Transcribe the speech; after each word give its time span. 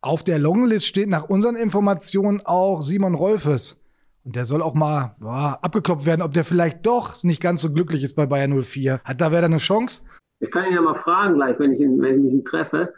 Auf 0.00 0.22
der 0.22 0.38
Longlist 0.38 0.86
steht 0.86 1.08
nach 1.08 1.24
unseren 1.24 1.56
Informationen 1.56 2.40
auch 2.44 2.82
Simon 2.82 3.16
Rolfes. 3.16 3.82
Und 4.24 4.36
der 4.36 4.44
soll 4.44 4.62
auch 4.62 4.74
mal 4.74 5.16
boah, 5.18 5.58
abgeklopft 5.60 6.06
werden, 6.06 6.22
ob 6.22 6.32
der 6.32 6.44
vielleicht 6.44 6.86
doch 6.86 7.24
nicht 7.24 7.42
ganz 7.42 7.62
so 7.62 7.72
glücklich 7.72 8.04
ist 8.04 8.14
bei 8.14 8.26
Bayern 8.26 8.62
04. 8.62 9.00
Hat 9.02 9.20
da 9.20 9.32
wer 9.32 9.42
eine 9.42 9.56
Chance? 9.58 10.02
Ich 10.38 10.52
kann 10.52 10.66
ihn 10.66 10.74
ja 10.74 10.82
mal 10.82 10.94
fragen 10.94 11.34
gleich, 11.34 11.58
wenn 11.58 11.72
ich 11.72 11.80
ihn, 11.80 12.00
wenn 12.00 12.24
ich 12.24 12.32
ihn 12.32 12.44
treffe, 12.44 12.94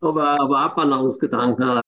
ob 0.00 0.16
er 0.16 0.38
aber 0.42 0.58
Abwanderungsgedanken 0.58 1.64
hat. 1.64 1.82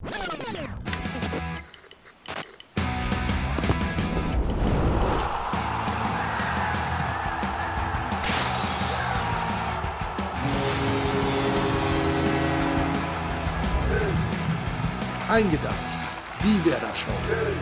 Eingedeicht. 15.34 15.74
Die 16.44 16.70
Werder 16.70 16.94
Show. 16.94 17.10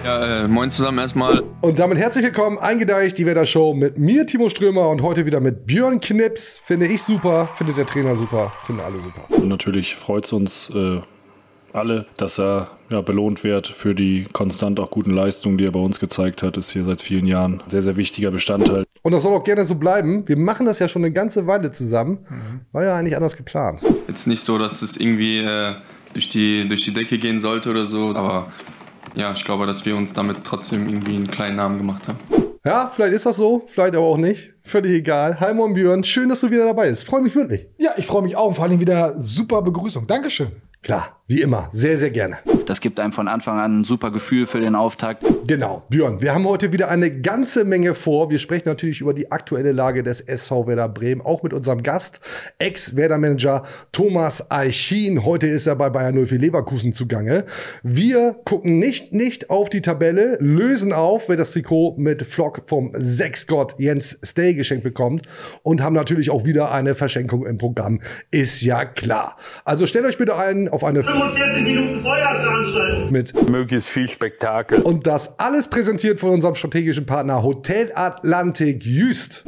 Ja, 0.05 0.45
äh, 0.45 0.47
moin 0.47 0.69
zusammen 0.69 0.99
erstmal. 0.99 1.43
Und 1.63 1.79
damit 1.79 1.97
herzlich 1.97 2.23
willkommen, 2.23 2.59
eingedeicht, 2.59 3.17
die 3.17 3.25
Werder 3.25 3.47
Show 3.47 3.73
mit 3.73 3.97
mir, 3.97 4.27
Timo 4.27 4.51
Strömer 4.51 4.91
und 4.91 5.01
heute 5.01 5.25
wieder 5.25 5.41
mit 5.41 5.65
Björn 5.65 5.99
Knips. 5.99 6.61
Finde 6.63 6.85
ich 6.85 7.03
super, 7.03 7.49
findet 7.55 7.79
der 7.79 7.87
Trainer 7.87 8.15
super, 8.15 8.53
finden 8.67 8.83
alle 8.83 9.01
super. 9.01 9.23
Und 9.31 9.49
natürlich 9.49 9.97
freut 9.97 10.27
es 10.27 10.35
uns 10.35 10.71
äh, 10.75 11.01
alle, 11.73 12.05
dass 12.19 12.39
er 12.39 12.69
ja, 12.91 13.01
belohnt 13.01 13.43
wird 13.43 13.69
für 13.69 13.95
die 13.95 14.27
konstant 14.35 14.79
auch 14.79 14.91
guten 14.91 15.15
Leistungen, 15.15 15.57
die 15.57 15.65
er 15.65 15.73
bei 15.73 15.81
uns 15.81 15.99
gezeigt 15.99 16.43
hat. 16.43 16.59
Ist 16.59 16.73
hier 16.73 16.85
seit 16.85 17.01
vielen 17.01 17.27
Jahren 17.27 17.63
ein 17.65 17.71
sehr, 17.71 17.81
sehr 17.81 17.97
wichtiger 17.97 18.31
Bestandteil. 18.31 18.85
Und 19.01 19.13
das 19.13 19.23
soll 19.23 19.35
auch 19.35 19.45
gerne 19.45 19.65
so 19.65 19.77
bleiben. 19.77 20.29
Wir 20.29 20.37
machen 20.37 20.67
das 20.67 20.79
ja 20.79 20.89
schon 20.89 21.03
eine 21.03 21.13
ganze 21.15 21.47
Weile 21.47 21.71
zusammen. 21.71 22.67
War 22.73 22.85
ja 22.85 22.97
eigentlich 22.97 23.17
anders 23.17 23.35
geplant. 23.35 23.81
Jetzt 24.09 24.27
nicht 24.27 24.43
so, 24.43 24.59
dass 24.59 24.83
es 24.83 24.99
irgendwie 24.99 25.39
äh, 25.39 25.75
durch, 26.13 26.29
die, 26.29 26.69
durch 26.69 26.83
die 26.83 26.93
Decke 26.93 27.19
gehen 27.19 27.41
sollte 27.41 27.71
oder 27.71 27.87
so, 27.87 28.15
aber 28.15 28.53
ja, 29.15 29.33
ich 29.33 29.45
glaube, 29.45 29.67
dass 29.67 29.85
wir 29.85 29.97
uns 29.97 30.13
damit 30.13 30.39
trotzdem 30.45 30.89
irgendwie 30.89 31.17
einen 31.17 31.31
kleinen 31.31 31.57
Namen 31.57 31.79
gemacht 31.79 32.03
haben. 32.09 32.19
Ja, 32.65 32.91
vielleicht 32.95 33.13
ist 33.13 33.27
das 33.27 33.37
so, 33.37 33.65
vielleicht 33.67 33.97
aber 33.97 34.07
auch 34.07 34.17
nicht. 34.17 34.53
Völlig 34.63 34.93
egal. 34.93 35.41
Hi 35.41 35.53
Moin 35.53 35.75
Björn, 35.75 36.05
schön, 36.05 36.29
dass 36.29 36.41
du 36.41 36.51
wieder 36.51 36.65
dabei 36.65 36.89
bist. 36.91 37.05
Freue 37.05 37.21
mich 37.21 37.35
wirklich. 37.35 37.67
Ja, 37.77 37.91
ich 37.97 38.07
freue 38.07 38.23
mich 38.23 38.37
auch. 38.37 38.47
und 38.49 38.55
Vor 38.55 38.65
allem 38.65 38.79
wieder 38.79 39.21
super 39.21 39.63
Begrüßung. 39.63 40.07
Dankeschön. 40.07 40.53
Klar, 40.83 41.23
wie 41.29 41.41
immer, 41.41 41.69
sehr, 41.71 41.97
sehr 41.97 42.11
gerne. 42.11 42.39
Das 42.67 42.81
gibt 42.81 42.99
einem 43.01 43.13
von 43.13 43.29
Anfang 43.29 43.59
an 43.59 43.81
ein 43.81 43.85
super 43.85 44.11
Gefühl 44.11 44.47
für 44.47 44.61
den 44.61 44.75
Auftakt. 44.75 45.25
Genau, 45.47 45.83
Björn, 45.89 46.21
wir 46.21 46.35
haben 46.35 46.47
heute 46.47 46.73
wieder 46.73 46.89
eine 46.89 47.21
ganze 47.21 47.65
Menge 47.65 47.95
vor. 47.95 48.31
Wir 48.31 48.39
sprechen 48.39 48.69
natürlich 48.69 49.01
über 49.01 49.15
die 49.15 49.31
aktuelle 49.31 49.73
Lage 49.73 50.03
des 50.03 50.21
SV 50.21 50.67
Werder 50.67 50.89
Bremen, 50.89 51.21
auch 51.21 51.43
mit 51.43 51.53
unserem 51.53 51.83
Gast, 51.83 52.21
Ex-Werder-Manager 52.59 53.65
Thomas 53.93 54.51
Eichin. 54.51 55.25
Heute 55.25 55.47
ist 55.47 55.67
er 55.67 55.77
bei 55.77 55.91
Bayern 55.91 56.27
04 56.27 56.39
Leverkusen 56.39 56.93
zugange. 56.93 57.45
Wir 57.83 58.37
gucken 58.45 58.79
nicht, 58.79 59.13
nicht 59.13 59.51
auf 59.51 59.71
die 59.71 59.83
Tabelle, 59.83 60.37
lösen 60.41 60.93
auf, 60.93 61.29
wer 61.29 61.37
das 61.37 61.53
Trikot 61.53 61.97
mit 61.99 62.23
Flock 62.23 62.63
vom 62.67 62.91
Sechsgott 62.95 63.75
Jens 63.79 64.19
Stay 64.25 64.55
geschenkt 64.55 64.85
bekommt 64.85 65.29
und 65.63 65.83
haben 65.83 65.95
natürlich 65.95 66.31
auch 66.31 66.45
wieder 66.45 66.73
eine 66.73 66.95
Verschenkung 66.95 67.47
im 67.47 67.59
Programm, 67.59 68.01
ist 68.31 68.63
ja 68.63 68.85
klar. 68.85 69.37
Also 69.65 69.87
stellt 69.87 70.05
euch 70.05 70.19
bitte 70.19 70.37
ein 70.37 70.69
auf 70.73 70.85
eine 70.85 71.03
45 71.03 71.65
Minuten 71.65 72.01
Feuerveranstaltung. 72.01 73.13
mit 73.13 73.51
Möglichst 73.51 73.91
viel 73.91 74.09
Spektakel. 74.09 74.81
und 74.81 75.07
das 75.07 75.39
alles 75.39 75.69
präsentiert 75.69 76.19
von 76.19 76.31
unserem 76.31 76.55
strategischen 76.55 77.05
Partner 77.05 77.43
Hotel 77.43 77.93
Atlantik 77.95 78.83
Jüst. 78.85 79.45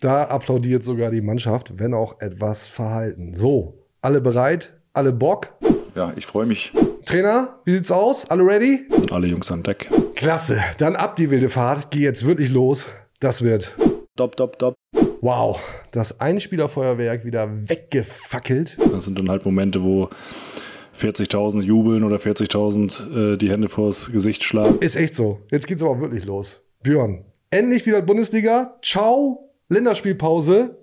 Da 0.00 0.24
applaudiert 0.24 0.82
sogar 0.82 1.10
die 1.10 1.20
Mannschaft, 1.20 1.78
wenn 1.78 1.92
auch 1.94 2.20
etwas 2.20 2.66
verhalten. 2.66 3.34
So, 3.34 3.86
alle 4.00 4.20
bereit? 4.22 4.72
Alle 4.94 5.12
Bock? 5.12 5.52
Ja, 5.94 6.12
ich 6.16 6.26
freue 6.26 6.46
mich. 6.46 6.72
Trainer, 7.04 7.60
wie 7.64 7.72
sieht's 7.74 7.90
aus? 7.90 8.28
Alle 8.30 8.44
ready? 8.44 8.86
Und 8.90 9.12
alle 9.12 9.26
Jungs 9.26 9.50
an 9.52 9.62
Deck. 9.62 9.90
Klasse. 10.14 10.58
Dann 10.78 10.96
ab 10.96 11.16
die 11.16 11.30
wilde 11.30 11.50
Fahrt. 11.50 11.90
Geh 11.90 12.00
jetzt 12.00 12.26
wirklich 12.26 12.50
los. 12.50 12.92
Das 13.20 13.44
wird. 13.44 13.76
Dopp, 14.16 14.36
dopp, 14.36 14.58
dopp. 14.58 14.74
Wow. 15.22 15.60
Das 15.92 16.20
Einspielerfeuerwerk 16.20 17.24
wieder 17.24 17.68
weggefackelt. 17.68 18.76
Das 18.90 19.04
sind 19.04 19.16
dann 19.20 19.28
halt 19.28 19.44
Momente, 19.44 19.84
wo 19.84 20.08
40.000 20.98 21.62
jubeln 21.62 22.02
oder 22.02 22.16
40.000 22.16 23.34
äh, 23.34 23.36
die 23.36 23.48
Hände 23.48 23.68
vors 23.68 24.10
Gesicht 24.10 24.42
schlagen. 24.42 24.78
Ist 24.80 24.96
echt 24.96 25.14
so. 25.14 25.38
Jetzt 25.52 25.68
geht's 25.68 25.80
aber 25.80 26.00
wirklich 26.00 26.24
los. 26.24 26.62
Björn, 26.82 27.24
endlich 27.50 27.86
wieder 27.86 28.02
Bundesliga. 28.02 28.76
Ciao, 28.82 29.52
Länderspielpause. 29.68 30.76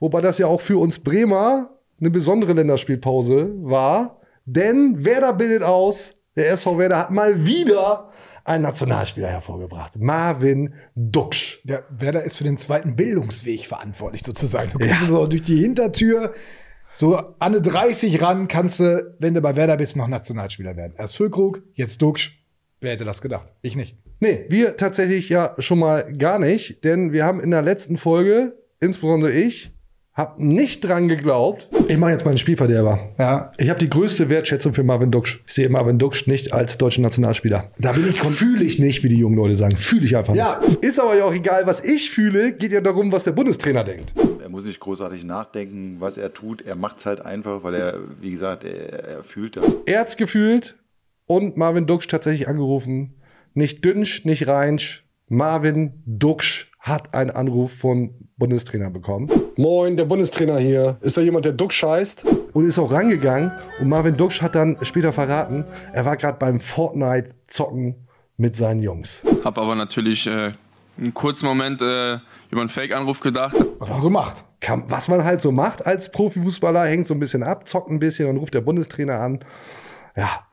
Wobei 0.00 0.20
das 0.20 0.36
ja 0.36 0.48
auch 0.48 0.60
für 0.60 0.78
uns 0.78 0.98
Bremer 0.98 1.70
eine 1.98 2.10
besondere 2.10 2.52
Länderspielpause 2.52 3.54
war. 3.62 4.20
Denn 4.44 5.02
Werder 5.02 5.32
bildet 5.32 5.62
aus. 5.62 6.14
Der 6.36 6.50
SV 6.50 6.76
Werder 6.76 6.98
hat 6.98 7.10
mal 7.10 7.46
wieder 7.46 8.10
einen 8.46 8.62
Nationalspieler 8.62 9.28
hervorgebracht. 9.28 9.96
Marvin 9.98 10.74
Duksch. 10.94 11.60
Der 11.64 11.84
Werder 11.90 12.22
ist 12.22 12.36
für 12.36 12.44
den 12.44 12.58
zweiten 12.58 12.94
Bildungsweg 12.94 13.66
verantwortlich 13.66 14.22
sozusagen. 14.24 14.70
Du 14.72 14.78
kannst 14.78 15.08
so 15.08 15.26
durch 15.26 15.42
die 15.42 15.60
Hintertür 15.60 16.32
so 16.94 17.16
an 17.16 17.34
eine 17.38 17.60
30 17.60 18.22
ran, 18.22 18.48
kannst 18.48 18.80
du, 18.80 19.14
wenn 19.18 19.34
du 19.34 19.40
bei 19.40 19.56
Werder 19.56 19.76
bist, 19.76 19.96
noch 19.96 20.08
Nationalspieler 20.08 20.76
werden. 20.76 20.94
Erst 20.96 21.16
Füllkrug, 21.16 21.62
jetzt 21.74 22.00
Duxch. 22.00 22.42
Wer 22.80 22.92
hätte 22.92 23.04
das 23.04 23.20
gedacht? 23.20 23.52
Ich 23.62 23.74
nicht. 23.74 23.96
Nee, 24.20 24.46
wir 24.48 24.76
tatsächlich 24.76 25.28
ja 25.28 25.54
schon 25.58 25.78
mal 25.78 26.10
gar 26.16 26.38
nicht, 26.38 26.84
denn 26.84 27.12
wir 27.12 27.24
haben 27.24 27.40
in 27.40 27.50
der 27.50 27.62
letzten 27.62 27.96
Folge, 27.96 28.56
insbesondere 28.80 29.32
ich, 29.32 29.72
hab 30.14 30.38
nicht 30.38 30.84
dran 30.84 31.08
geglaubt. 31.08 31.68
Ich 31.88 31.96
mache 31.98 32.10
jetzt 32.10 32.24
mal 32.24 32.30
einen 32.32 32.38
Spielverderber. 32.38 33.10
Ja. 33.18 33.52
Ich 33.58 33.70
habe 33.70 33.78
die 33.78 33.88
größte 33.88 34.28
Wertschätzung 34.28 34.74
für 34.74 34.82
Marvin 34.82 35.12
Duksch. 35.12 35.40
Ich 35.46 35.52
sehe 35.52 35.68
Marvin 35.68 35.98
Duksch 35.98 36.26
nicht 36.26 36.52
als 36.52 36.78
deutschen 36.78 37.02
Nationalspieler. 37.02 37.70
Da 37.78 37.92
bin 37.92 38.08
ich 38.08 38.20
fühle 38.20 38.64
ich 38.64 38.78
nicht, 38.80 39.04
wie 39.04 39.08
die 39.08 39.18
jungen 39.18 39.36
Leute 39.36 39.54
sagen. 39.54 39.76
Fühle 39.76 40.04
ich 40.04 40.16
einfach 40.16 40.34
Ja. 40.34 40.60
nicht. 40.66 40.82
Ist 40.84 40.98
aber 40.98 41.16
ja 41.16 41.24
auch 41.24 41.32
egal, 41.32 41.66
was 41.66 41.84
ich 41.84 42.10
fühle. 42.10 42.52
Geht 42.52 42.72
ja 42.72 42.80
darum, 42.80 43.12
was 43.12 43.22
der 43.24 43.32
Bundestrainer 43.32 43.84
denkt. 43.84 44.12
Er 44.42 44.48
muss 44.48 44.64
nicht 44.64 44.80
großartig 44.80 45.22
nachdenken, 45.24 45.96
was 46.00 46.16
er 46.16 46.34
tut. 46.34 46.62
Er 46.62 46.74
macht 46.74 46.98
es 46.98 47.06
halt 47.06 47.20
einfach, 47.24 47.62
weil 47.62 47.74
er, 47.74 47.94
wie 48.20 48.32
gesagt, 48.32 48.64
er, 48.64 49.04
er 49.04 49.24
fühlt 49.24 49.56
das. 49.56 49.76
Er 49.86 50.00
hat's 50.00 50.16
gefühlt 50.16 50.76
und 51.26 51.56
Marvin 51.56 51.86
Duksch 51.86 52.08
tatsächlich 52.08 52.48
angerufen. 52.48 53.14
Nicht 53.54 53.84
Dünsch, 53.84 54.24
nicht 54.24 54.48
Reinsch. 54.48 55.04
Marvin 55.28 56.02
Duksch 56.04 56.68
hat 56.86 57.14
einen 57.14 57.30
Anruf 57.30 57.72
vom 57.72 58.14
Bundestrainer 58.36 58.90
bekommen. 58.90 59.28
Moin, 59.56 59.96
der 59.96 60.04
Bundestrainer 60.04 60.58
hier. 60.58 60.98
Ist 61.00 61.16
da 61.16 61.20
jemand, 61.20 61.44
der 61.44 61.52
Duksch 61.52 61.82
heißt? 61.82 62.22
Und 62.52 62.64
ist 62.64 62.78
auch 62.78 62.92
rangegangen. 62.92 63.50
Und 63.80 63.88
Marvin 63.88 64.16
Duksch 64.16 64.40
hat 64.40 64.54
dann 64.54 64.76
später 64.82 65.12
verraten, 65.12 65.64
er 65.92 66.04
war 66.04 66.16
gerade 66.16 66.38
beim 66.38 66.60
Fortnite-Zocken 66.60 68.06
mit 68.36 68.54
seinen 68.54 68.82
Jungs. 68.82 69.22
Hab 69.44 69.58
aber 69.58 69.74
natürlich 69.74 70.28
äh, 70.28 70.52
einen 70.96 71.12
kurzen 71.12 71.46
Moment 71.46 71.82
äh, 71.82 72.18
über 72.50 72.60
einen 72.60 72.68
Fake-Anruf 72.70 73.18
gedacht. 73.18 73.56
Was 73.80 73.90
man 73.90 74.00
so 74.00 74.10
macht. 74.10 74.44
Was 74.88 75.08
man 75.08 75.24
halt 75.24 75.42
so 75.42 75.50
macht 75.50 75.84
als 75.84 76.12
Profifußballer, 76.12 76.84
hängt 76.84 77.08
so 77.08 77.14
ein 77.14 77.20
bisschen 77.20 77.42
ab, 77.42 77.66
zockt 77.66 77.90
ein 77.90 77.98
bisschen, 77.98 78.26
dann 78.28 78.36
ruft 78.36 78.54
der 78.54 78.60
Bundestrainer 78.60 79.18
an. 79.18 79.40
Ja, 80.16 80.46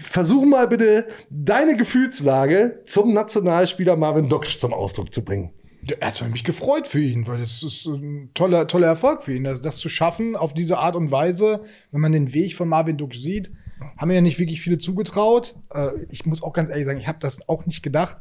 versuch 0.00 0.44
mal 0.44 0.68
bitte 0.68 1.06
deine 1.30 1.76
Gefühlslage 1.76 2.80
zum 2.84 3.12
Nationalspieler 3.12 3.96
Marvin 3.96 4.28
Duksch 4.28 4.58
zum 4.58 4.72
Ausdruck 4.72 5.12
zu 5.12 5.24
bringen. 5.24 5.50
Erstmal 6.00 6.30
mich 6.30 6.44
gefreut 6.44 6.86
für 6.86 7.00
ihn, 7.00 7.26
weil 7.26 7.40
das 7.40 7.62
ist 7.62 7.86
ein 7.86 8.30
toller, 8.34 8.68
toller 8.68 8.86
Erfolg 8.86 9.24
für 9.24 9.34
ihn, 9.34 9.42
das, 9.42 9.60
das 9.62 9.78
zu 9.78 9.88
schaffen 9.88 10.36
auf 10.36 10.54
diese 10.54 10.78
Art 10.78 10.94
und 10.94 11.10
Weise, 11.10 11.62
wenn 11.90 12.00
man 12.00 12.12
den 12.12 12.32
Weg 12.34 12.54
von 12.54 12.68
Marvin 12.68 12.96
Duck 12.96 13.14
sieht, 13.14 13.50
haben 13.98 14.08
mir 14.08 14.14
ja 14.14 14.20
nicht 14.20 14.38
wirklich 14.38 14.60
viele 14.60 14.78
zugetraut. 14.78 15.56
Äh, 15.74 15.90
ich 16.08 16.24
muss 16.24 16.42
auch 16.42 16.52
ganz 16.52 16.70
ehrlich 16.70 16.84
sagen, 16.84 17.00
ich 17.00 17.08
habe 17.08 17.18
das 17.20 17.48
auch 17.48 17.66
nicht 17.66 17.82
gedacht. 17.82 18.18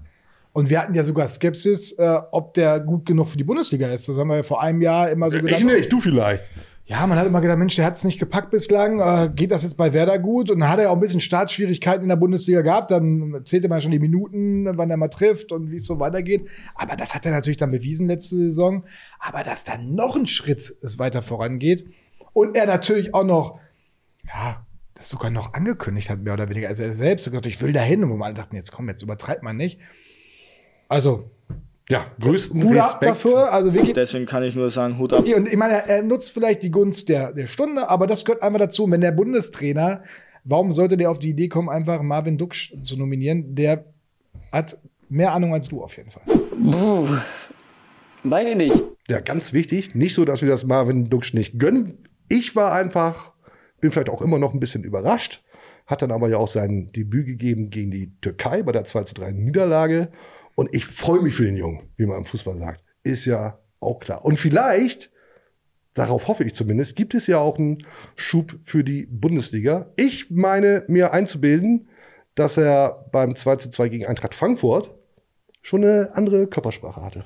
Und 0.53 0.69
wir 0.69 0.81
hatten 0.81 0.93
ja 0.93 1.03
sogar 1.03 1.27
Skepsis, 1.27 1.93
äh, 1.93 2.19
ob 2.31 2.55
der 2.55 2.79
gut 2.79 3.05
genug 3.05 3.29
für 3.29 3.37
die 3.37 3.43
Bundesliga 3.43 3.89
ist. 3.91 4.09
Das 4.09 4.17
haben 4.17 4.27
wir 4.27 4.37
ja 4.37 4.43
vor 4.43 4.61
einem 4.61 4.81
Jahr 4.81 5.09
immer 5.09 5.29
so 5.31 5.37
gedacht. 5.37 5.61
du 5.91 5.99
vielleicht. 5.99 6.43
Ja, 6.85 7.07
man 7.07 7.17
hat 7.17 7.27
immer 7.27 7.41
gedacht, 7.41 7.57
Mensch, 7.57 7.75
der 7.75 7.85
hat 7.85 7.95
es 7.95 8.03
nicht 8.03 8.19
gepackt 8.19 8.49
bislang. 8.49 8.99
Äh, 8.99 9.29
geht 9.33 9.51
das 9.51 9.63
jetzt 9.63 9.77
bei 9.77 9.93
Werder 9.93 10.19
gut? 10.19 10.49
Und 10.49 10.59
dann 10.59 10.69
hat 10.69 10.79
er 10.79 10.91
auch 10.91 10.95
ein 10.95 10.99
bisschen 10.99 11.19
Startschwierigkeiten 11.21 12.03
in 12.03 12.09
der 12.09 12.15
Bundesliga 12.15 12.61
gehabt. 12.61 12.91
Dann 12.91 13.41
zählte 13.45 13.69
man 13.69 13.81
schon 13.81 13.91
die 13.91 13.99
Minuten, 13.99 14.77
wann 14.77 14.89
er 14.89 14.97
mal 14.97 15.07
trifft 15.07 15.51
und 15.51 15.71
wie 15.71 15.77
es 15.77 15.85
so 15.85 15.99
weitergeht. 15.99 16.49
Aber 16.75 16.95
das 16.95 17.13
hat 17.15 17.25
er 17.25 17.31
natürlich 17.31 17.57
dann 17.57 17.71
bewiesen 17.71 18.07
letzte 18.07 18.35
Saison. 18.35 18.83
Aber 19.19 19.43
dass 19.43 19.63
dann 19.63 19.95
noch 19.95 20.15
ein 20.15 20.27
Schritt 20.27 20.75
es 20.81 20.99
weiter 20.99 21.21
vorangeht 21.21 21.87
und 22.33 22.55
er 22.57 22.65
natürlich 22.65 23.13
auch 23.13 23.23
noch, 23.23 23.59
ja, 24.25 24.65
das 24.95 25.09
sogar 25.09 25.31
noch 25.31 25.53
angekündigt 25.53 26.09
hat, 26.09 26.19
mehr 26.19 26.33
oder 26.33 26.49
weniger. 26.49 26.67
Also 26.67 26.83
er 26.83 26.93
selbst 26.93 27.25
gesagt, 27.25 27.45
ich 27.45 27.61
will 27.61 27.73
dahin. 27.73 28.03
Und 28.03 28.11
wo 28.11 28.17
man 28.17 28.35
dachten, 28.35 28.55
jetzt 28.55 28.71
komm, 28.71 28.89
jetzt 28.89 29.01
übertreibt 29.01 29.43
man 29.43 29.57
nicht. 29.57 29.79
Also, 30.87 31.31
Ja, 31.91 32.05
größten 32.21 32.63
Hut 32.63 32.77
ab 32.77 32.85
Respekt. 32.85 33.03
dafür. 33.11 33.51
Also 33.51 33.73
wirklich, 33.73 33.91
Deswegen 33.91 34.25
kann 34.25 34.43
ich 34.43 34.55
nur 34.55 34.69
sagen, 34.71 34.97
Hut 34.97 35.11
ab. 35.11 35.25
und 35.25 35.47
ich 35.49 35.57
meine, 35.57 35.85
er, 35.89 36.01
nutzt 36.03 36.31
vielleicht 36.31 36.63
die 36.63 36.71
Gunst 36.71 37.09
der, 37.09 37.33
der 37.33 37.47
Stunde, 37.47 37.89
aber 37.89 38.07
das 38.07 38.23
gehört 38.23 38.41
einfach 38.41 38.59
dazu. 38.59 38.85
Und 38.85 38.91
wenn 38.91 39.01
der 39.01 39.11
Bundestrainer, 39.11 40.01
warum 40.45 40.71
sollte 40.71 40.95
der 40.95 41.11
auf 41.11 41.19
die 41.19 41.31
Idee 41.31 41.49
kommen, 41.49 41.67
einfach 41.67 42.01
Marvin 42.01 42.37
Duksch 42.37 42.73
zu 42.81 42.95
nominieren? 42.95 43.55
Der 43.55 43.83
hat 44.53 44.77
mehr 45.09 45.33
Ahnung 45.33 45.53
als 45.53 45.67
du 45.67 45.83
auf 45.83 45.97
jeden 45.97 46.11
Fall. 46.11 46.23
Weiß 48.23 48.47
ich 48.47 48.55
nicht. 48.55 48.83
Ja, 49.09 49.19
ganz 49.19 49.51
wichtig. 49.51 49.93
Nicht 49.93 50.13
so, 50.13 50.23
dass 50.23 50.41
wir 50.41 50.47
das 50.47 50.65
Marvin 50.65 51.09
Duksch 51.09 51.33
nicht 51.33 51.59
gönnen. 51.59 51.97
Ich 52.29 52.55
war 52.55 52.71
einfach, 52.71 53.33
bin 53.81 53.91
vielleicht 53.91 54.09
auch 54.09 54.21
immer 54.21 54.39
noch 54.39 54.53
ein 54.53 54.61
bisschen 54.61 54.85
überrascht, 54.85 55.43
hat 55.87 56.01
dann 56.01 56.11
aber 56.11 56.29
ja 56.29 56.37
auch 56.37 56.47
sein 56.47 56.89
Debüt 56.95 57.25
gegeben 57.25 57.69
gegen 57.69 57.91
die 57.91 58.13
Türkei 58.21 58.63
bei 58.63 58.71
der 58.71 58.85
2 58.85 59.03
zu 59.03 59.13
3 59.15 59.31
Niederlage. 59.31 60.09
Und 60.55 60.73
ich 60.73 60.85
freue 60.85 61.21
mich 61.21 61.35
für 61.35 61.45
den 61.45 61.57
Jungen, 61.57 61.89
wie 61.97 62.05
man 62.05 62.17
im 62.17 62.25
Fußball 62.25 62.57
sagt. 62.57 62.83
Ist 63.03 63.25
ja 63.25 63.59
auch 63.79 63.99
klar. 63.99 64.23
Und 64.25 64.37
vielleicht, 64.37 65.11
darauf 65.93 66.27
hoffe 66.27 66.43
ich 66.43 66.53
zumindest, 66.53 66.95
gibt 66.95 67.13
es 67.13 67.27
ja 67.27 67.39
auch 67.39 67.57
einen 67.57 67.85
Schub 68.15 68.55
für 68.63 68.83
die 68.83 69.05
Bundesliga. 69.05 69.91
Ich 69.95 70.29
meine, 70.29 70.83
mir 70.87 71.13
einzubilden, 71.13 71.87
dass 72.35 72.57
er 72.57 73.05
beim 73.11 73.35
2 73.35 73.55
zu 73.57 73.69
2 73.69 73.89
gegen 73.89 74.05
Eintracht 74.05 74.35
Frankfurt 74.35 74.93
schon 75.61 75.83
eine 75.83 76.11
andere 76.15 76.47
Körpersprache 76.47 77.01
hatte. 77.01 77.25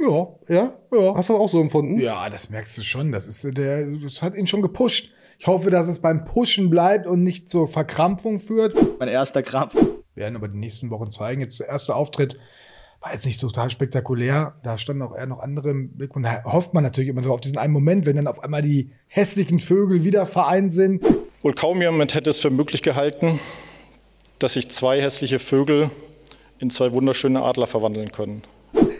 Ja. 0.00 0.28
Ja? 0.48 0.78
Ja. 0.92 1.14
Hast 1.14 1.28
du 1.28 1.34
das 1.34 1.40
auch 1.40 1.48
so 1.48 1.60
empfunden? 1.60 1.98
Ja, 1.98 2.28
das 2.30 2.50
merkst 2.50 2.76
du 2.78 2.82
schon. 2.82 3.12
Das 3.12 3.28
ist 3.28 3.44
der, 3.56 3.86
das 3.86 4.22
hat 4.22 4.34
ihn 4.34 4.46
schon 4.46 4.62
gepusht. 4.62 5.12
Ich 5.38 5.46
hoffe, 5.46 5.70
dass 5.70 5.88
es 5.88 6.00
beim 6.00 6.24
Pushen 6.24 6.70
bleibt 6.70 7.06
und 7.06 7.22
nicht 7.22 7.48
zur 7.48 7.68
Verkrampfung 7.68 8.40
führt. 8.40 8.76
Mein 8.98 9.08
erster 9.08 9.42
Krampf. 9.42 9.76
Wir 10.14 10.22
werden 10.22 10.36
aber 10.36 10.48
die 10.48 10.58
nächsten 10.58 10.90
Wochen 10.90 11.10
zeigen. 11.10 11.40
Jetzt 11.40 11.60
der 11.60 11.68
erste 11.68 11.94
Auftritt 11.94 12.38
war 13.00 13.12
jetzt 13.12 13.26
nicht 13.26 13.40
total 13.40 13.68
spektakulär. 13.68 14.54
Da 14.62 14.78
standen 14.78 15.02
auch 15.02 15.14
eher 15.14 15.26
noch 15.26 15.40
andere 15.40 15.70
im 15.70 15.96
Blick. 15.96 16.16
Und 16.16 16.22
da 16.22 16.42
hofft 16.44 16.72
man 16.72 16.82
natürlich 16.82 17.10
immer 17.10 17.22
so 17.22 17.32
auf 17.32 17.40
diesen 17.40 17.58
einen 17.58 17.72
Moment, 17.72 18.06
wenn 18.06 18.16
dann 18.16 18.26
auf 18.26 18.42
einmal 18.42 18.62
die 18.62 18.92
hässlichen 19.08 19.60
Vögel 19.60 20.04
wieder 20.04 20.24
vereint 20.24 20.72
sind. 20.72 21.04
Wohl 21.42 21.52
kaum 21.52 21.82
jemand 21.82 22.14
hätte 22.14 22.30
es 22.30 22.38
für 22.38 22.50
möglich 22.50 22.82
gehalten, 22.82 23.38
dass 24.38 24.54
sich 24.54 24.70
zwei 24.70 25.02
hässliche 25.02 25.38
Vögel 25.38 25.90
in 26.58 26.70
zwei 26.70 26.92
wunderschöne 26.92 27.42
Adler 27.42 27.66
verwandeln 27.66 28.10
können. 28.10 28.42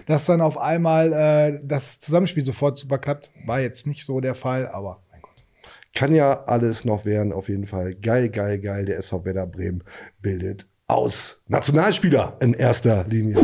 Dass 0.07 0.27
dann 0.27 0.43
auf 0.43 0.59
einmal 0.59 1.13
äh, 1.13 1.61
das 1.63 1.99
Zusammenspiel 1.99 2.45
sofort 2.45 2.77
super 2.77 2.99
klappt, 2.99 3.31
war 3.47 3.61
jetzt 3.61 3.87
nicht 3.87 4.05
so 4.05 4.21
der 4.21 4.35
Fall, 4.35 4.69
aber 4.69 5.03
mein 5.11 5.23
Gott. 5.23 5.45
Kann 5.95 6.15
ja 6.15 6.45
alles 6.45 6.85
noch 6.85 7.07
werden, 7.07 7.33
auf 7.33 7.49
jeden 7.49 7.67
Fall. 7.67 7.95
Geil, 7.95 8.29
geil, 8.29 8.59
geil. 8.59 8.85
Der 8.85 8.99
SV 8.99 9.25
Werder 9.25 9.47
Bremen 9.47 9.83
bildet 10.21 10.67
aus. 10.87 11.43
Nationalspieler 11.49 12.37
in 12.41 12.55
erster 12.55 13.05
Linie. 13.05 13.37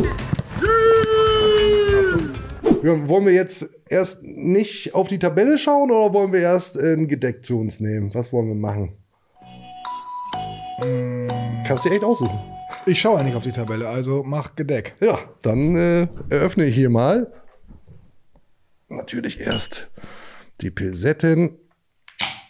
Ja, 2.83 3.07
wollen 3.07 3.25
wir 3.25 3.33
jetzt 3.33 3.69
erst 3.89 4.23
nicht 4.23 4.95
auf 4.95 5.07
die 5.07 5.19
Tabelle 5.19 5.57
schauen 5.57 5.91
oder 5.91 6.13
wollen 6.13 6.33
wir 6.33 6.39
erst 6.39 6.77
ein 6.77 7.07
Gedeck 7.07 7.45
zu 7.45 7.59
uns 7.59 7.79
nehmen? 7.79 8.13
Was 8.13 8.33
wollen 8.33 8.47
wir 8.47 8.55
machen? 8.55 8.97
Kannst 11.67 11.85
du 11.85 11.89
dir 11.89 11.95
echt 11.95 12.03
aussuchen. 12.03 12.39
Ich 12.87 12.99
schaue 12.99 13.17
ja 13.17 13.23
nicht 13.23 13.35
auf 13.35 13.43
die 13.43 13.51
Tabelle, 13.51 13.87
also 13.87 14.23
mach 14.23 14.55
Gedeck. 14.55 14.95
Ja, 14.99 15.19
dann 15.43 15.75
äh, 15.75 16.07
eröffne 16.29 16.65
ich 16.65 16.73
hier 16.73 16.89
mal. 16.89 17.31
Natürlich 18.89 19.39
erst 19.39 19.91
die 20.61 20.71
Pilsetten. 20.71 21.57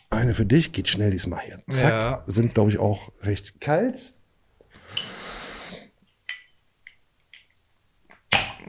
Eine 0.09 0.33
für 0.33 0.45
dich, 0.45 0.71
geht 0.71 0.87
schnell 0.87 1.11
diesmal 1.11 1.41
hier. 1.41 1.59
Zack. 1.69 1.89
Ja. 1.91 2.23
Sind, 2.25 2.53
glaube 2.53 2.69
ich, 2.69 2.79
auch 2.79 3.11
recht 3.21 3.59
kalt. 3.59 4.13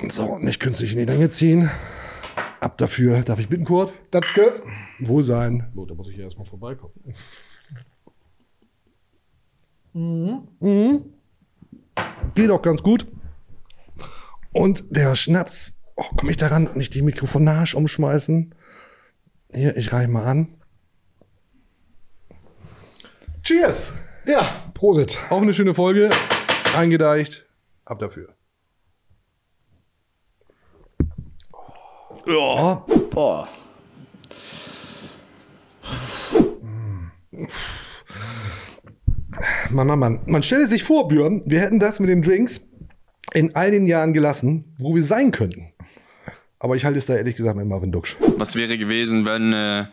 So, 0.09 0.39
nicht 0.39 0.61
künstlich 0.61 0.93
in 0.93 0.99
die 0.99 1.05
Länge 1.05 1.31
ziehen. 1.31 1.71
Ab 2.61 2.79
dafür. 2.79 3.23
Darf 3.23 3.39
ich 3.39 3.49
bitten, 3.49 3.65
Kurt? 3.65 3.93
Datzke. 4.11 4.63
Wohlsein. 4.99 5.71
So, 5.75 5.87
da 5.87 5.95
muss 5.95 6.09
ich 6.09 6.15
hier 6.15 6.25
erstmal 6.25 6.47
vorbeikommen. 6.47 6.95
Mhm. 9.93 11.13
Geht 12.35 12.51
auch 12.51 12.63
ganz 12.63 12.83
gut. 12.83 13.07
Und 14.53 14.85
der 14.91 15.15
Schnaps, 15.15 15.81
oh, 15.97 16.05
komme 16.17 16.31
ich 16.31 16.37
daran, 16.37 16.71
nicht 16.75 16.95
die 16.95 17.03
Mikrofonage 17.03 17.77
umschmeißen. 17.77 18.55
Hier, 19.53 19.77
ich 19.77 19.93
reich 19.93 20.09
mal 20.09 20.25
an. 20.25 20.55
Cheers! 23.43 23.93
Ja, 24.25 24.43
Prosit. 24.75 25.19
Auch 25.31 25.43
eine 25.43 25.53
schöne 25.53 25.75
Folge. 25.75 26.11
Eingedeicht. 26.77 27.47
Ab 27.85 27.99
dafür. 27.99 28.35
Ja. 32.27 32.85
Boah. 33.11 33.49
Mann, 39.71 39.87
Mann, 39.87 39.99
Mann. 39.99 40.21
Man 40.27 40.43
stelle 40.43 40.67
sich 40.69 40.85
vor, 40.85 41.09
Björn, 41.09 41.43
wir 41.47 41.61
hätten 41.61 41.81
das 41.81 42.01
mit 42.01 42.09
den 42.11 42.23
Drinks 42.23 42.61
in 43.33 43.55
all 43.55 43.71
den 43.71 43.87
Jahren 43.87 44.13
gelassen, 44.13 44.75
wo 44.79 44.95
wir 44.95 45.03
sein 45.03 45.33
könnten. 45.33 45.73
Aber 46.59 46.77
ich 46.77 46.85
halte 46.85 46.99
es 46.99 47.07
da 47.07 47.17
ehrlich 47.17 47.35
gesagt 47.35 47.57
mit 47.57 47.67
Marvin 47.67 47.91
Duksch. 47.91 48.17
Was 48.37 48.55
wäre 48.55 48.79
gewesen, 48.79 49.27
wenn 49.27 49.53
äh, 49.53 49.87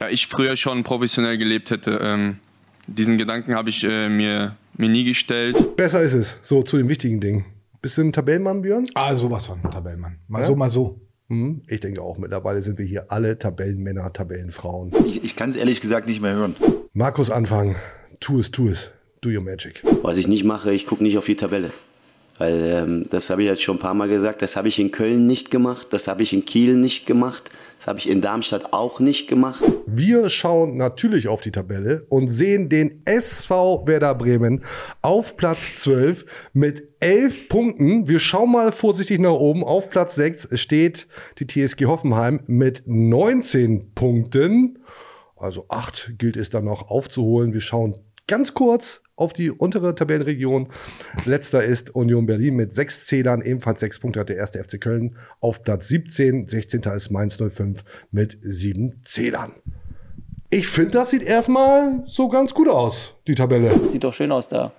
ja, 0.00 0.08
ich 0.10 0.26
früher 0.26 0.56
schon 0.56 0.84
professionell 0.84 1.38
gelebt 1.38 1.70
hätte? 1.70 1.98
Ähm, 2.02 2.38
diesen 2.86 3.18
Gedanken 3.18 3.54
habe 3.54 3.70
ich 3.70 3.82
äh, 3.82 4.08
mir, 4.08 4.56
mir 4.76 4.88
nie 4.88 5.04
gestellt. 5.04 5.76
Besser 5.76 6.02
ist 6.02 6.12
es. 6.12 6.38
So, 6.42 6.62
zu 6.62 6.76
den 6.76 6.88
wichtigen 6.88 7.20
Dingen. 7.20 7.46
Bist 7.82 7.98
du 7.98 8.02
ein 8.02 8.12
Tabellenmann, 8.12 8.62
Björn? 8.62 8.84
Ah, 8.94 9.14
sowas 9.16 9.46
von 9.46 9.60
Tabellenmann. 9.62 10.18
Mal 10.28 10.40
Ja? 10.40 10.46
so, 10.46 10.54
mal 10.54 10.70
so. 10.70 11.00
Hm, 11.28 11.62
ich 11.66 11.80
denke 11.80 12.02
auch. 12.02 12.18
Mittlerweile 12.18 12.62
sind 12.62 12.78
wir 12.78 12.86
hier 12.86 13.10
alle 13.10 13.38
Tabellenmänner, 13.38 14.12
Tabellenfrauen. 14.12 14.92
Ich, 15.06 15.24
ich 15.24 15.36
kann 15.36 15.50
es 15.50 15.56
ehrlich 15.56 15.80
gesagt 15.80 16.06
nicht 16.06 16.20
mehr 16.20 16.34
hören. 16.34 16.54
Markus 16.92 17.30
anfangen. 17.30 17.76
Tu 18.20 18.38
es, 18.40 18.50
tu 18.50 18.68
es. 18.68 18.92
Do 19.20 19.30
your 19.30 19.42
magic. 19.42 19.82
Was 20.02 20.18
ich 20.18 20.28
nicht 20.28 20.44
mache, 20.44 20.72
ich 20.72 20.86
gucke 20.86 21.02
nicht 21.02 21.18
auf 21.18 21.26
die 21.26 21.36
Tabelle. 21.36 21.70
Weil 22.38 22.60
ähm, 22.64 23.04
das 23.08 23.30
habe 23.30 23.42
ich 23.42 23.48
jetzt 23.48 23.62
schon 23.62 23.76
ein 23.76 23.80
paar 23.80 23.94
Mal 23.94 24.08
gesagt, 24.08 24.42
das 24.42 24.56
habe 24.56 24.68
ich 24.68 24.78
in 24.78 24.90
Köln 24.90 25.26
nicht 25.26 25.50
gemacht, 25.50 25.88
das 25.90 26.06
habe 26.06 26.22
ich 26.22 26.32
in 26.32 26.44
Kiel 26.44 26.76
nicht 26.76 27.06
gemacht, 27.06 27.50
das 27.78 27.86
habe 27.86 27.98
ich 27.98 28.08
in 28.08 28.20
Darmstadt 28.20 28.72
auch 28.74 29.00
nicht 29.00 29.26
gemacht. 29.26 29.62
Wir 29.86 30.28
schauen 30.28 30.76
natürlich 30.76 31.28
auf 31.28 31.40
die 31.40 31.50
Tabelle 31.50 32.04
und 32.08 32.28
sehen 32.28 32.68
den 32.68 33.00
SV 33.06 33.86
Werder 33.86 34.14
Bremen 34.14 34.64
auf 35.00 35.36
Platz 35.36 35.76
12 35.76 36.26
mit 36.52 36.88
11 37.00 37.48
Punkten. 37.48 38.08
Wir 38.08 38.18
schauen 38.18 38.52
mal 38.52 38.72
vorsichtig 38.72 39.18
nach 39.20 39.30
oben. 39.30 39.64
Auf 39.64 39.88
Platz 39.88 40.14
6 40.16 40.48
steht 40.60 41.06
die 41.38 41.46
TSG 41.46 41.86
Hoffenheim 41.86 42.40
mit 42.46 42.82
19 42.86 43.92
Punkten. 43.94 44.78
Also 45.36 45.66
8 45.68 46.12
gilt 46.18 46.36
es 46.36 46.50
dann 46.50 46.64
noch 46.64 46.90
aufzuholen. 46.90 47.52
Wir 47.52 47.60
schauen 47.60 47.96
ganz 48.26 48.52
kurz 48.52 49.02
auf 49.16 49.32
die 49.32 49.50
untere 49.50 49.94
Tabellenregion. 49.94 50.68
Letzter 51.24 51.64
ist 51.64 51.94
Union 51.94 52.26
Berlin 52.26 52.54
mit 52.56 52.74
sechs 52.74 53.06
Zählern, 53.06 53.42
ebenfalls 53.42 53.80
sechs 53.80 53.98
Punkte 53.98 54.20
hat 54.20 54.28
der 54.28 54.36
erste 54.36 54.62
FC 54.62 54.80
Köln 54.80 55.16
auf 55.40 55.62
Platz 55.62 55.88
17. 55.88 56.46
16. 56.46 56.82
ist 56.94 57.10
Mainz 57.10 57.38
05 57.38 57.82
mit 58.12 58.38
sieben 58.42 59.00
Zählern. 59.02 59.52
Ich 60.50 60.68
finde, 60.68 60.92
das 60.92 61.10
sieht 61.10 61.22
erstmal 61.22 62.04
so 62.06 62.28
ganz 62.28 62.54
gut 62.54 62.68
aus, 62.68 63.14
die 63.26 63.34
Tabelle. 63.34 63.72
Sieht 63.90 64.04
doch 64.04 64.14
schön 64.14 64.30
aus 64.30 64.48
da. 64.48 64.72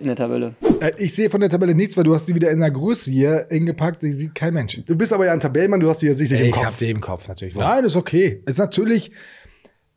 In 0.00 0.06
der 0.08 0.16
Tabelle. 0.16 0.56
Äh, 0.80 0.90
ich 0.98 1.14
sehe 1.14 1.30
von 1.30 1.40
der 1.40 1.50
Tabelle 1.50 1.72
nichts, 1.72 1.96
weil 1.96 2.02
du 2.02 2.12
hast 2.12 2.26
die 2.26 2.34
wieder 2.34 2.50
in 2.50 2.58
der 2.58 2.70
Größe 2.72 3.12
hier 3.12 3.46
hingepackt, 3.48 4.02
die 4.02 4.10
sieht 4.10 4.34
kein 4.34 4.52
Mensch. 4.54 4.80
Du 4.84 4.96
bist 4.96 5.12
aber 5.12 5.26
ja 5.26 5.32
ein 5.32 5.38
Tabellenmann, 5.38 5.78
du 5.78 5.88
hast 5.88 6.02
die 6.02 6.06
ja 6.06 6.14
sicherlich 6.14 6.40
im 6.40 6.48
Ich 6.48 6.54
Kopf. 6.54 6.64
hab 6.66 6.78
die 6.78 6.90
im 6.90 7.00
Kopf 7.00 7.28
natürlich. 7.28 7.54
Nein, 7.54 7.84
ist 7.84 7.94
okay. 7.94 8.42
Ist 8.46 8.58
natürlich 8.58 9.12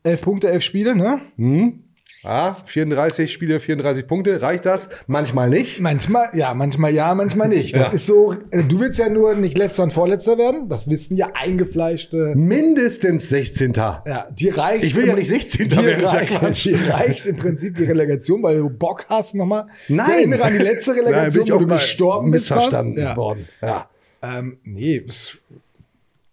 elf 0.04 0.20
Punkte, 0.20 0.50
elf 0.50 0.62
Spiele, 0.62 0.94
ne? 0.94 1.20
Hm? 1.36 1.82
Ja, 2.24 2.56
34 2.66 3.32
Spiele, 3.32 3.58
34 3.58 4.06
Punkte. 4.06 4.40
Reicht 4.42 4.64
das? 4.64 4.88
Manchmal 5.08 5.50
nicht. 5.50 5.80
Manchmal, 5.80 6.28
ja, 6.34 6.54
manchmal 6.54 6.92
ja, 6.94 7.12
manchmal 7.16 7.48
nicht. 7.48 7.74
Das 7.74 7.88
Ja. 7.88 7.94
ist 7.94 8.06
so, 8.06 8.32
äh, 8.52 8.62
du 8.62 8.78
willst 8.78 8.98
ja 9.00 9.08
nur 9.08 9.34
nicht 9.34 9.58
letzter 9.58 9.82
und 9.82 9.92
vorletzter 9.92 10.38
werden. 10.38 10.68
Das 10.68 10.88
wissen 10.88 11.16
ja 11.16 11.30
eingefleischte. 11.34 12.34
Mindestens 12.36 13.28
16. 13.28 13.72
Ja, 13.74 14.28
die 14.30 14.50
reicht. 14.50 14.84
Ich 14.84 14.94
will 14.94 15.06
ja 15.08 15.14
nicht 15.14 15.28
16. 15.28 15.68
Die 15.68 15.76
werden, 15.76 16.04
ist 16.04 16.12
ja 16.12 16.18
reicht, 16.20 16.38
Quatsch. 16.38 16.64
die 16.66 16.74
reicht 16.74 17.26
im 17.26 17.36
Prinzip 17.38 17.74
die 17.76 17.84
Relegation, 17.84 18.40
weil 18.42 18.58
du 18.58 18.70
Bock 18.70 19.04
hast 19.08 19.34
nochmal. 19.34 19.66
Nein. 19.88 20.06
Ich 20.08 20.14
erinnere 20.18 20.42
an 20.44 20.52
die 20.52 20.58
letzte 20.60 20.90
Nein, 20.94 21.00
Relegation, 21.04 21.44
bin 21.44 21.46
ich 21.48 21.54
wo 21.54 21.58
du 21.58 21.66
gestorben 21.74 22.30
bist. 22.30 22.50
missverstanden 22.50 23.02
Ja. 23.02 23.16
worden. 23.16 23.48
Ja. 23.60 23.88
Ähm, 24.22 24.58
nee, 24.62 25.00
bis, 25.00 25.38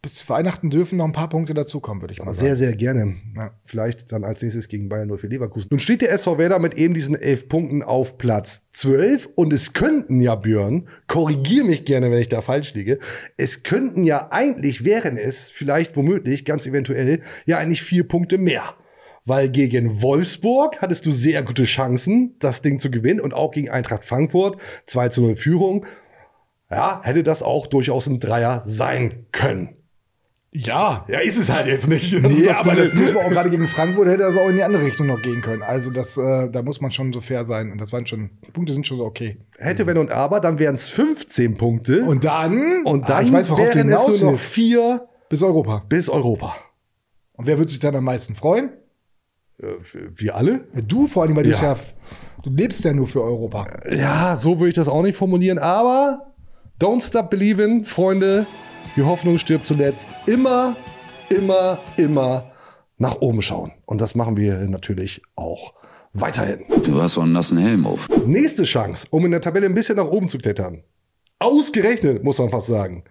bis 0.01 0.29
Weihnachten 0.29 0.69
dürfen 0.69 0.97
noch 0.97 1.05
ein 1.05 1.11
paar 1.11 1.27
Punkte 1.27 1.53
dazukommen, 1.53 2.01
würde 2.01 2.13
ich 2.13 2.23
mal 2.23 2.31
Sehr, 2.31 2.55
sagen. 2.55 2.69
sehr 2.69 2.75
gerne. 2.75 3.15
Ja. 3.35 3.51
Vielleicht 3.63 4.11
dann 4.11 4.23
als 4.23 4.41
nächstes 4.41 4.69
gegen 4.69 4.87
Bayern 4.87 5.09
04 5.09 5.29
Leverkusen. 5.29 5.67
Nun 5.71 5.79
steht 5.79 6.01
der 6.01 6.11
SV 6.11 6.37
Werder 6.37 6.59
mit 6.59 6.73
eben 6.73 6.93
diesen 6.93 7.15
elf 7.15 7.49
Punkten 7.49 7.83
auf 7.83 8.17
Platz 8.17 8.65
12 8.73 9.29
und 9.35 9.51
es 9.51 9.73
könnten 9.73 10.21
ja, 10.21 10.35
Björn, 10.35 10.87
korrigier 11.07 11.65
mich 11.65 11.83
gerne, 11.83 12.11
wenn 12.11 12.19
ich 12.19 12.29
da 12.29 12.41
falsch 12.41 12.73
liege, 12.73 12.99
es 13.35 13.63
könnten 13.63 14.05
ja 14.05 14.29
eigentlich, 14.31 14.85
wären 14.85 15.17
es 15.17 15.49
vielleicht 15.49 15.97
womöglich, 15.97 16.45
ganz 16.45 16.65
eventuell, 16.65 17.21
ja 17.45 17.57
eigentlich 17.57 17.81
vier 17.81 18.07
Punkte 18.07 18.37
mehr. 18.37 18.75
Weil 19.25 19.49
gegen 19.49 20.01
Wolfsburg 20.01 20.81
hattest 20.81 21.05
du 21.05 21.11
sehr 21.11 21.43
gute 21.43 21.65
Chancen, 21.65 22.35
das 22.39 22.61
Ding 22.61 22.79
zu 22.79 22.89
gewinnen 22.89 23.19
und 23.19 23.33
auch 23.33 23.51
gegen 23.51 23.69
Eintracht 23.69 24.05
Frankfurt 24.05 24.59
2 24.85 25.09
zu 25.09 25.21
0 25.21 25.35
Führung. 25.35 25.85
Ja, 26.71 27.01
hätte 27.03 27.23
das 27.23 27.43
auch 27.43 27.67
durchaus 27.67 28.07
ein 28.07 28.19
Dreier 28.19 28.61
sein 28.61 29.25
können. 29.31 29.78
Ja. 30.51 31.05
Ja, 31.07 31.19
ist 31.19 31.37
es 31.37 31.49
halt 31.49 31.67
jetzt 31.67 31.87
nicht. 31.87 32.11
Das 32.23 32.33
Nee, 32.33 32.45
das 32.45 32.57
aber 32.57 32.73
das 32.75 32.91
Blöde. 32.91 33.05
muss 33.05 33.13
man 33.13 33.25
auch 33.25 33.29
gerade 33.29 33.49
gegen 33.51 33.67
Frankfurt 33.75 34.07
hätte 34.07 34.23
das 34.23 34.35
auch 34.35 34.49
in 34.49 34.55
die 34.55 34.63
andere 34.63 34.83
Richtung 34.83 35.05
noch 35.07 35.21
gehen 35.21 35.41
können. 35.41 35.61
Also 35.61 35.91
das, 35.91 36.17
äh, 36.17 36.49
da 36.49 36.63
muss 36.63 36.81
man 36.81 36.91
schon 36.91 37.13
so 37.13 37.21
fair 37.21 37.45
sein. 37.45 37.71
Und 37.71 37.79
das 37.79 37.93
waren 37.93 38.07
schon, 38.07 38.31
die 38.47 38.51
Punkte 38.51 38.73
sind 38.73 38.87
schon 38.87 38.97
so 38.97 39.05
okay. 39.05 39.37
Hätte, 39.59 39.85
wenn 39.85 39.97
und 39.99 40.11
aber, 40.11 40.39
dann 40.39 40.57
wären 40.57 40.73
es 40.75 40.89
15 40.89 41.55
Punkte. 41.55 42.03
Und 42.03 42.23
dann, 42.23 42.83
Und 42.83 43.03
Ah, 43.03 43.07
dann 43.17 43.25
ich 43.27 43.31
weiß, 43.31 43.47
du 43.49 43.57
wären 43.57 43.89
es 43.89 44.21
nur 44.21 44.31
noch 44.31 44.39
vier 44.39 45.07
bis 45.29 45.43
Europa. 45.43 45.83
bis 45.87 46.09
Europa. 46.09 46.55
Und 47.33 47.45
wer 47.45 47.57
würde 47.59 47.69
sich 47.69 47.79
dann 47.79 47.95
am 47.95 48.03
meisten 48.05 48.33
freuen? 48.33 48.71
Wir 50.15 50.35
alle? 50.35 50.61
Du 50.87 51.05
vor 51.07 51.23
allem, 51.23 51.35
weil 51.35 51.43
du 51.43 51.49
Ja. 51.51 51.61
ja, 51.73 51.77
du 52.43 52.49
lebst 52.49 52.83
ja 52.85 52.93
nur 52.93 53.07
für 53.07 53.21
Europa. 53.21 53.67
Ja, 53.91 54.35
so 54.35 54.57
würde 54.59 54.69
ich 54.69 54.75
das 54.75 54.87
auch 54.87 55.03
nicht 55.03 55.15
formulieren, 55.17 55.59
aber 55.59 56.33
don't 56.81 57.05
stop 57.05 57.29
believing, 57.29 57.83
Freunde. 57.85 58.47
Die 58.95 59.03
Hoffnung 59.03 59.37
stirbt 59.37 59.65
zuletzt. 59.65 60.09
Immer, 60.25 60.75
immer, 61.29 61.79
immer 61.97 62.51
nach 62.97 63.21
oben 63.21 63.41
schauen. 63.41 63.71
Und 63.85 64.01
das 64.01 64.15
machen 64.15 64.37
wir 64.37 64.57
natürlich 64.67 65.21
auch 65.35 65.73
weiterhin. 66.13 66.65
Du 66.83 67.01
hast 67.01 67.13
so 67.13 67.21
einen 67.21 67.33
nassen 67.33 67.57
Helm 67.57 67.85
auf. 67.85 68.07
Nächste 68.25 68.63
Chance, 68.63 69.07
um 69.09 69.25
in 69.25 69.31
der 69.31 69.41
Tabelle 69.41 69.65
ein 69.65 69.75
bisschen 69.75 69.95
nach 69.95 70.07
oben 70.07 70.27
zu 70.27 70.37
klettern. 70.37 70.83
Ausgerechnet, 71.39 72.23
muss 72.23 72.39
man 72.39 72.49
fast 72.49 72.67
sagen. 72.67 73.03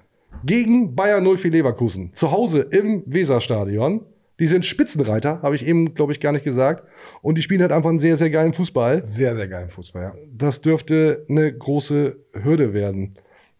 Gegen 0.44 0.94
Bayer 0.94 1.20
04 1.20 1.50
Leverkusen. 1.50 2.12
Zu 2.12 2.30
Hause 2.30 2.60
im 2.60 3.02
Weserstadion. 3.06 4.04
Die 4.38 4.46
sind 4.46 4.64
Spitzenreiter, 4.64 5.42
habe 5.42 5.56
ich 5.56 5.66
eben, 5.66 5.94
glaube 5.94 6.12
ich, 6.12 6.20
gar 6.20 6.32
nicht 6.32 6.44
gesagt. 6.44 6.84
Und 7.22 7.36
die 7.38 7.42
spielen 7.42 7.60
halt 7.60 7.72
einfach 7.72 7.90
einen 7.90 7.98
sehr, 7.98 8.16
sehr 8.16 8.30
geilen 8.30 8.52
Fußball. 8.52 9.04
Sehr, 9.04 9.34
sehr 9.34 9.48
geilen 9.48 9.68
Fußball, 9.68 10.02
ja. 10.02 10.12
Das 10.32 10.60
dürfte 10.60 11.26
eine 11.28 11.52
große 11.52 12.16
Hürde 12.44 12.72
werden. 12.72 13.18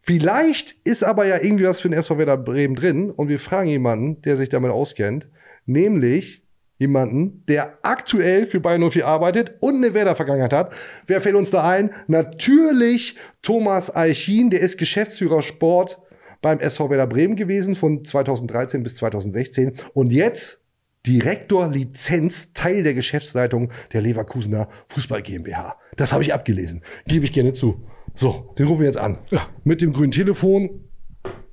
Vielleicht 0.09 0.75
ist 0.85 1.05
aber 1.05 1.27
ja 1.27 1.37
irgendwie 1.37 1.67
was 1.67 1.83
für 1.83 1.91
den 1.91 1.99
SV 1.99 2.17
Werder 2.17 2.39
Bremen 2.39 2.75
drin 2.75 3.11
und 3.11 3.29
wir 3.29 3.39
fragen 3.39 3.69
jemanden, 3.69 4.23
der 4.23 4.39
sich 4.39 4.49
damit 4.49 4.71
auskennt, 4.71 5.29
nämlich 5.67 6.43
jemanden, 6.79 7.45
der 7.47 7.77
aktuell 7.83 8.47
für 8.47 8.59
Bayern 8.59 8.91
04 8.91 9.07
arbeitet 9.07 9.57
und 9.61 9.77
eine 9.77 9.93
Werder-Vergangenheit 9.93 10.55
hat. 10.55 10.73
Wer 11.07 11.21
fällt 11.21 11.35
uns 11.37 11.51
da 11.51 11.63
ein? 11.63 11.91
Natürlich 12.07 13.17
Thomas 13.43 13.95
Eichin, 13.95 14.49
der 14.49 14.61
ist 14.61 14.79
Geschäftsführer 14.79 15.43
Sport 15.43 15.99
beim 16.41 16.59
SV 16.59 16.89
Werder 16.89 17.07
Bremen 17.07 17.37
gewesen 17.37 17.75
von 17.75 18.03
2013 18.03 18.83
bis 18.83 18.97
2016 18.97 19.75
und 19.93 20.11
jetzt 20.11 20.63
Direktor 21.07 21.69
Lizenz, 21.69 22.55
Teil 22.55 22.83
der 22.83 22.95
Geschäftsleitung 22.95 23.73
der 23.93 24.01
Leverkusener 24.01 24.71
Fußball 24.89 25.21
GmbH. 25.21 25.77
Das 25.97 26.15
habe 26.15 26.23
ich 26.23 26.33
abgelesen. 26.33 26.83
Gebe 27.07 27.27
ich 27.27 27.35
gerne 27.35 27.53
zu. 27.53 27.85
So, 28.15 28.55
den 28.59 28.67
rufen 28.67 28.81
wir 28.81 28.87
jetzt 28.87 28.99
an. 28.99 29.19
Ja, 29.31 29.47
mit 29.65 29.81
dem 29.81 29.93
grünen 29.93 30.11
Telefon. 30.13 30.89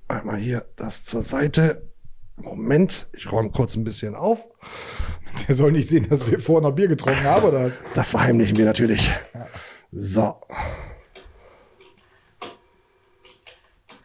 Einmal 0.08 0.38
hier 0.38 0.66
das 0.76 1.06
zur 1.06 1.22
Seite. 1.22 1.92
Moment, 2.38 3.08
ich 3.14 3.32
räume 3.32 3.52
kurz 3.52 3.76
ein 3.76 3.84
bisschen 3.84 4.16
auf. 4.16 4.40
Der 5.48 5.56
soll 5.56 5.72
nicht 5.72 5.88
sehen, 5.90 6.08
dass 6.10 6.30
wir 6.30 6.40
vorher 6.40 6.68
noch 6.68 6.76
Bier 6.76 6.88
getrunken 6.88 7.24
haben, 7.24 7.46
oder 7.46 7.66
was? 7.66 7.80
Das 7.94 8.10
verheimlichen 8.12 8.58
wir 8.58 8.66
natürlich. 8.66 9.12
So. 9.92 10.36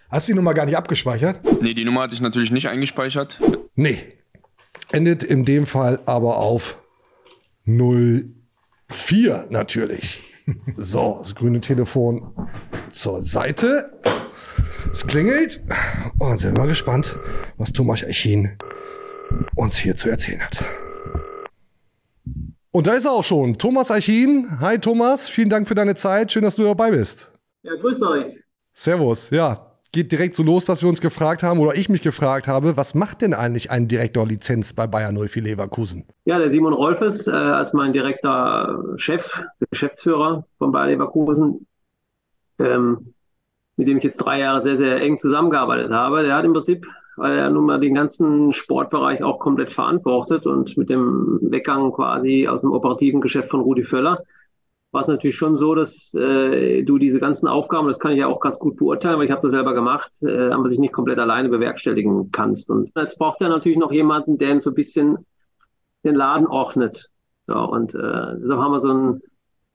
Hast 0.08 0.28
du 0.28 0.32
die 0.32 0.36
Nummer 0.36 0.54
gar 0.54 0.66
nicht 0.66 0.76
abgespeichert? 0.76 1.40
Nee, 1.62 1.74
die 1.74 1.84
Nummer 1.84 2.02
hatte 2.02 2.14
ich 2.14 2.20
natürlich 2.20 2.50
nicht 2.50 2.68
eingespeichert. 2.68 3.38
Nee. 3.74 3.96
Endet 4.90 5.22
in 5.22 5.44
dem 5.44 5.66
Fall 5.66 6.00
aber 6.06 6.38
auf 6.38 6.78
04 7.64 9.46
natürlich. 9.50 10.29
So, 10.76 11.16
das 11.18 11.34
grüne 11.34 11.60
Telefon 11.60 12.32
zur 12.90 13.22
Seite. 13.22 13.92
Es 14.90 15.06
klingelt. 15.06 15.62
Und 16.18 16.38
sind 16.38 16.56
wir 16.56 16.62
mal 16.62 16.68
gespannt, 16.68 17.18
was 17.56 17.72
Thomas 17.72 18.02
Eichin 18.04 18.56
uns 19.54 19.76
hier 19.76 19.96
zu 19.96 20.10
erzählen 20.10 20.40
hat. 20.40 20.64
Und 22.72 22.86
da 22.86 22.94
ist 22.94 23.04
er 23.04 23.12
auch 23.12 23.24
schon. 23.24 23.58
Thomas 23.58 23.90
Eichin. 23.90 24.60
Hi 24.60 24.78
Thomas, 24.78 25.28
vielen 25.28 25.48
Dank 25.48 25.66
für 25.66 25.74
deine 25.74 25.94
Zeit. 25.94 26.32
Schön, 26.32 26.44
dass 26.44 26.56
du 26.56 26.64
dabei 26.64 26.90
bist. 26.92 27.32
Ja, 27.62 27.72
grüßt 27.74 28.02
euch. 28.02 28.44
Servus. 28.72 29.30
Ja, 29.30 29.69
geht 29.92 30.12
direkt 30.12 30.34
so 30.34 30.42
los, 30.42 30.64
dass 30.64 30.82
wir 30.82 30.88
uns 30.88 31.00
gefragt 31.00 31.42
haben 31.42 31.58
oder 31.58 31.74
ich 31.74 31.88
mich 31.88 32.02
gefragt 32.02 32.46
habe, 32.46 32.76
was 32.76 32.94
macht 32.94 33.22
denn 33.22 33.34
eigentlich 33.34 33.70
ein 33.70 33.88
Direktor 33.88 34.26
Lizenz 34.26 34.72
bei 34.72 34.86
Bayern 34.86 35.16
04 35.16 35.42
Leverkusen? 35.42 36.04
Ja, 36.24 36.38
der 36.38 36.50
Simon 36.50 36.72
Rolfes 36.72 37.26
äh, 37.26 37.32
als 37.32 37.72
mein 37.72 37.92
direkter 37.92 38.82
Chef, 38.96 39.42
Geschäftsführer 39.70 40.46
von 40.58 40.72
Bayer 40.72 40.88
Leverkusen, 40.88 41.66
ähm, 42.58 43.14
mit 43.76 43.88
dem 43.88 43.96
ich 43.96 44.04
jetzt 44.04 44.18
drei 44.18 44.40
Jahre 44.40 44.60
sehr, 44.60 44.76
sehr 44.76 45.00
eng 45.00 45.18
zusammengearbeitet 45.18 45.90
habe, 45.90 46.22
der 46.22 46.36
hat 46.36 46.44
im 46.44 46.52
Prinzip, 46.52 46.86
weil 47.16 47.36
er 47.36 47.50
nun 47.50 47.66
mal 47.66 47.80
den 47.80 47.94
ganzen 47.94 48.52
Sportbereich 48.52 49.22
auch 49.22 49.40
komplett 49.40 49.70
verantwortet 49.70 50.46
und 50.46 50.76
mit 50.76 50.88
dem 50.88 51.38
Weggang 51.42 51.92
quasi 51.92 52.46
aus 52.46 52.60
dem 52.60 52.72
operativen 52.72 53.20
Geschäft 53.20 53.48
von 53.48 53.60
Rudi 53.60 53.82
Völler, 53.82 54.22
war 54.92 55.02
es 55.02 55.08
natürlich 55.08 55.36
schon 55.36 55.56
so, 55.56 55.74
dass 55.74 56.14
äh, 56.14 56.82
du 56.82 56.98
diese 56.98 57.20
ganzen 57.20 57.46
Aufgaben, 57.46 57.86
das 57.86 58.00
kann 58.00 58.12
ich 58.12 58.18
ja 58.18 58.26
auch 58.26 58.40
ganz 58.40 58.58
gut 58.58 58.76
beurteilen, 58.76 59.18
weil 59.18 59.26
ich 59.26 59.30
habe 59.30 59.38
es 59.38 59.44
ja 59.44 59.50
selber 59.50 59.72
gemacht, 59.72 60.10
äh, 60.22 60.50
aber 60.50 60.68
sich 60.68 60.80
nicht 60.80 60.92
komplett 60.92 61.18
alleine 61.18 61.48
bewerkstelligen 61.48 62.32
kannst. 62.32 62.70
Und 62.70 62.90
jetzt 62.96 63.18
braucht 63.18 63.40
er 63.40 63.48
natürlich 63.48 63.78
noch 63.78 63.92
jemanden, 63.92 64.38
der 64.38 64.60
so 64.62 64.70
ein 64.70 64.74
bisschen 64.74 65.18
den 66.04 66.16
Laden 66.16 66.46
ordnet. 66.46 67.08
So, 67.46 67.58
und 67.58 67.94
äh, 67.94 67.98
deshalb 67.98 68.60
haben 68.60 68.72
wir 68.72 68.80
so 68.80 68.92
ein, 68.92 69.20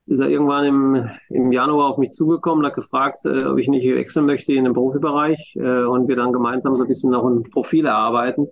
ist 0.07 0.19
er 0.19 0.29
irgendwann 0.29 0.65
im, 0.65 1.09
im 1.29 1.51
Januar 1.51 1.89
auf 1.89 1.97
mich 1.97 2.11
zugekommen, 2.11 2.65
hat 2.65 2.73
gefragt, 2.73 3.25
äh, 3.25 3.45
ob 3.45 3.57
ich 3.57 3.69
nicht 3.69 3.87
wechseln 3.87 4.25
möchte 4.25 4.53
in 4.53 4.65
den 4.65 4.73
Profibereich 4.73 5.55
äh, 5.55 5.83
und 5.83 6.07
wir 6.07 6.15
dann 6.15 6.33
gemeinsam 6.33 6.75
so 6.75 6.83
ein 6.83 6.87
bisschen 6.87 7.11
noch 7.11 7.25
ein 7.25 7.43
Profil 7.43 7.85
erarbeiten, 7.85 8.49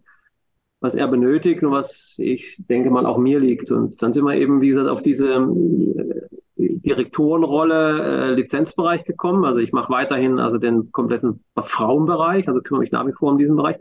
was 0.84 0.96
er 0.96 1.08
benötigt 1.08 1.64
und 1.64 1.72
was 1.72 2.16
ich 2.20 2.58
denke 2.68 2.90
mal 2.90 3.06
auch 3.06 3.18
mir 3.18 3.40
liegt. 3.40 3.72
Und 3.72 4.02
dann 4.02 4.12
sind 4.12 4.26
wir 4.26 4.36
eben, 4.36 4.60
wie 4.60 4.68
gesagt, 4.68 4.90
auf 4.90 5.02
diese 5.02 5.36
äh, 5.36 6.28
Direktorenrolle 6.58 8.32
äh, 8.32 8.34
Lizenzbereich 8.34 9.06
gekommen. 9.06 9.46
Also 9.46 9.62
ich 9.62 9.72
mache 9.72 9.94
weiterhin 9.94 10.40
also 10.40 10.58
den 10.58 10.92
kompletten 10.92 11.42
Frauenbereich, 11.58 12.50
also 12.50 12.60
kümmere 12.60 12.82
mich 12.82 12.92
nach 12.92 13.08
wie 13.08 13.14
vor 13.14 13.32
um 13.32 13.38
diesen 13.38 13.56
Bereich. 13.56 13.78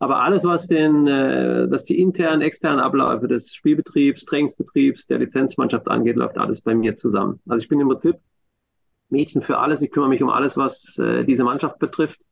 Aber 0.00 0.24
alles, 0.24 0.42
was 0.42 0.66
den, 0.66 1.06
äh, 1.06 1.70
was 1.70 1.84
die 1.84 2.00
internen, 2.00 2.42
externen 2.42 2.80
Abläufe 2.80 3.28
des 3.28 3.54
Spielbetriebs, 3.54 4.24
Trainingsbetriebs, 4.24 5.06
der 5.06 5.20
Lizenzmannschaft 5.20 5.86
angeht, 5.86 6.16
läuft 6.16 6.36
alles 6.36 6.62
bei 6.62 6.74
mir 6.74 6.96
zusammen. 6.96 7.38
Also 7.46 7.62
ich 7.62 7.68
bin 7.68 7.78
im 7.78 7.86
Prinzip 7.86 8.16
Mädchen 9.08 9.40
für 9.40 9.58
alles. 9.58 9.82
Ich 9.82 9.92
kümmere 9.92 10.10
mich 10.10 10.22
um 10.22 10.30
alles, 10.30 10.56
was 10.56 10.98
äh, 10.98 11.24
diese 11.24 11.44
Mannschaft 11.44 11.78
betrifft. 11.78 12.26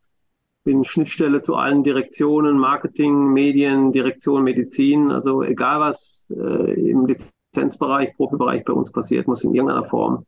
Bin 0.69 0.85
Schnittstelle 0.85 1.41
zu 1.41 1.55
allen 1.55 1.83
Direktionen, 1.83 2.59
Marketing, 2.59 3.33
Medien, 3.33 3.91
Direktion, 3.91 4.45
Medizin. 4.45 5.11
Also 5.11 5.43
egal 5.43 5.81
was 5.81 6.31
äh, 6.31 6.91
im 6.91 7.07
Lizenzbereich, 7.07 8.15
Profibereich 8.15 8.67
bei 8.67 8.75
uns 8.75 8.93
passiert, 8.93 9.27
muss 9.27 9.45
in 9.45 9.55
irgendeiner 9.55 9.87
Form 9.87 10.27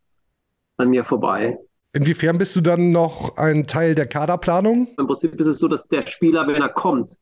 an 0.78 0.88
mir 0.88 1.04
vorbei. 1.04 1.58
Inwiefern 1.92 2.38
bist 2.38 2.56
du 2.56 2.62
dann 2.62 2.88
noch 2.88 3.36
ein 3.36 3.66
Teil 3.66 3.94
der 3.94 4.06
Kaderplanung? 4.06 4.88
Im 4.96 5.06
Prinzip 5.06 5.38
ist 5.38 5.46
es 5.46 5.58
so, 5.58 5.68
dass 5.68 5.86
der 5.88 6.06
Spieler, 6.06 6.46
wenn 6.46 6.62
er 6.62 6.70
kommt, 6.70 7.18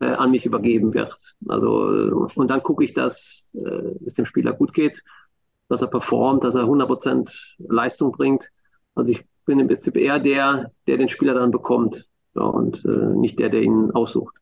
äh, 0.00 0.06
an 0.06 0.32
mich 0.32 0.44
übergeben 0.44 0.94
wird. 0.94 1.16
Also 1.46 1.94
äh, 1.94 2.10
und 2.10 2.50
dann 2.50 2.64
gucke 2.64 2.82
ich, 2.82 2.92
dass 2.92 3.52
äh, 3.54 4.04
es 4.04 4.14
dem 4.14 4.26
Spieler 4.26 4.52
gut 4.52 4.74
geht, 4.74 5.04
dass 5.68 5.82
er 5.82 5.88
performt, 5.88 6.42
dass 6.42 6.56
er 6.56 6.64
100% 6.64 7.54
Leistung 7.58 8.10
bringt. 8.10 8.50
Also 8.96 9.12
ich 9.12 9.24
bin 9.44 9.60
im 9.60 9.68
Prinzip 9.68 9.96
eher 9.96 10.18
der, 10.18 10.72
der 10.88 10.96
den 10.96 11.08
Spieler 11.08 11.34
dann 11.34 11.52
bekommt 11.52 12.08
und 12.44 12.84
äh, 12.84 13.14
nicht 13.16 13.38
der, 13.38 13.48
der 13.48 13.62
ihn 13.62 13.90
aussucht. 13.92 14.34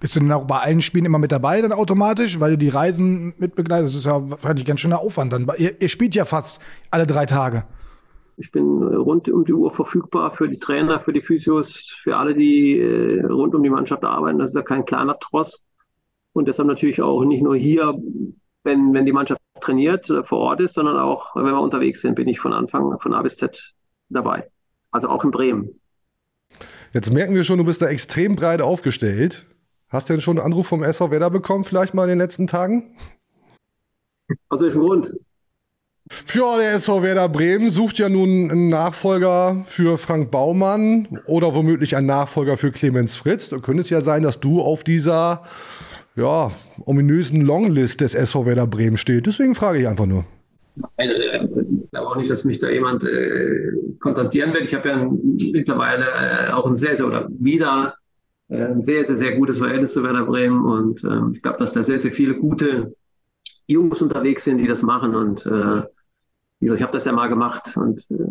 Bist 0.00 0.16
du 0.16 0.20
denn 0.20 0.32
auch 0.32 0.46
bei 0.46 0.58
allen 0.58 0.82
Spielen 0.82 1.04
immer 1.04 1.18
mit 1.18 1.32
dabei 1.32 1.60
dann 1.60 1.72
automatisch, 1.72 2.40
weil 2.40 2.52
du 2.52 2.58
die 2.58 2.68
Reisen 2.68 3.34
mitbegleitest? 3.38 3.92
Das 3.92 3.98
ist 4.00 4.06
ja 4.06 4.30
wahrscheinlich 4.30 4.64
ganz 4.64 4.80
schöner 4.80 5.00
Aufwand 5.00 5.32
dann. 5.32 5.46
Ihr, 5.58 5.80
ihr 5.80 5.88
spielt 5.88 6.14
ja 6.14 6.24
fast 6.24 6.60
alle 6.90 7.06
drei 7.06 7.26
Tage. 7.26 7.64
Ich 8.36 8.50
bin 8.50 8.82
äh, 8.82 8.94
rund 8.96 9.28
um 9.28 9.44
die 9.44 9.52
Uhr 9.52 9.70
verfügbar 9.70 10.32
für 10.32 10.48
die 10.48 10.58
Trainer, 10.58 11.00
für 11.00 11.12
die 11.12 11.20
Physios, 11.20 11.94
für 12.00 12.16
alle, 12.16 12.34
die 12.34 12.78
äh, 12.78 13.24
rund 13.26 13.54
um 13.54 13.62
die 13.62 13.70
Mannschaft 13.70 14.04
arbeiten. 14.04 14.38
Das 14.38 14.50
ist 14.50 14.56
ja 14.56 14.62
kein 14.62 14.84
kleiner 14.84 15.18
Tross. 15.18 15.64
Und 16.32 16.48
deshalb 16.48 16.68
natürlich 16.68 17.02
auch 17.02 17.24
nicht 17.24 17.42
nur 17.42 17.56
hier, 17.56 17.94
wenn, 18.64 18.94
wenn 18.94 19.04
die 19.04 19.12
Mannschaft 19.12 19.40
trainiert, 19.60 20.08
äh, 20.10 20.24
vor 20.24 20.38
Ort 20.38 20.60
ist, 20.60 20.74
sondern 20.74 20.98
auch, 20.98 21.36
wenn 21.36 21.44
wir 21.44 21.60
unterwegs 21.60 22.00
sind, 22.00 22.14
bin 22.14 22.28
ich 22.28 22.40
von 22.40 22.52
Anfang, 22.52 22.98
von 22.98 23.14
A 23.14 23.22
bis 23.22 23.36
Z 23.36 23.74
dabei. 24.08 24.48
Also 24.90 25.08
auch 25.08 25.24
in 25.24 25.30
Bremen. 25.30 25.80
Jetzt 26.92 27.12
merken 27.12 27.34
wir 27.34 27.44
schon, 27.44 27.58
du 27.58 27.64
bist 27.64 27.80
da 27.80 27.86
extrem 27.86 28.36
breit 28.36 28.60
aufgestellt. 28.60 29.46
Hast 29.88 30.08
du 30.08 30.14
denn 30.14 30.20
schon 30.20 30.38
einen 30.38 30.46
Anruf 30.46 30.66
vom 30.66 30.82
SV 30.82 31.10
Werder 31.10 31.30
bekommen, 31.30 31.64
vielleicht 31.64 31.94
mal 31.94 32.04
in 32.04 32.10
den 32.10 32.18
letzten 32.18 32.46
Tagen? 32.46 32.94
Aus 34.48 34.60
welchem 34.60 34.80
Grund? 34.80 35.12
Ja, 36.34 36.56
der 36.58 36.72
SV 36.72 37.02
Werder 37.02 37.28
Bremen 37.28 37.70
sucht 37.70 37.98
ja 37.98 38.08
nun 38.08 38.50
einen 38.50 38.68
Nachfolger 38.68 39.62
für 39.66 39.96
Frank 39.96 40.30
Baumann 40.30 41.20
oder 41.26 41.54
womöglich 41.54 41.96
einen 41.96 42.06
Nachfolger 42.06 42.56
für 42.56 42.72
Clemens 42.72 43.16
Fritz. 43.16 43.48
Da 43.48 43.58
könnte 43.58 43.82
es 43.82 43.90
ja 43.90 44.00
sein, 44.00 44.22
dass 44.22 44.40
du 44.40 44.60
auf 44.60 44.84
dieser 44.84 45.44
ja, 46.16 46.50
ominösen 46.84 47.40
Longlist 47.40 48.02
des 48.02 48.14
SV 48.14 48.44
Werder 48.44 48.66
Bremen 48.66 48.98
steht. 48.98 49.26
Deswegen 49.26 49.54
frage 49.54 49.78
ich 49.78 49.88
einfach 49.88 50.06
nur. 50.06 50.26
Ich 51.42 51.90
glaube 51.90 52.08
auch 52.08 52.16
nicht, 52.16 52.30
dass 52.30 52.44
mich 52.44 52.58
da 52.58 52.68
jemand 52.68 53.04
äh, 53.04 53.72
kontaktieren 54.00 54.52
wird. 54.52 54.64
Ich 54.64 54.74
habe 54.74 54.88
ja 54.88 55.10
mittlerweile 55.52 56.06
äh, 56.06 56.50
auch 56.52 56.66
ein 56.66 56.76
sehr, 56.76 56.96
sehr 56.96 57.06
oder 57.06 57.28
wieder 57.30 57.94
äh, 58.48 58.64
ein 58.64 58.82
sehr, 58.82 59.04
sehr, 59.04 59.16
sehr 59.16 59.36
gutes 59.36 59.58
Verhältnis 59.58 59.92
zu 59.92 60.02
Werder 60.02 60.24
Bremen 60.24 60.64
und 60.64 61.04
ähm, 61.04 61.32
ich 61.34 61.42
glaube, 61.42 61.58
dass 61.58 61.72
da 61.72 61.82
sehr, 61.82 61.98
sehr 61.98 62.12
viele 62.12 62.34
gute 62.34 62.94
Jungs 63.66 64.02
unterwegs 64.02 64.44
sind, 64.44 64.58
die 64.58 64.66
das 64.66 64.82
machen 64.82 65.14
und 65.14 65.46
äh, 65.46 65.82
wie 66.60 66.66
gesagt, 66.66 66.80
ich 66.80 66.82
habe 66.82 66.92
das 66.92 67.04
ja 67.04 67.12
mal 67.12 67.28
gemacht 67.28 67.76
und 67.76 68.06
äh, 68.10 68.24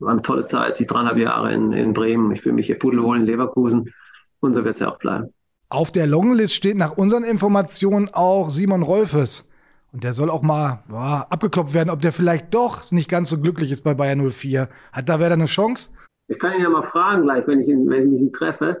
war 0.00 0.12
eine 0.12 0.22
tolle 0.22 0.44
Zeit, 0.46 0.78
die 0.78 0.86
dreieinhalb 0.86 1.18
Jahre 1.18 1.52
in, 1.52 1.72
in 1.72 1.92
Bremen. 1.92 2.32
Ich 2.32 2.40
fühle 2.42 2.54
mich 2.54 2.66
hier 2.66 2.78
pudelwohl 2.78 3.18
in 3.18 3.26
Leverkusen 3.26 3.92
und 4.40 4.54
so 4.54 4.64
wird 4.64 4.74
es 4.74 4.80
ja 4.80 4.90
auch 4.90 4.98
bleiben. 4.98 5.32
Auf 5.68 5.92
der 5.92 6.06
Longlist 6.06 6.54
steht 6.54 6.76
nach 6.76 6.96
unseren 6.96 7.22
Informationen 7.22 8.10
auch 8.12 8.50
Simon 8.50 8.82
Rolfes. 8.82 9.48
Und 9.92 10.04
der 10.04 10.12
soll 10.12 10.30
auch 10.30 10.42
mal 10.42 10.82
boah, 10.88 11.26
abgeklopft 11.30 11.74
werden, 11.74 11.90
ob 11.90 12.00
der 12.00 12.12
vielleicht 12.12 12.54
doch 12.54 12.90
nicht 12.92 13.08
ganz 13.08 13.30
so 13.30 13.40
glücklich 13.40 13.70
ist 13.72 13.82
bei 13.82 13.94
Bayern 13.94 14.28
04. 14.30 14.68
Hat 14.92 15.08
da 15.08 15.18
wer 15.18 15.32
eine 15.32 15.46
Chance? 15.46 15.90
Ich 16.28 16.38
kann 16.38 16.54
ihn 16.54 16.62
ja 16.62 16.70
mal 16.70 16.82
fragen 16.82 17.22
gleich, 17.22 17.46
wenn 17.48 17.60
ich 17.60 17.68
ihn, 17.68 17.88
wenn 17.90 18.14
ich 18.14 18.20
ihn 18.20 18.32
treffe, 18.32 18.80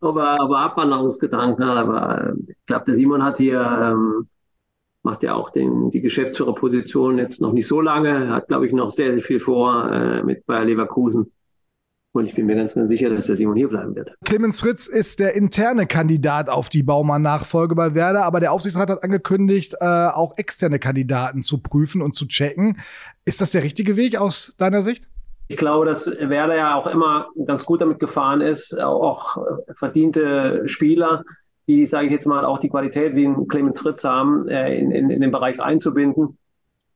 ob 0.00 0.16
er, 0.16 0.38
ob 0.40 0.50
er 0.50 0.58
Abwanderungsgedanken 0.58 1.64
hat. 1.64 1.76
Aber 1.76 2.28
äh, 2.28 2.32
ich 2.48 2.66
glaube, 2.66 2.84
der 2.86 2.94
Simon 2.94 3.22
hat 3.22 3.36
hier, 3.36 3.60
ähm, 3.60 4.28
macht 5.02 5.22
ja 5.22 5.34
auch 5.34 5.50
den, 5.50 5.90
die 5.90 6.00
Geschäftsführerposition 6.00 7.18
jetzt 7.18 7.40
noch 7.40 7.52
nicht 7.52 7.66
so 7.66 7.82
lange, 7.82 8.30
hat, 8.30 8.48
glaube 8.48 8.66
ich, 8.66 8.72
noch 8.72 8.90
sehr, 8.90 9.12
sehr 9.12 9.22
viel 9.22 9.40
vor 9.40 9.92
äh, 9.92 10.22
mit 10.22 10.46
Bayer 10.46 10.64
Leverkusen. 10.64 11.32
Und 12.16 12.26
ich 12.26 12.34
bin 12.34 12.46
mir 12.46 12.56
ganz, 12.56 12.74
ganz 12.74 12.88
sicher, 12.88 13.10
dass 13.10 13.26
der 13.26 13.36
Simon 13.36 13.56
hier 13.56 13.68
bleiben 13.68 13.94
wird. 13.94 14.14
Clemens 14.24 14.60
Fritz 14.60 14.86
ist 14.86 15.20
der 15.20 15.34
interne 15.34 15.86
Kandidat 15.86 16.48
auf 16.48 16.68
die 16.68 16.82
Baumann-Nachfolge 16.82 17.74
bei 17.74 17.94
Werder, 17.94 18.24
aber 18.24 18.40
der 18.40 18.52
Aufsichtsrat 18.52 18.88
hat 18.88 19.04
angekündigt, 19.04 19.74
äh, 19.80 19.84
auch 19.84 20.38
externe 20.38 20.78
Kandidaten 20.78 21.42
zu 21.42 21.58
prüfen 21.58 22.00
und 22.00 22.14
zu 22.14 22.26
checken. 22.26 22.78
Ist 23.24 23.40
das 23.40 23.52
der 23.52 23.62
richtige 23.62 23.96
Weg 23.96 24.18
aus 24.18 24.54
deiner 24.58 24.82
Sicht? 24.82 25.08
Ich 25.48 25.56
glaube, 25.56 25.86
dass 25.86 26.06
Werder 26.06 26.56
ja 26.56 26.74
auch 26.74 26.86
immer 26.86 27.28
ganz 27.46 27.64
gut 27.64 27.80
damit 27.80 28.00
gefahren 28.00 28.40
ist, 28.40 28.78
auch 28.80 29.36
verdiente 29.76 30.62
Spieler, 30.66 31.22
die, 31.68 31.86
sage 31.86 32.06
ich 32.06 32.12
jetzt 32.12 32.26
mal, 32.26 32.44
auch 32.44 32.58
die 32.58 32.68
Qualität 32.68 33.14
wie 33.14 33.26
ein 33.26 33.46
Clemens 33.46 33.78
Fritz 33.78 34.04
haben, 34.04 34.48
äh, 34.48 34.76
in, 34.76 34.90
in, 34.90 35.10
in 35.10 35.20
den 35.20 35.30
Bereich 35.30 35.60
einzubinden. 35.60 36.38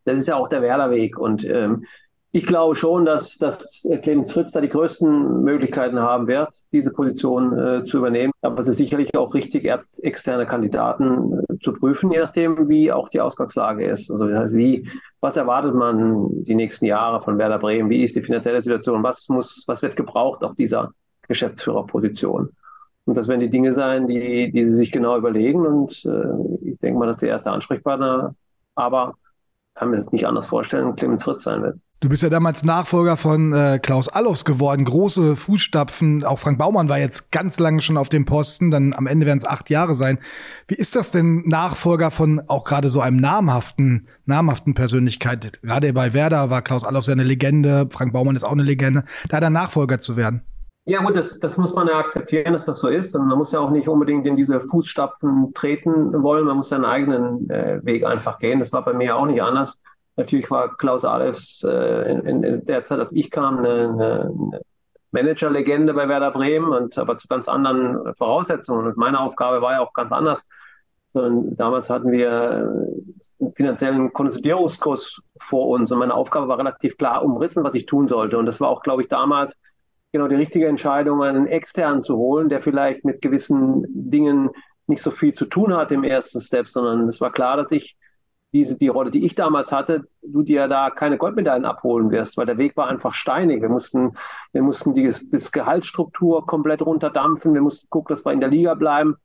Das 0.05 0.19
ist 0.19 0.29
ja 0.29 0.37
auch 0.37 0.49
der 0.49 0.63
Werder-Weg. 0.63 1.19
Und 1.19 1.45
ähm, 1.45 1.85
ich 2.33 2.47
glaube 2.47 2.77
schon, 2.77 3.05
dass, 3.05 3.39
dass 3.39 3.85
Clemens 4.03 4.33
Fritz 4.33 4.53
da 4.53 4.61
die 4.61 4.69
größten 4.69 5.43
Möglichkeiten 5.43 5.99
haben 5.99 6.29
wird, 6.29 6.49
diese 6.71 6.93
Position 6.93 7.59
äh, 7.59 7.85
zu 7.85 7.99
übernehmen. 7.99 8.33
Aber 8.41 8.61
es 8.61 8.69
ist 8.69 8.77
sicherlich 8.77 9.17
auch 9.17 9.35
richtig, 9.35 9.65
erst 9.65 10.03
externe 10.05 10.47
Kandidaten 10.47 11.41
äh, 11.49 11.59
zu 11.59 11.73
prüfen, 11.73 12.13
je 12.13 12.21
nachdem, 12.21 12.69
wie 12.69 12.93
auch 12.93 13.09
die 13.09 13.21
Ausgangslage 13.21 13.85
ist. 13.85 14.13
Also 14.13 14.29
das 14.29 14.39
heißt, 14.39 14.57
wie, 14.57 14.89
was 15.21 15.37
erwartet 15.37 15.75
man 15.75 16.45
die 16.45 16.55
nächsten 16.55 16.87
Jahre 16.87 17.21
von 17.21 17.37
Werder 17.37 17.59
Bremen? 17.59 17.91
Wie 17.91 18.05
ist 18.05 18.15
die 18.15 18.23
finanzielle 18.23 18.63
Situation? 18.63 19.03
Was 19.03 19.29
muss, 19.29 19.65
was 19.67 19.83
wird 19.83 19.97
gebraucht 19.97 20.45
auf 20.45 20.55
dieser 20.55 20.91
Geschäftsführerposition? 21.27 22.51
Und 23.07 23.17
das 23.17 23.27
werden 23.27 23.41
die 23.41 23.51
Dinge 23.51 23.73
sein, 23.73 24.07
die, 24.07 24.53
die 24.53 24.63
sie 24.63 24.77
sich 24.77 24.93
genau 24.93 25.17
überlegen. 25.19 25.67
Und 25.67 26.05
äh, 26.05 26.69
ich 26.71 26.79
denke 26.79 26.97
mal, 26.97 27.07
dass 27.07 27.17
der 27.17 27.31
erste 27.31 27.51
Ansprechpartner, 27.51 28.37
aber 28.77 29.15
kann 29.75 29.91
mir 29.91 29.97
das 29.97 30.13
nicht 30.13 30.29
anders 30.29 30.47
vorstellen, 30.47 30.95
Clemens 30.95 31.25
Fritz 31.25 31.43
sein 31.43 31.63
wird. 31.63 31.77
Du 32.03 32.09
bist 32.09 32.23
ja 32.23 32.31
damals 32.31 32.65
Nachfolger 32.65 33.19
von 33.19 33.53
äh, 33.53 33.79
Klaus 33.79 34.09
Allofs 34.09 34.47
geworden, 34.47 34.87
große 34.87 35.37
Fußstapfen. 35.37 36.25
Auch 36.25 36.39
Frank 36.39 36.57
Baumann 36.57 36.89
war 36.89 36.99
jetzt 36.99 37.31
ganz 37.31 37.59
lange 37.59 37.83
schon 37.83 37.99
auf 37.99 38.09
dem 38.09 38.25
Posten, 38.25 38.71
dann 38.71 38.95
am 38.95 39.07
Ende 39.07 39.27
werden 39.27 39.37
es 39.37 39.45
acht 39.45 39.69
Jahre 39.69 39.95
sein. 39.95 40.19
Wie 40.67 40.77
ist 40.77 40.97
das 40.97 41.11
denn, 41.11 41.43
Nachfolger 41.47 42.11
von 42.11 42.41
auch 42.49 42.65
gerade 42.65 42.89
so 42.89 43.03
einem 43.03 43.19
namhaften, 43.19 44.09
namhaften 44.25 44.73
Persönlichkeit? 44.73 45.61
Gerade 45.63 45.93
bei 45.93 46.15
Werder 46.15 46.49
war 46.49 46.63
Klaus 46.63 46.85
Allofs 46.85 47.09
ja 47.09 47.13
eine 47.13 47.23
Legende, 47.23 47.87
Frank 47.91 48.15
Baumann 48.15 48.35
ist 48.35 48.45
auch 48.45 48.53
eine 48.53 48.63
Legende, 48.63 49.05
da 49.29 49.39
dann 49.39 49.53
Nachfolger 49.53 49.99
zu 49.99 50.17
werden. 50.17 50.41
Ja 50.87 51.03
gut, 51.03 51.15
das, 51.15 51.39
das 51.39 51.59
muss 51.59 51.75
man 51.75 51.87
ja 51.87 51.99
akzeptieren, 51.99 52.55
dass 52.55 52.65
das 52.65 52.81
so 52.81 52.89
ist. 52.89 53.15
Und 53.15 53.29
man 53.29 53.37
muss 53.37 53.53
ja 53.53 53.61
auch 53.61 53.71
nicht 53.71 53.89
unbedingt 53.89 54.27
in 54.27 54.37
diese 54.37 54.59
Fußstapfen 54.61 55.53
treten 55.53 56.23
wollen. 56.23 56.47
Man 56.47 56.57
muss 56.57 56.71
seinen 56.71 56.87
eigenen 56.87 57.51
äh, 57.51 57.85
Weg 57.85 58.07
einfach 58.07 58.39
gehen. 58.39 58.59
Das 58.59 58.73
war 58.73 58.83
bei 58.83 58.95
mir 58.95 59.15
auch 59.17 59.27
nicht 59.27 59.43
anders. 59.43 59.83
Natürlich 60.21 60.51
war 60.51 60.77
Klaus 60.77 61.07
Alefs 61.07 61.65
äh, 61.65 62.13
in, 62.13 62.45
in, 62.45 62.65
der 62.67 62.85
Zeit, 62.85 62.99
als 62.99 63.13
ich 63.13 63.31
kam, 63.31 63.59
eine, 63.59 63.89
eine 63.89 64.61
Managerlegende 65.13 65.95
bei 65.95 66.09
Werder 66.11 66.31
Bremen 66.31 66.73
und 66.73 66.99
aber 66.99 67.17
zu 67.17 67.27
ganz 67.27 67.49
anderen 67.49 68.15
Voraussetzungen. 68.17 68.87
Und 68.87 68.99
meine 68.99 69.19
Aufgabe 69.19 69.63
war 69.63 69.73
ja 69.73 69.81
auch 69.81 69.95
ganz 69.95 70.13
anders. 70.13 70.47
Sondern 71.09 71.57
damals 71.57 71.89
hatten 71.89 72.13
wir 72.13 72.31
einen 72.31 73.53
finanziellen 73.57 74.13
Konsolidierungskurs 74.13 75.23
vor 75.41 75.69
uns 75.69 75.91
und 75.91 75.99
meine 75.99 76.15
Aufgabe 76.15 76.49
war 76.49 76.59
relativ 76.59 76.99
klar 76.99 77.25
umrissen, 77.25 77.65
was 77.65 77.75
ich 77.75 77.87
tun 77.87 78.07
sollte. 78.07 78.37
Und 78.37 78.45
das 78.45 78.61
war 78.61 78.69
auch, 78.69 78.83
glaube 78.83 79.03
ich, 79.03 79.09
damals 79.09 79.59
genau 80.13 80.29
die 80.29 80.37
richtige 80.37 80.69
Entscheidung, 80.69 81.23
einen 81.23 81.47
externen 81.47 82.03
zu 82.03 82.17
holen, 82.17 82.51
der 82.51 82.63
vielleicht 82.63 83.07
mit 83.07 83.23
gewissen 83.23 83.87
Dingen 83.89 84.51
nicht 84.87 85.03
so 85.03 85.11
viel 85.11 85.33
zu 85.33 85.47
tun 85.47 85.75
hat 85.75 85.91
im 85.91 86.05
ersten 86.05 86.43
Step, 86.43 86.69
sondern 86.69 87.09
es 87.09 87.23
war 87.23 87.33
klar, 87.33 87.57
dass 87.57 87.73
ich 87.73 87.97
diese, 88.53 88.77
die 88.77 88.89
Rolle, 88.89 89.11
die 89.11 89.25
ich 89.25 89.35
damals 89.35 89.71
hatte, 89.71 90.09
du 90.23 90.43
dir 90.43 90.67
da 90.67 90.91
keine 90.91 91.19
Goldmedaillen 91.19 91.65
abholen 91.65 92.11
wirst, 92.11 92.37
weil 92.37 92.47
der 92.47 92.59
Weg 92.59 92.77
war 92.77 92.89
einfach 92.89 93.15
steinig. 93.15 93.63
Wir 93.63 93.69
mussten, 93.69 94.17
wir 94.53 94.63
mussten 94.63 94.95
die 94.95 95.05
das 95.05 95.53
Gehaltsstruktur 95.53 96.47
komplett 96.47 96.83
runterdampfen. 96.83 97.55
Wir 97.55 97.61
mussten 97.61 97.89
gucken, 97.91 98.15
dass 98.15 98.25
wir 98.25 98.33
in 98.33 98.41
der 98.41 98.49
Liga 98.49 98.75
bleiben. 98.75 99.17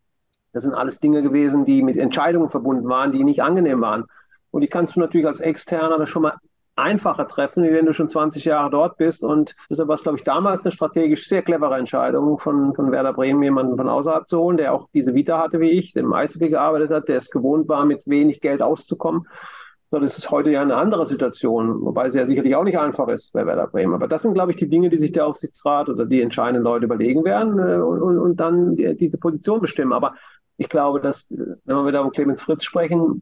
Das 0.53 0.63
sind 0.63 0.73
alles 0.73 0.99
Dinge 0.99 1.21
gewesen, 1.21 1.65
die 1.65 1.81
mit 1.81 1.97
Entscheidungen 1.97 2.49
verbunden 2.49 2.87
waren, 2.87 3.11
die 3.11 3.23
nicht 3.23 3.41
angenehm 3.41 3.81
waren. 3.81 4.05
Und 4.51 4.61
die 4.61 4.67
kannst 4.67 4.95
du 4.95 4.99
natürlich 4.99 5.27
als 5.27 5.41
Externer 5.41 6.05
schon 6.07 6.21
mal 6.21 6.37
einfacher 6.75 7.27
treffen, 7.27 7.63
wie 7.63 7.71
wenn 7.71 7.85
du 7.85 7.93
schon 7.93 8.09
20 8.09 8.45
Jahre 8.45 8.69
dort 8.69 8.97
bist. 8.97 9.23
Und 9.23 9.55
deshalb 9.69 9.87
war 9.87 9.95
es, 9.95 10.03
glaube 10.03 10.17
ich, 10.17 10.23
damals 10.23 10.65
eine 10.65 10.71
strategisch 10.71 11.27
sehr 11.27 11.41
clevere 11.41 11.77
Entscheidung 11.77 12.37
von, 12.37 12.73
von 12.75 12.91
Werder 12.91 13.13
Bremen, 13.13 13.41
jemanden 13.43 13.77
von 13.77 13.87
außerhalb 13.87 14.27
zu 14.27 14.39
holen, 14.39 14.57
der 14.57 14.73
auch 14.73 14.89
diese 14.93 15.15
Vita 15.15 15.39
hatte 15.39 15.59
wie 15.59 15.71
ich, 15.71 15.93
der 15.93 16.03
im 16.03 16.13
Eishockey 16.13 16.49
gearbeitet 16.49 16.91
hat, 16.91 17.07
der 17.07 17.17
es 17.17 17.31
gewohnt 17.31 17.69
war, 17.69 17.85
mit 17.85 18.03
wenig 18.05 18.41
Geld 18.41 18.61
auszukommen. 18.61 19.27
So, 19.91 19.99
das 19.99 20.17
ist 20.17 20.31
heute 20.31 20.49
ja 20.49 20.61
eine 20.61 20.75
andere 20.75 21.05
Situation, 21.05 21.81
wobei 21.85 22.09
sie 22.09 22.17
ja 22.17 22.25
sicherlich 22.25 22.55
auch 22.55 22.63
nicht 22.63 22.77
einfach 22.77 23.07
ist 23.07 23.31
bei 23.33 23.45
Werder 23.45 23.67
Bremen. 23.67 23.93
Aber 23.93 24.07
das 24.07 24.23
sind, 24.23 24.33
glaube 24.33 24.51
ich, 24.51 24.57
die 24.57 24.67
Dinge, 24.67 24.89
die 24.89 24.97
sich 24.97 25.11
der 25.11 25.27
Aufsichtsrat 25.27 25.87
oder 25.89 26.05
die 26.05 26.21
entscheidenden 26.21 26.63
Leute 26.63 26.85
überlegen 26.85 27.23
werden 27.23 27.59
äh, 27.59 27.75
und, 27.75 28.01
und, 28.01 28.17
und 28.17 28.39
dann 28.39 28.75
die, 28.75 28.95
diese 28.97 29.17
Position 29.17 29.61
bestimmen. 29.61 29.93
Aber 29.93 30.15
ich 30.57 30.69
glaube, 30.69 30.99
dass, 30.99 31.29
wenn 31.29 31.75
wir 31.75 31.85
wieder 31.87 32.03
um 32.03 32.11
Clemens 32.11 32.41
Fritz 32.41 32.63
sprechen, 32.63 33.21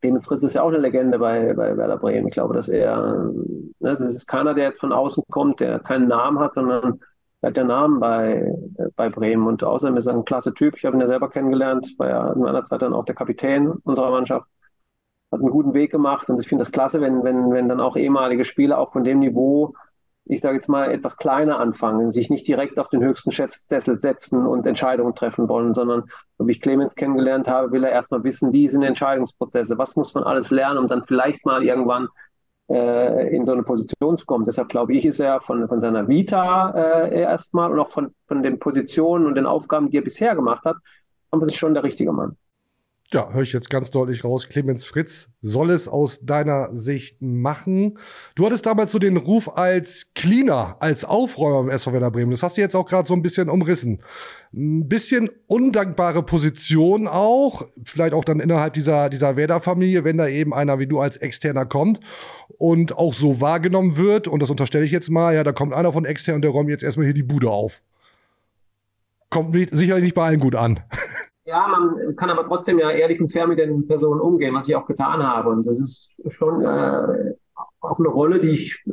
Clemens 0.00 0.26
Fritz 0.26 0.42
ist 0.42 0.54
ja 0.54 0.62
auch 0.62 0.68
eine 0.68 0.78
Legende 0.78 1.18
bei, 1.18 1.54
bei 1.54 1.76
Werder 1.76 1.96
Bremen. 1.96 2.28
Ich 2.28 2.34
glaube, 2.34 2.54
dass 2.54 2.68
er, 2.68 3.30
ne, 3.32 3.72
das 3.80 4.00
ist 4.00 4.26
keiner, 4.26 4.54
der 4.54 4.64
jetzt 4.64 4.80
von 4.80 4.92
außen 4.92 5.24
kommt, 5.30 5.60
der 5.60 5.78
keinen 5.80 6.08
Namen 6.08 6.38
hat, 6.38 6.54
sondern 6.54 7.00
er 7.40 7.50
hat 7.50 7.56
ja 7.56 7.64
Namen 7.64 8.00
bei, 8.00 8.52
bei 8.96 9.08
Bremen. 9.08 9.46
Und 9.46 9.64
außerdem 9.64 9.96
ist 9.96 10.06
er 10.06 10.14
ein 10.14 10.24
klasse 10.24 10.54
Typ. 10.54 10.76
Ich 10.76 10.84
habe 10.84 10.96
ihn 10.96 11.00
ja 11.00 11.06
selber 11.06 11.30
kennengelernt, 11.30 11.94
war 11.98 12.08
ja 12.08 12.32
in 12.32 12.40
meiner 12.40 12.64
Zeit 12.64 12.82
dann 12.82 12.92
auch 12.94 13.04
der 13.04 13.14
Kapitän 13.14 13.70
unserer 13.84 14.10
Mannschaft. 14.10 14.46
Hat 15.32 15.40
einen 15.40 15.50
guten 15.50 15.74
Weg 15.74 15.90
gemacht 15.90 16.28
und 16.30 16.40
ich 16.40 16.48
finde 16.48 16.64
das 16.64 16.72
klasse, 16.72 17.00
wenn, 17.00 17.24
wenn, 17.24 17.50
wenn 17.50 17.68
dann 17.68 17.80
auch 17.80 17.96
ehemalige 17.96 18.44
Spieler 18.44 18.78
auch 18.78 18.92
von 18.92 19.02
dem 19.02 19.18
Niveau 19.18 19.74
ich 20.26 20.40
sage 20.40 20.56
jetzt 20.56 20.68
mal, 20.68 20.90
etwas 20.90 21.16
kleiner 21.16 21.58
anfangen, 21.58 22.10
sich 22.10 22.30
nicht 22.30 22.46
direkt 22.48 22.78
auf 22.78 22.88
den 22.88 23.02
höchsten 23.02 23.30
Chefsessel 23.30 23.98
setzen 23.98 24.44
und 24.46 24.66
Entscheidungen 24.66 25.14
treffen 25.14 25.48
wollen, 25.48 25.72
sondern, 25.72 26.04
so 26.36 26.46
wie 26.46 26.52
ich 26.52 26.60
Clemens 26.60 26.96
kennengelernt 26.96 27.48
habe, 27.48 27.70
will 27.72 27.84
er 27.84 27.92
erstmal 27.92 28.24
wissen, 28.24 28.52
wie 28.52 28.68
sind 28.68 28.82
Entscheidungsprozesse, 28.82 29.78
was 29.78 29.94
muss 29.96 30.14
man 30.14 30.24
alles 30.24 30.50
lernen, 30.50 30.78
um 30.78 30.88
dann 30.88 31.04
vielleicht 31.04 31.46
mal 31.46 31.62
irgendwann 31.62 32.08
äh, 32.68 33.34
in 33.34 33.44
so 33.44 33.52
eine 33.52 33.62
Position 33.62 34.18
zu 34.18 34.26
kommen. 34.26 34.44
Deshalb 34.46 34.68
glaube 34.68 34.94
ich, 34.94 35.06
ist 35.06 35.20
er 35.20 35.40
von, 35.40 35.68
von 35.68 35.80
seiner 35.80 36.08
Vita 36.08 36.70
äh, 36.70 37.20
erstmal 37.20 37.70
und 37.70 37.78
auch 37.78 37.90
von, 37.90 38.12
von 38.26 38.42
den 38.42 38.58
Positionen 38.58 39.26
und 39.26 39.36
den 39.36 39.46
Aufgaben, 39.46 39.90
die 39.90 39.98
er 39.98 40.04
bisher 40.04 40.34
gemacht 40.34 40.64
hat, 40.64 40.76
aber 41.30 41.46
ist 41.46 41.56
schon 41.56 41.74
der 41.74 41.84
richtige 41.84 42.12
Mann 42.12 42.36
ja, 43.12 43.32
höre 43.32 43.42
ich 43.42 43.52
jetzt 43.52 43.70
ganz 43.70 43.90
deutlich 43.90 44.24
raus, 44.24 44.48
Clemens 44.48 44.84
Fritz 44.84 45.30
soll 45.40 45.70
es 45.70 45.86
aus 45.86 46.24
deiner 46.24 46.74
Sicht 46.74 47.22
machen. 47.22 47.98
Du 48.34 48.44
hattest 48.44 48.66
damals 48.66 48.90
so 48.90 48.98
den 48.98 49.16
Ruf 49.16 49.56
als 49.56 50.12
Cleaner, 50.14 50.76
als 50.80 51.04
Aufräumer 51.04 51.60
im 51.60 51.70
SV 51.70 51.92
Werder 51.92 52.10
Bremen. 52.10 52.32
Das 52.32 52.42
hast 52.42 52.56
du 52.56 52.60
jetzt 52.60 52.74
auch 52.74 52.86
gerade 52.86 53.06
so 53.06 53.14
ein 53.14 53.22
bisschen 53.22 53.48
umrissen. 53.48 54.02
Ein 54.52 54.88
bisschen 54.88 55.30
undankbare 55.46 56.24
Position 56.24 57.06
auch, 57.06 57.62
vielleicht 57.84 58.12
auch 58.12 58.24
dann 58.24 58.40
innerhalb 58.40 58.74
dieser, 58.74 59.08
dieser 59.08 59.36
Werder-Familie, 59.36 60.02
wenn 60.02 60.18
da 60.18 60.26
eben 60.26 60.52
einer 60.52 60.80
wie 60.80 60.88
du 60.88 60.98
als 60.98 61.16
Externer 61.16 61.64
kommt 61.64 62.00
und 62.58 62.96
auch 62.96 63.14
so 63.14 63.40
wahrgenommen 63.40 63.96
wird, 63.96 64.26
und 64.26 64.40
das 64.40 64.50
unterstelle 64.50 64.84
ich 64.84 64.90
jetzt 64.90 65.10
mal, 65.10 65.34
ja, 65.34 65.44
da 65.44 65.52
kommt 65.52 65.74
einer 65.74 65.92
von 65.92 66.04
extern 66.04 66.36
und 66.36 66.42
der 66.42 66.50
räumt 66.50 66.70
jetzt 66.70 66.82
erstmal 66.82 67.06
hier 67.06 67.14
die 67.14 67.22
Bude 67.22 67.50
auf. 67.50 67.82
Kommt 69.30 69.54
sicherlich 69.70 70.04
nicht 70.04 70.14
bei 70.14 70.24
allen 70.24 70.40
gut 70.40 70.56
an. 70.56 70.80
Ja, 71.46 71.68
man 71.68 72.16
kann 72.16 72.28
aber 72.28 72.44
trotzdem 72.44 72.80
ja 72.80 72.90
ehrlich 72.90 73.20
und 73.20 73.30
fair 73.30 73.46
mit 73.46 73.60
den 73.60 73.86
Personen 73.86 74.20
umgehen, 74.20 74.52
was 74.52 74.68
ich 74.68 74.74
auch 74.74 74.86
getan 74.86 75.22
habe. 75.22 75.50
Und 75.50 75.64
das 75.64 75.78
ist 75.78 76.10
schon 76.30 76.60
äh, 76.62 77.34
auch 77.80 78.00
eine 78.00 78.08
Rolle, 78.08 78.40
die 78.40 78.50
ich, 78.50 78.84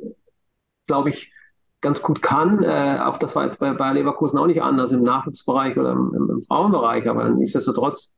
glaube 0.85 1.09
ich, 1.09 1.33
ganz 1.81 2.03
gut 2.03 2.21
kann. 2.21 2.61
Äh, 2.61 2.99
auch 3.03 3.17
das 3.17 3.35
war 3.35 3.45
jetzt 3.45 3.59
bei, 3.59 3.73
bei 3.73 3.91
Leverkusen 3.93 4.37
auch 4.37 4.45
nicht 4.45 4.61
anders 4.61 4.91
im 4.91 5.01
Nachwuchsbereich 5.01 5.79
oder 5.79 5.93
im, 5.93 6.29
im, 6.29 6.43
Frauenbereich, 6.43 7.09
aber 7.09 7.27
nichtsdestotrotz 7.31 8.13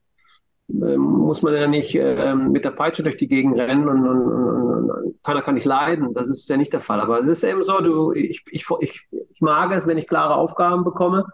äh, 0.70 0.98
muss 0.98 1.42
man 1.42 1.54
ja 1.54 1.68
nicht 1.68 1.96
äh, 1.96 2.36
mit 2.36 2.66
der 2.66 2.72
Peitsche 2.72 3.04
durch 3.04 3.16
die 3.16 3.30
Gegend 3.30 3.58
rennen 3.58 3.88
und, 3.88 4.06
und, 4.06 4.28
und, 4.28 4.92
und 4.92 5.24
keiner 5.24 5.44
kann 5.44 5.56
nicht 5.56 5.66
leiden. 5.66 6.14
Das 6.14 6.28
ist 6.28 6.50
ja 6.50 6.58
nicht 6.58 6.74
der 6.74 6.82
Fall. 6.82 7.00
Aber 7.00 7.22
es 7.22 7.28
ist 7.28 7.44
eben 7.46 7.64
so, 7.64 7.80
du, 7.80 8.12
ich, 8.12 8.44
ich, 8.52 8.66
ich, 8.82 9.08
ich 9.30 9.42
mag 9.42 9.72
es, 9.72 9.88
wenn 9.88 9.98
ich 9.98 10.10
klare 10.10 10.36
Aufgaben 10.36 10.84
bekomme 10.84 11.26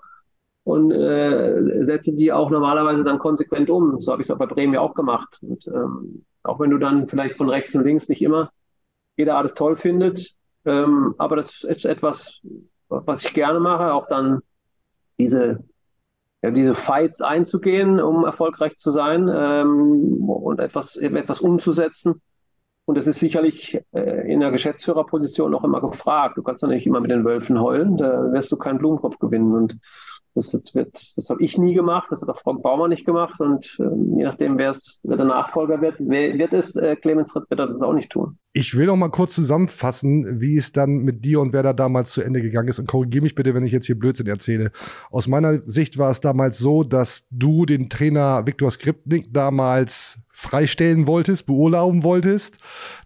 und 0.63 0.91
äh, 0.91 1.83
setze 1.83 2.15
die 2.15 2.31
auch 2.31 2.49
normalerweise 2.49 3.03
dann 3.03 3.19
konsequent 3.19 3.69
um. 3.69 4.01
So 4.01 4.11
habe 4.11 4.21
ich 4.21 4.27
es 4.27 4.31
auch 4.31 4.37
bei 4.37 4.45
Bremen 4.45 4.73
ja 4.73 4.81
auch 4.81 4.93
gemacht. 4.93 5.39
Und 5.41 5.67
ähm, 5.67 6.25
auch 6.43 6.59
wenn 6.59 6.69
du 6.69 6.77
dann 6.77 7.07
vielleicht 7.07 7.37
von 7.37 7.49
rechts 7.49 7.73
und 7.75 7.83
links 7.83 8.09
nicht 8.09 8.21
immer 8.21 8.51
jeder 9.17 9.37
alles 9.37 9.53
toll 9.53 9.75
findet, 9.75 10.35
ähm, 10.65 11.15
aber 11.17 11.35
das 11.35 11.63
ist 11.63 11.85
etwas, 11.85 12.41
was 12.87 13.23
ich 13.23 13.33
gerne 13.33 13.59
mache, 13.59 13.93
auch 13.93 14.05
dann 14.07 14.41
diese 15.19 15.63
ja, 16.41 16.51
diese 16.51 16.73
Fights 16.73 17.21
einzugehen, 17.21 17.99
um 17.99 18.25
erfolgreich 18.25 18.77
zu 18.77 18.89
sein 18.89 19.29
ähm, 19.31 20.27
und 20.27 20.59
etwas, 20.59 20.95
etwas 20.95 21.39
umzusetzen. 21.39 22.21
Und 22.85 22.97
das 22.97 23.07
ist 23.07 23.19
sicherlich 23.19 23.79
äh, 23.91 24.31
in 24.31 24.39
der 24.39 24.51
Geschäftsführerposition 24.51 25.53
auch 25.53 25.63
immer 25.63 25.81
gefragt. 25.81 26.37
Du 26.37 26.43
kannst 26.43 26.63
nicht 26.63 26.87
immer 26.87 26.99
mit 26.99 27.11
den 27.11 27.23
Wölfen 27.23 27.61
heulen, 27.61 27.97
da 27.97 28.31
wirst 28.31 28.51
du 28.51 28.57
keinen 28.57 28.79
Blumentopf 28.79 29.19
gewinnen. 29.19 29.53
Und 29.53 29.77
das, 30.35 30.53
wird, 30.73 31.13
das 31.15 31.29
habe 31.29 31.43
ich 31.43 31.57
nie 31.57 31.73
gemacht, 31.73 32.07
das 32.09 32.21
hat 32.21 32.29
auch 32.29 32.39
Frank 32.39 32.61
Baumer 32.61 32.87
nicht 32.87 33.05
gemacht. 33.05 33.39
Und 33.39 33.77
ähm, 33.79 34.17
je 34.17 34.23
nachdem, 34.23 34.57
wer, 34.57 34.75
wer 35.03 35.17
der 35.17 35.25
Nachfolger 35.25 35.81
wird, 35.81 35.95
wer, 35.99 36.37
wird 36.37 36.53
es, 36.53 36.75
äh, 36.75 36.95
Clemens 36.95 37.35
Ritt 37.35 37.49
wird 37.49 37.59
das 37.59 37.81
auch 37.81 37.93
nicht 37.93 38.11
tun. 38.11 38.37
Ich 38.53 38.77
will 38.77 38.87
noch 38.87 38.95
mal 38.95 39.09
kurz 39.09 39.35
zusammenfassen, 39.35 40.41
wie 40.41 40.57
es 40.57 40.71
dann 40.71 40.99
mit 40.99 41.23
dir 41.23 41.39
und 41.39 41.53
Werder 41.53 41.73
damals 41.73 42.11
zu 42.11 42.21
Ende 42.21 42.41
gegangen 42.41 42.67
ist. 42.67 42.79
Und 42.79 42.87
korrigiere 42.87 43.23
mich 43.23 43.35
bitte, 43.35 43.53
wenn 43.53 43.65
ich 43.65 43.71
jetzt 43.71 43.85
hier 43.85 43.97
Blödsinn 43.97 44.27
erzähle. 44.27 44.71
Aus 45.09 45.27
meiner 45.27 45.61
Sicht 45.63 45.97
war 45.97 46.11
es 46.11 46.19
damals 46.19 46.57
so, 46.57 46.83
dass 46.83 47.25
du 47.29 47.65
den 47.65 47.89
Trainer 47.89 48.45
Viktor 48.45 48.71
Skripnik 48.71 49.33
damals 49.33 50.19
freistellen 50.33 51.07
wolltest, 51.07 51.45
beurlauben 51.45 52.03
wolltest. 52.03 52.59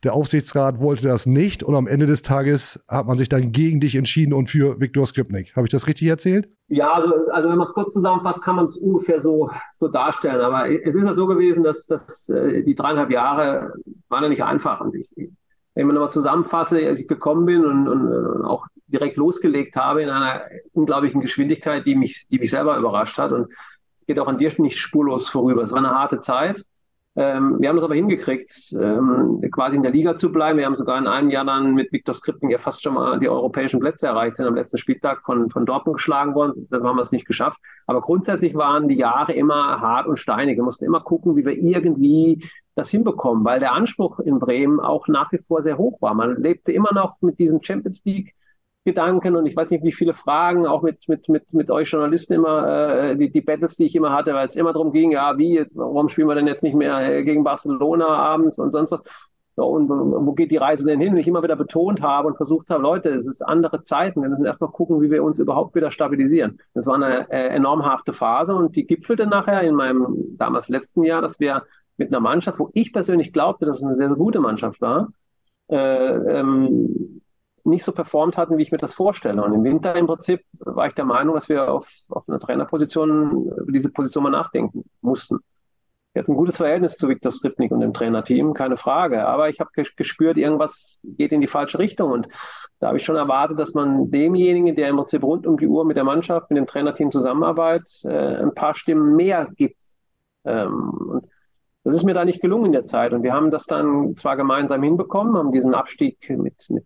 Der 0.03 0.13
Aufsichtsrat 0.13 0.79
wollte 0.79 1.07
das 1.07 1.25
nicht 1.25 1.63
und 1.63 1.75
am 1.75 1.87
Ende 1.87 2.05
des 2.05 2.21
Tages 2.21 2.83
hat 2.87 3.07
man 3.07 3.17
sich 3.17 3.29
dann 3.29 3.51
gegen 3.51 3.79
dich 3.79 3.95
entschieden 3.95 4.33
und 4.33 4.49
für 4.49 4.79
Viktor 4.79 5.05
Skripnik. 5.05 5.55
Habe 5.55 5.67
ich 5.67 5.71
das 5.71 5.87
richtig 5.87 6.07
erzählt? 6.07 6.49
Ja, 6.67 6.93
also, 6.93 7.13
also 7.31 7.49
wenn 7.49 7.57
man 7.57 7.67
es 7.67 7.73
kurz 7.73 7.93
zusammenfasst, 7.93 8.43
kann 8.43 8.55
man 8.55 8.65
es 8.65 8.77
ungefähr 8.77 9.21
so, 9.21 9.49
so 9.73 9.87
darstellen. 9.87 10.41
Aber 10.41 10.69
es 10.69 10.95
ist 10.95 11.05
ja 11.05 11.13
so 11.13 11.27
gewesen, 11.27 11.63
dass, 11.63 11.85
dass 11.85 12.29
äh, 12.29 12.63
die 12.63 12.73
dreieinhalb 12.73 13.11
Jahre 13.11 13.73
waren 14.09 14.23
ja 14.23 14.29
nicht 14.29 14.43
einfach. 14.43 14.81
Und 14.81 14.95
ich, 14.95 15.11
wenn 15.75 15.87
man 15.87 15.95
nochmal 15.95 16.11
zusammenfasse, 16.11 16.87
als 16.87 17.01
ich 17.01 17.07
gekommen 17.07 17.45
bin 17.45 17.65
und, 17.65 17.87
und, 17.87 18.07
und, 18.07 18.45
auch 18.45 18.65
direkt 18.87 19.17
losgelegt 19.17 19.75
habe 19.75 20.03
in 20.03 20.09
einer 20.09 20.41
unglaublichen 20.73 21.21
Geschwindigkeit, 21.21 21.85
die 21.85 21.95
mich, 21.95 22.27
die 22.29 22.39
mich 22.39 22.49
selber 22.49 22.77
überrascht 22.77 23.17
hat. 23.17 23.31
Und 23.31 23.51
es 23.99 24.05
geht 24.07 24.19
auch 24.19 24.27
an 24.27 24.37
dir 24.37 24.51
nicht 24.57 24.79
spurlos 24.79 25.27
vorüber. 25.27 25.63
Es 25.63 25.71
war 25.71 25.79
eine 25.79 25.91
harte 25.91 26.21
Zeit. 26.21 26.65
Ähm, 27.17 27.57
wir 27.59 27.69
haben 27.69 27.77
es 27.77 27.83
aber 27.83 27.95
hingekriegt, 27.95 28.73
ähm, 28.73 29.41
quasi 29.51 29.77
in 29.77 29.83
der 29.83 29.91
Liga 29.93 30.17
zu 30.17 30.33
bleiben. 30.33 30.59
Wir 30.59 30.65
haben 30.65 30.75
sogar 30.75 30.97
in 30.97 31.07
einem 31.07 31.29
Jahr 31.29 31.45
dann 31.45 31.73
mit 31.73 31.93
Viktor 31.93 32.13
Skripnik 32.13 32.51
ja 32.51 32.57
fast 32.57 32.83
schon 32.83 32.95
mal 32.95 33.19
die 33.19 33.29
europäischen 33.29 33.79
Plätze 33.79 34.07
erreicht, 34.07 34.35
sind 34.35 34.47
am 34.47 34.55
letzten 34.55 34.77
Spieltag 34.77 35.21
von, 35.23 35.49
von 35.49 35.65
Dortmund 35.65 35.97
geschlagen 35.97 36.35
worden. 36.35 36.67
Das 36.69 36.83
haben 36.83 36.97
wir 36.97 37.01
es 37.01 37.13
nicht 37.13 37.25
geschafft. 37.25 37.57
Aber 37.87 38.01
grundsätzlich 38.01 38.53
waren 38.55 38.89
die 38.89 38.97
Jahre 38.97 39.31
immer 39.31 39.79
hart 39.79 40.07
und 40.07 40.19
steinig. 40.19 40.57
Wir 40.57 40.63
mussten 40.63 40.83
immer 40.83 40.99
gucken, 40.99 41.37
wie 41.37 41.45
wir 41.45 41.57
irgendwie 41.57 42.43
das 42.75 42.89
hinbekommen, 42.89 43.45
weil 43.45 43.61
der 43.61 43.71
Anspruch 43.71 44.19
in 44.19 44.39
Bremen 44.39 44.81
auch 44.81 45.07
nach 45.07 45.31
wie 45.31 45.39
vor 45.47 45.63
sehr 45.63 45.77
hoch 45.77 46.01
war. 46.01 46.13
Man 46.13 46.35
lebte 46.35 46.73
immer 46.73 46.93
noch 46.93 47.15
mit 47.21 47.39
diesem 47.39 47.63
Champions 47.63 48.03
League 48.03 48.35
Gedanken 48.85 49.35
und 49.35 49.47
ich 49.47 49.55
weiß 49.55 49.71
nicht, 49.71 49.83
wie 49.83 49.91
viele 49.91 50.13
Fragen, 50.13 50.67
auch 50.67 50.83
mit, 50.83 51.09
mit, 51.09 51.27
mit, 51.27 51.53
mit 51.53 51.71
euch 51.71 51.89
Journalisten 51.91 52.33
immer, 52.33 53.09
äh, 53.09 53.17
die, 53.17 53.31
die 53.31 53.41
Battles, 53.41 53.75
die 53.75 53.85
ich 53.85 53.95
immer 53.95 54.13
hatte, 54.13 54.33
weil 54.33 54.45
es 54.45 54.55
immer 54.55 54.73
darum 54.73 54.93
ging, 54.93 55.11
ja, 55.11 55.37
wie, 55.37 55.55
jetzt, 55.55 55.75
warum 55.75 56.07
spielen 56.07 56.27
wir 56.27 56.35
denn 56.35 56.47
jetzt 56.47 56.63
nicht 56.63 56.75
mehr 56.75 56.99
äh, 57.01 57.23
gegen 57.23 57.43
Barcelona 57.43 58.07
abends 58.07 58.59
und 58.59 58.71
sonst 58.71 58.91
was. 58.91 59.01
So, 59.57 59.65
und 59.65 59.87
wo 59.89 60.33
geht 60.33 60.51
die 60.51 60.57
Reise 60.57 60.85
denn 60.85 60.99
hin? 60.99 61.13
Und 61.13 61.19
ich 61.19 61.29
immer 61.29 61.41
wieder 61.41 61.55
betont 61.55 62.01
habe 62.01 62.27
und 62.27 62.35
versucht 62.35 62.69
habe, 62.69 62.83
Leute, 62.83 63.09
es 63.09 63.25
ist 63.25 63.41
andere 63.41 63.81
Zeiten. 63.83 64.21
Wir 64.21 64.27
müssen 64.27 64.45
erstmal 64.45 64.69
gucken, 64.69 65.01
wie 65.01 65.09
wir 65.09 65.23
uns 65.23 65.39
überhaupt 65.39 65.75
wieder 65.75 65.91
stabilisieren. 65.91 66.59
Das 66.73 66.87
war 66.87 66.95
eine 66.95 67.31
äh, 67.31 67.47
enorm 67.55 67.85
harte 67.85 68.11
Phase 68.11 68.53
und 68.53 68.75
die 68.75 68.85
gipfelte 68.85 69.25
nachher 69.27 69.61
in 69.61 69.75
meinem 69.75 70.35
damals 70.37 70.67
letzten 70.67 71.03
Jahr, 71.03 71.21
dass 71.21 71.39
wir 71.39 71.63
mit 71.95 72.09
einer 72.09 72.19
Mannschaft, 72.19 72.59
wo 72.59 72.69
ich 72.73 72.91
persönlich 72.91 73.31
glaubte, 73.31 73.65
dass 73.65 73.77
es 73.77 73.83
eine 73.83 73.95
sehr, 73.95 74.09
sehr 74.09 74.17
gute 74.17 74.41
Mannschaft 74.41 74.81
war, 74.81 75.07
äh, 75.69 75.77
ähm, 75.77 77.21
nicht 77.65 77.83
so 77.83 77.91
performt 77.91 78.37
hatten, 78.37 78.57
wie 78.57 78.61
ich 78.61 78.71
mir 78.71 78.77
das 78.77 78.93
vorstelle. 78.93 79.43
Und 79.43 79.53
im 79.53 79.63
Winter 79.63 79.95
im 79.95 80.07
Prinzip 80.07 80.41
war 80.59 80.87
ich 80.87 80.93
der 80.93 81.05
Meinung, 81.05 81.35
dass 81.35 81.49
wir 81.49 81.71
auf, 81.71 81.89
auf 82.09 82.27
einer 82.29 82.39
Trainerposition 82.39 83.51
über 83.57 83.71
diese 83.71 83.91
Position 83.91 84.23
mal 84.23 84.29
nachdenken 84.29 84.83
mussten. 85.01 85.39
Wir 86.13 86.21
hatten 86.21 86.31
ein 86.31 86.37
gutes 86.37 86.57
Verhältnis 86.57 86.95
zu 86.95 87.09
Viktor 87.09 87.33
Stripnik 87.33 87.71
und 87.71 87.81
dem 87.81 87.93
Trainerteam, 87.93 88.53
keine 88.53 88.77
Frage. 88.77 89.27
Aber 89.27 89.49
ich 89.49 89.59
habe 89.59 89.71
gespürt, 89.97 90.37
irgendwas 90.37 90.99
geht 91.03 91.33
in 91.33 91.41
die 91.41 91.47
falsche 91.47 91.77
Richtung. 91.77 92.11
Und 92.11 92.29
da 92.79 92.87
habe 92.87 92.97
ich 92.97 93.03
schon 93.03 93.17
erwartet, 93.17 93.59
dass 93.59 93.73
man 93.73 94.11
demjenigen, 94.11 94.77
der 94.77 94.87
im 94.87 94.95
Prinzip 94.95 95.23
rund 95.23 95.45
um 95.45 95.57
die 95.57 95.67
Uhr 95.67 95.83
mit 95.83 95.97
der 95.97 96.05
Mannschaft, 96.05 96.51
mit 96.51 96.57
dem 96.57 96.67
Trainerteam 96.67 97.11
zusammenarbeitet, 97.11 98.05
äh, 98.05 98.37
ein 98.37 98.53
paar 98.53 98.75
Stimmen 98.75 99.17
mehr 99.17 99.49
gibt. 99.57 99.83
Ähm, 100.45 100.91
und 101.09 101.27
das 101.83 101.95
ist 101.95 102.05
mir 102.05 102.13
da 102.13 102.23
nicht 102.23 102.41
gelungen 102.41 102.67
in 102.67 102.71
der 102.71 102.85
Zeit. 102.85 103.11
Und 103.11 103.23
wir 103.23 103.33
haben 103.33 103.51
das 103.51 103.65
dann 103.65 104.15
zwar 104.15 104.37
gemeinsam 104.37 104.81
hinbekommen, 104.83 105.35
haben 105.35 105.51
diesen 105.51 105.75
Abstieg 105.75 106.29
mit, 106.29 106.69
mit 106.69 106.85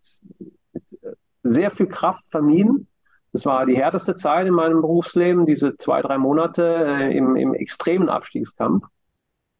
sehr 1.49 1.71
viel 1.71 1.87
Kraft 1.87 2.27
vermieden. 2.27 2.87
Das 3.31 3.45
war 3.45 3.65
die 3.65 3.77
härteste 3.77 4.15
Zeit 4.15 4.47
in 4.47 4.53
meinem 4.53 4.81
Berufsleben, 4.81 5.45
diese 5.45 5.77
zwei, 5.77 6.01
drei 6.01 6.17
Monate 6.17 6.63
äh, 6.63 7.15
im, 7.15 7.35
im 7.35 7.53
extremen 7.53 8.09
Abstiegskampf. 8.09 8.85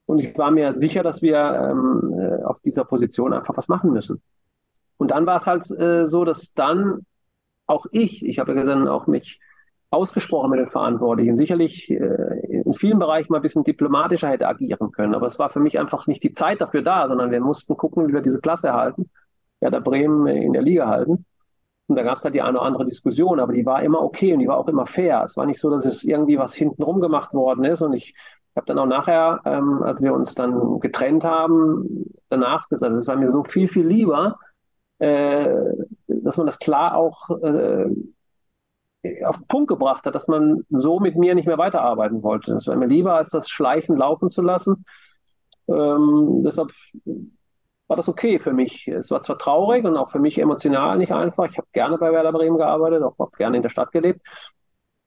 Und 0.05 0.19
ich 0.19 0.35
war 0.37 0.49
mir 0.49 0.73
sicher, 0.73 1.03
dass 1.03 1.21
wir 1.21 1.37
ähm, 1.37 2.13
äh, 2.17 2.43
auf 2.43 2.59
dieser 2.61 2.83
Position 2.83 3.31
einfach 3.31 3.55
was 3.57 3.67
machen 3.67 3.91
müssen. 3.91 4.21
Und 4.97 5.11
dann 5.11 5.25
war 5.27 5.37
es 5.37 5.45
halt 5.45 5.69
äh, 5.71 6.07
so, 6.07 6.25
dass 6.25 6.53
dann 6.53 7.05
auch 7.67 7.85
ich, 7.91 8.25
ich 8.25 8.39
habe 8.39 8.55
ja 8.55 8.63
dann 8.63 8.87
auch 8.87 9.05
mich 9.05 9.39
ausgesprochen 9.91 10.49
mit 10.49 10.59
den 10.59 10.67
Verantwortlichen, 10.67 11.37
sicherlich 11.37 11.89
äh, 11.89 12.61
in 12.63 12.73
vielen 12.73 12.99
Bereichen 12.99 13.31
mal 13.31 13.39
ein 13.39 13.43
bisschen 13.43 13.63
diplomatischer 13.63 14.29
hätte 14.29 14.47
agieren 14.47 14.91
können. 14.91 15.15
Aber 15.15 15.27
es 15.27 15.39
war 15.39 15.49
für 15.49 15.59
mich 15.59 15.79
einfach 15.79 16.07
nicht 16.07 16.23
die 16.23 16.31
Zeit 16.31 16.61
dafür 16.61 16.81
da, 16.81 17.07
sondern 17.07 17.31
wir 17.31 17.39
mussten 17.39 17.77
gucken, 17.77 18.07
wie 18.07 18.13
wir 18.13 18.21
diese 18.21 18.41
Klasse 18.41 18.67
erhalten, 18.67 19.09
ja, 19.61 19.69
der 19.69 19.81
Bremen 19.81 20.27
in 20.27 20.53
der 20.53 20.61
Liga 20.61 20.87
halten. 20.87 21.25
Und 21.89 21.95
da 21.95 22.03
gab 22.03 22.17
es 22.17 22.23
halt 22.23 22.35
die 22.35 22.41
eine 22.41 22.57
oder 22.59 22.67
andere 22.67 22.85
Diskussion, 22.85 23.39
aber 23.39 23.51
die 23.51 23.65
war 23.65 23.81
immer 23.81 24.01
okay 24.01 24.31
und 24.33 24.39
die 24.39 24.47
war 24.47 24.57
auch 24.57 24.67
immer 24.67 24.85
fair. 24.85 25.23
Es 25.25 25.35
war 25.35 25.47
nicht 25.47 25.59
so, 25.59 25.71
dass 25.71 25.85
es 25.85 26.03
irgendwie 26.03 26.37
was 26.37 26.53
hintenrum 26.53 27.01
gemacht 27.01 27.33
worden 27.33 27.65
ist. 27.65 27.81
Und 27.81 27.93
ich 27.93 28.13
habe 28.55 28.67
dann 28.67 28.77
auch 28.77 28.85
nachher, 28.85 29.41
ähm, 29.45 29.81
als 29.81 30.01
wir 30.01 30.13
uns 30.13 30.35
dann 30.35 30.79
getrennt 30.79 31.23
haben, 31.23 32.05
danach 32.29 32.69
gesagt, 32.69 32.95
es 32.95 33.07
war 33.07 33.15
mir 33.15 33.27
so 33.29 33.43
viel, 33.43 33.67
viel 33.67 33.87
lieber, 33.87 34.37
äh, 34.99 35.51
dass 36.07 36.37
man 36.37 36.45
das 36.45 36.59
klar 36.59 36.95
auch 36.95 37.29
äh, 37.41 37.87
auf 39.25 39.37
den 39.37 39.47
Punkt 39.47 39.69
gebracht 39.69 40.05
hat, 40.05 40.13
dass 40.13 40.27
man 40.27 40.65
so 40.69 40.99
mit 40.99 41.15
mir 41.15 41.33
nicht 41.33 41.47
mehr 41.47 41.57
weiterarbeiten 41.57 42.21
wollte. 42.21 42.51
Das 42.51 42.67
war 42.67 42.75
mir 42.75 42.85
lieber, 42.85 43.15
als 43.15 43.31
das 43.31 43.49
Schleichen 43.49 43.97
laufen 43.97 44.29
zu 44.29 44.43
lassen. 44.43 44.85
Ähm, 45.67 46.43
deshalb 46.43 46.71
war 47.89 47.97
das 47.97 48.07
okay 48.07 48.37
für 48.39 48.53
mich. 48.53 48.87
Es 48.87 49.09
war 49.09 49.21
zwar 49.23 49.39
traurig 49.39 49.83
und 49.83 49.97
auch 49.97 50.11
für 50.11 50.19
mich 50.19 50.37
emotional 50.39 50.97
nicht 50.99 51.11
einfach. 51.11 51.49
Ich 51.49 51.57
habe 51.57 51.67
gerne 51.73 51.97
bei 51.97 52.11
Werder 52.11 52.31
Bremen 52.31 52.57
gearbeitet, 52.57 53.01
auch 53.01 53.17
habe 53.17 53.31
gerne 53.35 53.57
in 53.57 53.63
der 53.63 53.69
Stadt 53.69 53.91
gelebt. 53.91 54.21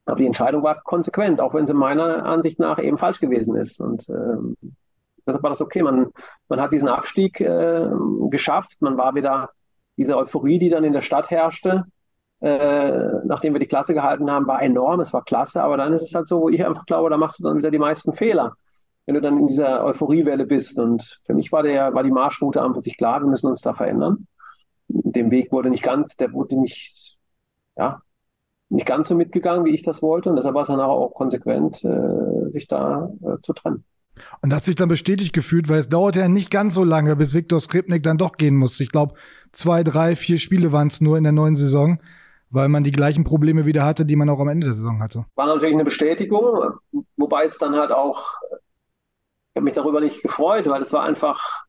Aber 0.04 0.16
die 0.16 0.26
Entscheidung 0.26 0.64
war 0.64 0.82
konsequent, 0.82 1.40
auch 1.40 1.54
wenn 1.54 1.68
sie 1.68 1.74
meiner 1.74 2.24
Ansicht 2.26 2.58
nach 2.58 2.80
eben 2.80 2.98
falsch 2.98 3.20
gewesen 3.20 3.54
ist. 3.54 3.80
Und 3.80 4.08
ähm, 4.08 4.56
deshalb 5.24 5.44
war 5.44 5.50
das 5.50 5.60
okay. 5.60 5.80
Man, 5.80 6.08
man 6.48 6.60
hat 6.60 6.72
diesen 6.72 6.88
Abstieg 6.88 7.40
äh, 7.40 7.88
geschafft. 8.30 8.82
Man 8.82 8.98
war 8.98 9.14
wieder 9.14 9.50
diese 9.96 10.16
Euphorie, 10.16 10.58
die 10.58 10.68
dann 10.68 10.82
in 10.82 10.92
der 10.92 11.02
Stadt 11.02 11.30
herrschte, 11.30 11.84
äh, 12.40 13.12
nachdem 13.24 13.52
wir 13.52 13.60
die 13.60 13.68
Klasse 13.68 13.94
gehalten 13.94 14.28
haben, 14.28 14.48
war 14.48 14.60
enorm. 14.60 14.98
Es 14.98 15.12
war 15.12 15.22
klasse. 15.22 15.62
Aber 15.62 15.76
dann 15.76 15.92
ist 15.92 16.02
es 16.02 16.16
halt 16.16 16.26
so, 16.26 16.40
wo 16.40 16.48
ich 16.48 16.66
einfach 16.66 16.84
glaube, 16.86 17.10
da 17.10 17.16
machst 17.16 17.38
du 17.38 17.44
dann 17.44 17.58
wieder 17.58 17.70
die 17.70 17.78
meisten 17.78 18.12
Fehler 18.12 18.56
wenn 19.06 19.14
du 19.14 19.20
dann 19.20 19.38
in 19.38 19.46
dieser 19.46 19.84
Euphoriewelle 19.84 20.46
bist. 20.46 20.78
Und 20.78 21.20
für 21.24 21.34
mich 21.34 21.52
war 21.52 21.62
der, 21.62 21.94
war 21.94 22.02
die 22.02 22.10
Marschroute 22.10 22.60
an 22.62 22.78
sich 22.80 22.96
klar, 22.96 23.20
wir 23.20 23.28
müssen 23.28 23.48
uns 23.48 23.60
da 23.60 23.74
verändern. 23.74 24.26
Dem 24.88 25.30
Weg 25.30 25.52
wurde 25.52 25.70
nicht 25.70 25.82
ganz, 25.82 26.16
der 26.16 26.32
wurde 26.32 26.60
nicht, 26.60 27.18
ja, 27.76 28.02
nicht 28.68 28.86
ganz 28.86 29.08
so 29.08 29.14
mitgegangen, 29.14 29.64
wie 29.64 29.74
ich 29.74 29.82
das 29.82 30.02
wollte. 30.02 30.30
Und 30.30 30.36
deshalb 30.36 30.54
war 30.54 30.62
es 30.62 30.68
dann 30.68 30.80
auch 30.80 31.14
konsequent, 31.14 31.84
äh, 31.84 32.50
sich 32.50 32.68
da 32.68 33.10
äh, 33.22 33.40
zu 33.42 33.52
trennen. 33.52 33.84
Und 34.40 34.54
hat 34.54 34.62
sich 34.62 34.74
dann 34.74 34.88
bestätigt 34.88 35.32
gefühlt, 35.32 35.68
weil 35.68 35.78
es 35.78 35.88
dauerte 35.88 36.20
ja 36.20 36.28
nicht 36.28 36.50
ganz 36.50 36.74
so 36.74 36.84
lange, 36.84 37.16
bis 37.16 37.34
Viktor 37.34 37.60
Skripnik 37.60 38.02
dann 38.02 38.18
doch 38.18 38.36
gehen 38.36 38.56
musste. 38.56 38.82
Ich 38.82 38.92
glaube, 38.92 39.14
zwei, 39.52 39.82
drei, 39.82 40.16
vier 40.16 40.38
Spiele 40.38 40.70
waren 40.72 40.88
es 40.88 41.00
nur 41.00 41.16
in 41.16 41.24
der 41.24 41.32
neuen 41.32 41.56
Saison, 41.56 41.98
weil 42.50 42.68
man 42.68 42.84
die 42.84 42.92
gleichen 42.92 43.24
Probleme 43.24 43.64
wieder 43.64 43.84
hatte, 43.84 44.04
die 44.04 44.16
man 44.16 44.28
auch 44.28 44.38
am 44.38 44.48
Ende 44.48 44.66
der 44.66 44.74
Saison 44.74 45.02
hatte. 45.02 45.24
War 45.34 45.46
natürlich 45.46 45.74
eine 45.74 45.84
Bestätigung, 45.84 46.74
wobei 47.16 47.44
es 47.44 47.56
dann 47.58 47.74
halt 47.74 47.90
auch 47.90 48.34
ich 49.52 49.56
habe 49.56 49.64
mich 49.64 49.74
darüber 49.74 50.00
nicht 50.00 50.22
gefreut, 50.22 50.66
weil 50.66 50.80
es 50.80 50.94
war 50.94 51.02
einfach, 51.02 51.64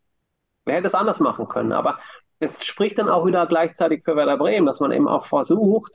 wer 0.63 0.75
hätte 0.75 0.87
es 0.87 0.95
anders 0.95 1.19
machen 1.19 1.49
können. 1.49 1.73
Aber 1.73 1.99
es 2.39 2.63
spricht 2.63 2.97
dann 2.97 3.09
auch 3.09 3.25
wieder 3.25 3.45
gleichzeitig 3.45 4.03
für 4.05 4.15
Werder 4.15 4.37
Bremen, 4.37 4.65
dass 4.65 4.79
man 4.79 4.93
eben 4.93 5.09
auch 5.09 5.25
versucht, 5.25 5.91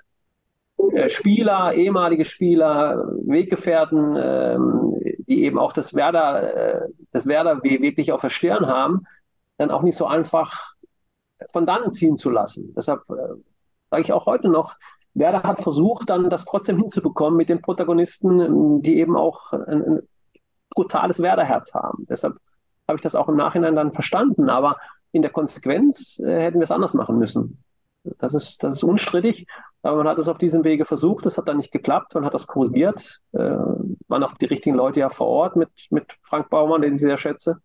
äh, 0.93 1.09
Spieler, 1.09 1.73
ehemalige 1.73 2.27
Spieler, 2.27 3.09
Weggefährten, 3.25 4.17
ähm, 4.21 5.01
die 5.27 5.45
eben 5.45 5.59
auch 5.59 5.73
das 5.73 5.95
Werder, 5.95 6.83
äh, 6.85 6.89
das 7.13 7.27
Werder 7.27 7.63
wirklich 7.63 8.13
auf 8.13 8.21
der 8.21 8.31
Stirn 8.31 8.67
haben, 8.67 9.07
dann 9.57 9.71
auch 9.71 9.83
nicht 9.83 9.97
so 9.97 10.05
einfach 10.07 10.75
von 11.53 11.65
dann 11.65 11.91
ziehen 11.91 12.19
zu 12.19 12.29
lassen. 12.29 12.75
Deshalb 12.77 13.01
äh, 13.09 13.15
sage 13.91 14.03
ich 14.03 14.13
auch 14.13 14.27
heute 14.27 14.51
noch, 14.51 14.77
Werder 15.15 15.43
hat 15.43 15.63
versucht, 15.63 16.11
dann 16.11 16.29
das 16.29 16.45
trotzdem 16.45 16.77
hinzubekommen 16.77 17.39
mit 17.39 17.49
den 17.49 17.63
Protagonisten, 17.63 18.83
die 18.83 18.99
eben 18.99 19.17
auch 19.17 19.53
brutales 20.79 21.21
Werderherz 21.21 21.75
haben. 21.75 22.07
Deshalb 22.09 22.37
habe 22.87 22.97
ich 22.97 23.03
das 23.03 23.17
auch 23.17 23.29
im 23.29 23.37
Nachhinein 23.37 23.75
dann 23.75 23.93
verstanden. 23.93 24.49
Aber 24.49 24.77
in 25.11 25.23
der 25.23 25.33
Konsequenz 25.33 26.21
äh, 26.21 26.41
hätten 26.41 26.61
wir 26.61 26.65
es 26.65 26.71
anders 26.71 26.95
machen 26.95 27.19
müssen. 27.19 27.59
Das 28.19 28.33
ist, 28.33 28.63
das 28.63 28.77
ist 28.77 28.83
unstrittig. 28.85 29.49
Aber 29.83 29.97
man 29.97 30.09
hat 30.09 30.19
es 30.19 30.29
auf 30.29 30.39
diesem 30.39 30.63
Wege 30.63 30.85
versucht. 30.85 31.27
Das 31.27 31.37
hat 31.37 31.49
dann 31.49 31.57
nicht 31.57 31.73
geklappt. 31.73 32.15
Man 32.15 32.25
hat 32.25 32.33
das 32.33 32.47
korrigiert. 32.47 33.21
Äh, 33.33 33.39
waren 33.39 34.23
auch 34.23 34.35
die 34.35 34.47
richtigen 34.47 34.77
Leute 34.77 35.01
ja 35.01 35.11
vor 35.11 35.27
Ort 35.27 35.57
mit, 35.57 35.69
mit 35.91 36.17
Frank 36.23 36.49
Baumann, 36.49 36.83
den 36.83 36.95
ich 36.95 37.01
sehr 37.01 37.19
schätze, 37.19 37.57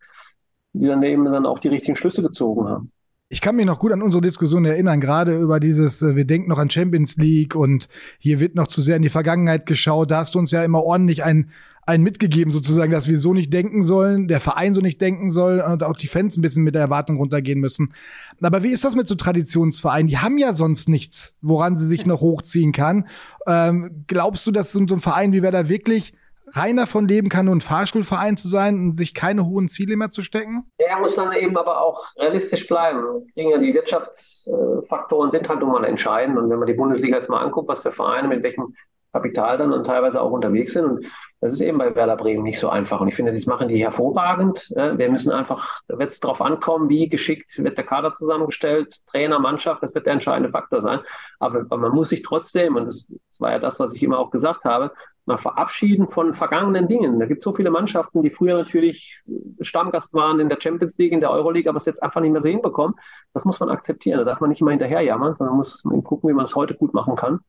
die 0.73 0.87
daneben 0.87 1.25
dann 1.25 1.45
auch 1.45 1.59
die 1.59 1.67
richtigen 1.67 1.95
Schlüsse 1.95 2.23
gezogen 2.23 2.67
haben. 2.67 2.91
Ich 3.29 3.41
kann 3.41 3.55
mich 3.55 3.65
noch 3.65 3.79
gut 3.79 3.91
an 3.91 4.01
unsere 4.01 4.21
Diskussion 4.21 4.65
erinnern, 4.65 5.01
gerade 5.01 5.39
über 5.39 5.59
dieses, 5.59 6.01
äh, 6.01 6.15
wir 6.15 6.25
denken 6.25 6.49
noch 6.49 6.59
an 6.59 6.71
Champions 6.71 7.17
League 7.17 7.55
und 7.55 7.89
hier 8.17 8.39
wird 8.39 8.55
noch 8.55 8.67
zu 8.67 8.81
sehr 8.81 8.95
in 8.95 9.03
die 9.03 9.09
Vergangenheit 9.09 9.67
geschaut. 9.67 10.09
Da 10.09 10.17
hast 10.17 10.33
du 10.33 10.39
uns 10.39 10.51
ja 10.51 10.63
immer 10.63 10.83
ordentlich 10.83 11.23
ein, 11.23 11.51
ein 11.85 12.01
mitgegeben, 12.01 12.51
sozusagen, 12.51 12.91
dass 12.91 13.07
wir 13.07 13.19
so 13.19 13.33
nicht 13.33 13.51
denken 13.53 13.83
sollen, 13.83 14.27
der 14.27 14.39
Verein 14.39 14.73
so 14.73 14.81
nicht 14.81 15.01
denken 15.01 15.29
soll 15.29 15.59
und 15.61 15.83
auch 15.83 15.97
die 15.97 16.07
Fans 16.07 16.37
ein 16.37 16.41
bisschen 16.41 16.63
mit 16.63 16.75
der 16.75 16.81
Erwartung 16.81 17.17
runtergehen 17.17 17.59
müssen. 17.59 17.93
Aber 18.41 18.63
wie 18.63 18.71
ist 18.71 18.85
das 18.85 18.95
mit 18.95 19.07
so 19.07 19.15
Traditionsvereinen? 19.15 20.07
Die 20.07 20.17
haben 20.17 20.37
ja 20.37 20.53
sonst 20.53 20.89
nichts, 20.89 21.35
woran 21.41 21.77
sie 21.77 21.87
sich 21.87 22.05
noch 22.05 22.21
hochziehen 22.21 22.71
kann. 22.71 23.07
Ähm, 23.47 24.05
glaubst 24.07 24.47
du, 24.47 24.51
dass 24.51 24.71
so 24.71 24.79
ein 24.79 24.87
Verein 24.99 25.33
wie 25.33 25.41
Werder 25.41 25.69
wirklich 25.69 26.13
rein 26.55 26.77
davon 26.77 27.07
leben 27.07 27.29
kann, 27.29 27.45
nur 27.45 27.55
ein 27.55 27.61
Fahrstuhlverein 27.61 28.37
zu 28.37 28.47
sein 28.47 28.75
und 28.75 28.97
sich 28.97 29.13
keine 29.13 29.45
hohen 29.45 29.67
Ziele 29.67 29.95
mehr 29.97 30.11
zu 30.11 30.21
stecken? 30.21 30.63
Er 30.77 30.99
muss 30.99 31.15
dann 31.15 31.31
eben 31.33 31.57
aber 31.57 31.81
auch 31.81 32.05
realistisch 32.17 32.67
bleiben. 32.67 33.27
Kriegen 33.33 33.49
ja 33.49 33.57
die 33.57 33.73
Wirtschaftsfaktoren 33.73 35.31
sind 35.31 35.49
halt 35.49 35.59
nun 35.59 35.71
mal 35.71 35.83
entscheidend. 35.85 36.37
Und 36.37 36.49
wenn 36.49 36.59
man 36.59 36.67
die 36.67 36.75
Bundesliga 36.75 37.17
jetzt 37.17 37.29
mal 37.29 37.43
anguckt, 37.43 37.67
was 37.67 37.79
für 37.79 37.91
Vereine 37.91 38.27
mit 38.27 38.43
welchem 38.43 38.75
Kapital 39.13 39.57
dann 39.57 39.71
und 39.71 39.85
teilweise 39.85 40.21
auch 40.21 40.31
unterwegs 40.31 40.73
sind. 40.73 40.85
Und 40.85 41.05
das 41.39 41.53
ist 41.53 41.61
eben 41.61 41.77
bei 41.77 41.95
Werder 41.95 42.17
Bremen 42.17 42.43
nicht 42.43 42.59
so 42.59 42.69
einfach. 42.69 42.99
Und 42.99 43.07
ich 43.07 43.15
finde, 43.15 43.31
das 43.31 43.45
machen 43.45 43.67
die 43.67 43.83
hervorragend. 43.83 44.69
Wir 44.75 45.09
müssen 45.09 45.31
einfach, 45.31 45.81
da 45.87 45.99
wird 45.99 46.11
es 46.11 46.19
darauf 46.19 46.41
ankommen, 46.41 46.89
wie 46.89 47.07
geschickt 47.07 47.63
wird 47.63 47.77
der 47.77 47.85
Kader 47.85 48.13
zusammengestellt, 48.13 49.05
Trainer, 49.11 49.39
Mannschaft, 49.39 49.83
das 49.83 49.93
wird 49.93 50.07
der 50.07 50.13
entscheidende 50.13 50.49
Faktor 50.49 50.81
sein. 50.81 50.99
Aber, 51.39 51.63
man 51.77 51.93
muss 51.93 52.09
sich 52.09 52.23
trotzdem, 52.23 52.75
und 52.75 52.85
das, 52.85 53.13
das 53.29 53.39
war 53.39 53.51
ja 53.51 53.59
das, 53.59 53.79
was 53.79 53.93
ich 53.93 54.01
immer 54.01 54.17
auch 54.17 54.31
gesagt 54.31 54.63
habe, 54.63 54.91
mal 55.25 55.37
verabschieden 55.37 56.09
von 56.09 56.33
vergangenen 56.33 56.87
Dingen. 56.87 57.19
Da 57.19 57.25
gibt 57.25 57.39
es 57.39 57.45
so 57.45 57.53
viele 57.53 57.71
Mannschaften, 57.71 58.23
die 58.23 58.29
früher 58.29 58.57
natürlich 58.57 59.21
Stammgast 59.61 60.13
waren 60.13 60.39
in 60.39 60.49
der 60.49 60.59
Champions 60.59 60.97
League, 60.97 61.13
in 61.13 61.21
der 61.21 61.31
Euroleague, 61.31 61.69
aber 61.69 61.77
es 61.77 61.85
jetzt 61.85 62.03
einfach 62.03 62.19
nicht 62.19 62.31
mehr 62.31 62.41
sehen 62.41 62.61
bekommen. 62.61 62.95
Das 63.33 63.45
muss 63.45 63.59
man 63.59 63.69
akzeptieren. 63.69 64.17
Da 64.17 64.25
darf 64.25 64.41
man 64.41 64.49
nicht 64.49 64.59
immer 64.59 64.71
hinterherjammern, 64.71 65.33
sondern 65.33 65.55
muss 65.55 65.83
gucken, 66.03 66.29
wie 66.29 66.33
man 66.33 66.45
es 66.45 66.55
heute 66.55 66.73
gut 66.73 66.93
machen 66.93 67.15
kann. 67.15 67.39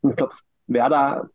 Und 0.00 0.10
ich 0.10 0.16
glaube, 0.16 0.32
Werder 0.70 1.28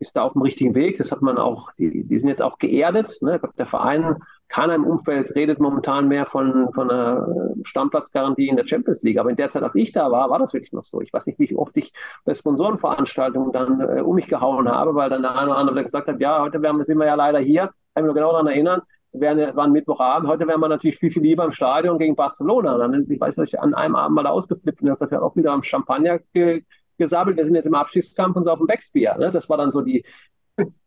ist 0.00 0.16
da 0.16 0.22
auf 0.22 0.32
dem 0.32 0.42
richtigen 0.42 0.74
Weg. 0.74 0.96
Das 0.96 1.12
hat 1.12 1.20
man 1.20 1.36
auch, 1.36 1.70
die, 1.78 2.04
die 2.04 2.18
sind 2.18 2.30
jetzt 2.30 2.42
auch 2.42 2.58
geerdet. 2.58 3.18
Ne? 3.20 3.38
Ich 3.42 3.50
der 3.56 3.66
Verein, 3.66 4.16
keiner 4.48 4.74
im 4.74 4.84
Umfeld 4.84 5.34
redet 5.34 5.60
momentan 5.60 6.08
mehr 6.08 6.24
von, 6.26 6.72
von 6.72 6.90
einer 6.90 7.52
Stammplatzgarantie 7.64 8.48
in 8.48 8.56
der 8.56 8.66
Champions 8.66 9.02
League. 9.02 9.18
Aber 9.18 9.30
in 9.30 9.36
der 9.36 9.50
Zeit, 9.50 9.62
als 9.62 9.76
ich 9.76 9.92
da 9.92 10.10
war, 10.10 10.30
war 10.30 10.38
das 10.38 10.54
wirklich 10.54 10.72
noch 10.72 10.84
so. 10.84 11.02
Ich 11.02 11.12
weiß 11.12 11.26
nicht, 11.26 11.38
wie 11.38 11.54
oft 11.54 11.76
ich 11.76 11.92
bei 12.24 12.34
Sponsorenveranstaltungen 12.34 13.52
dann 13.52 13.80
äh, 13.80 14.00
um 14.00 14.16
mich 14.16 14.26
gehauen 14.26 14.68
habe, 14.68 14.94
weil 14.94 15.10
dann 15.10 15.22
der 15.22 15.36
eine 15.36 15.50
oder 15.50 15.58
andere 15.58 15.82
gesagt 15.84 16.08
hat, 16.08 16.18
ja, 16.18 16.40
heute 16.42 16.62
werden, 16.62 16.82
sind 16.82 16.98
wir 16.98 17.06
ja 17.06 17.14
leider 17.14 17.38
hier. 17.38 17.70
Kann 17.94 18.04
mich 18.04 18.06
noch 18.06 18.14
genau 18.14 18.32
daran 18.32 18.46
erinnern. 18.46 18.80
Wir 19.12 19.54
waren 19.56 19.72
Mittwochabend. 19.72 20.28
Heute 20.28 20.46
wären 20.46 20.60
wir 20.60 20.68
natürlich 20.68 20.98
viel, 20.98 21.10
viel 21.10 21.22
lieber 21.22 21.44
im 21.44 21.52
Stadion 21.52 21.98
gegen 21.98 22.16
Barcelona. 22.16 22.90
Ich 23.08 23.20
weiß, 23.20 23.34
dass 23.34 23.48
ich 23.48 23.60
an 23.60 23.74
einem 23.74 23.96
Abend 23.96 24.14
mal 24.14 24.26
ausgeflippt 24.26 24.78
bin, 24.78 24.88
dass 24.88 25.00
dafür 25.00 25.22
auch 25.22 25.36
wieder 25.36 25.52
am 25.52 25.62
Champagner 25.62 26.20
ge 26.32 26.62
gesammelt, 27.00 27.36
wir 27.36 27.44
sind 27.44 27.56
jetzt 27.56 27.66
im 27.66 27.74
Abstiegskampf 27.74 28.36
und 28.36 28.44
so 28.44 28.52
auf 28.52 28.58
dem 28.58 28.68
Backspier. 28.68 29.16
Ne? 29.18 29.32
Das 29.32 29.48
war 29.50 29.56
dann 29.56 29.72
so 29.72 29.80
die, 29.80 30.04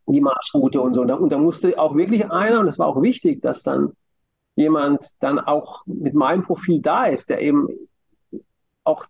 die 0.08 0.22
Marschroute 0.22 0.82
und 0.82 0.94
so. 0.94 1.02
Und 1.02 1.10
da, 1.10 1.16
und 1.16 1.32
da 1.32 1.38
musste 1.38 1.78
auch 1.78 1.96
wirklich 1.96 2.32
einer, 2.32 2.62
und 2.62 2.68
es 2.68 2.80
war 2.80 2.88
auch 2.88 3.02
wichtig, 3.02 3.42
dass 3.42 3.64
dann 3.64 3.92
jemand 4.56 5.06
dann 5.20 5.40
auch 5.40 5.84
mit 5.86 6.14
meinem 6.14 6.44
Profil 6.44 6.80
da 6.80 7.06
ist, 7.06 7.30
der 7.30 7.42
eben 7.42 7.68
auch 8.84 9.06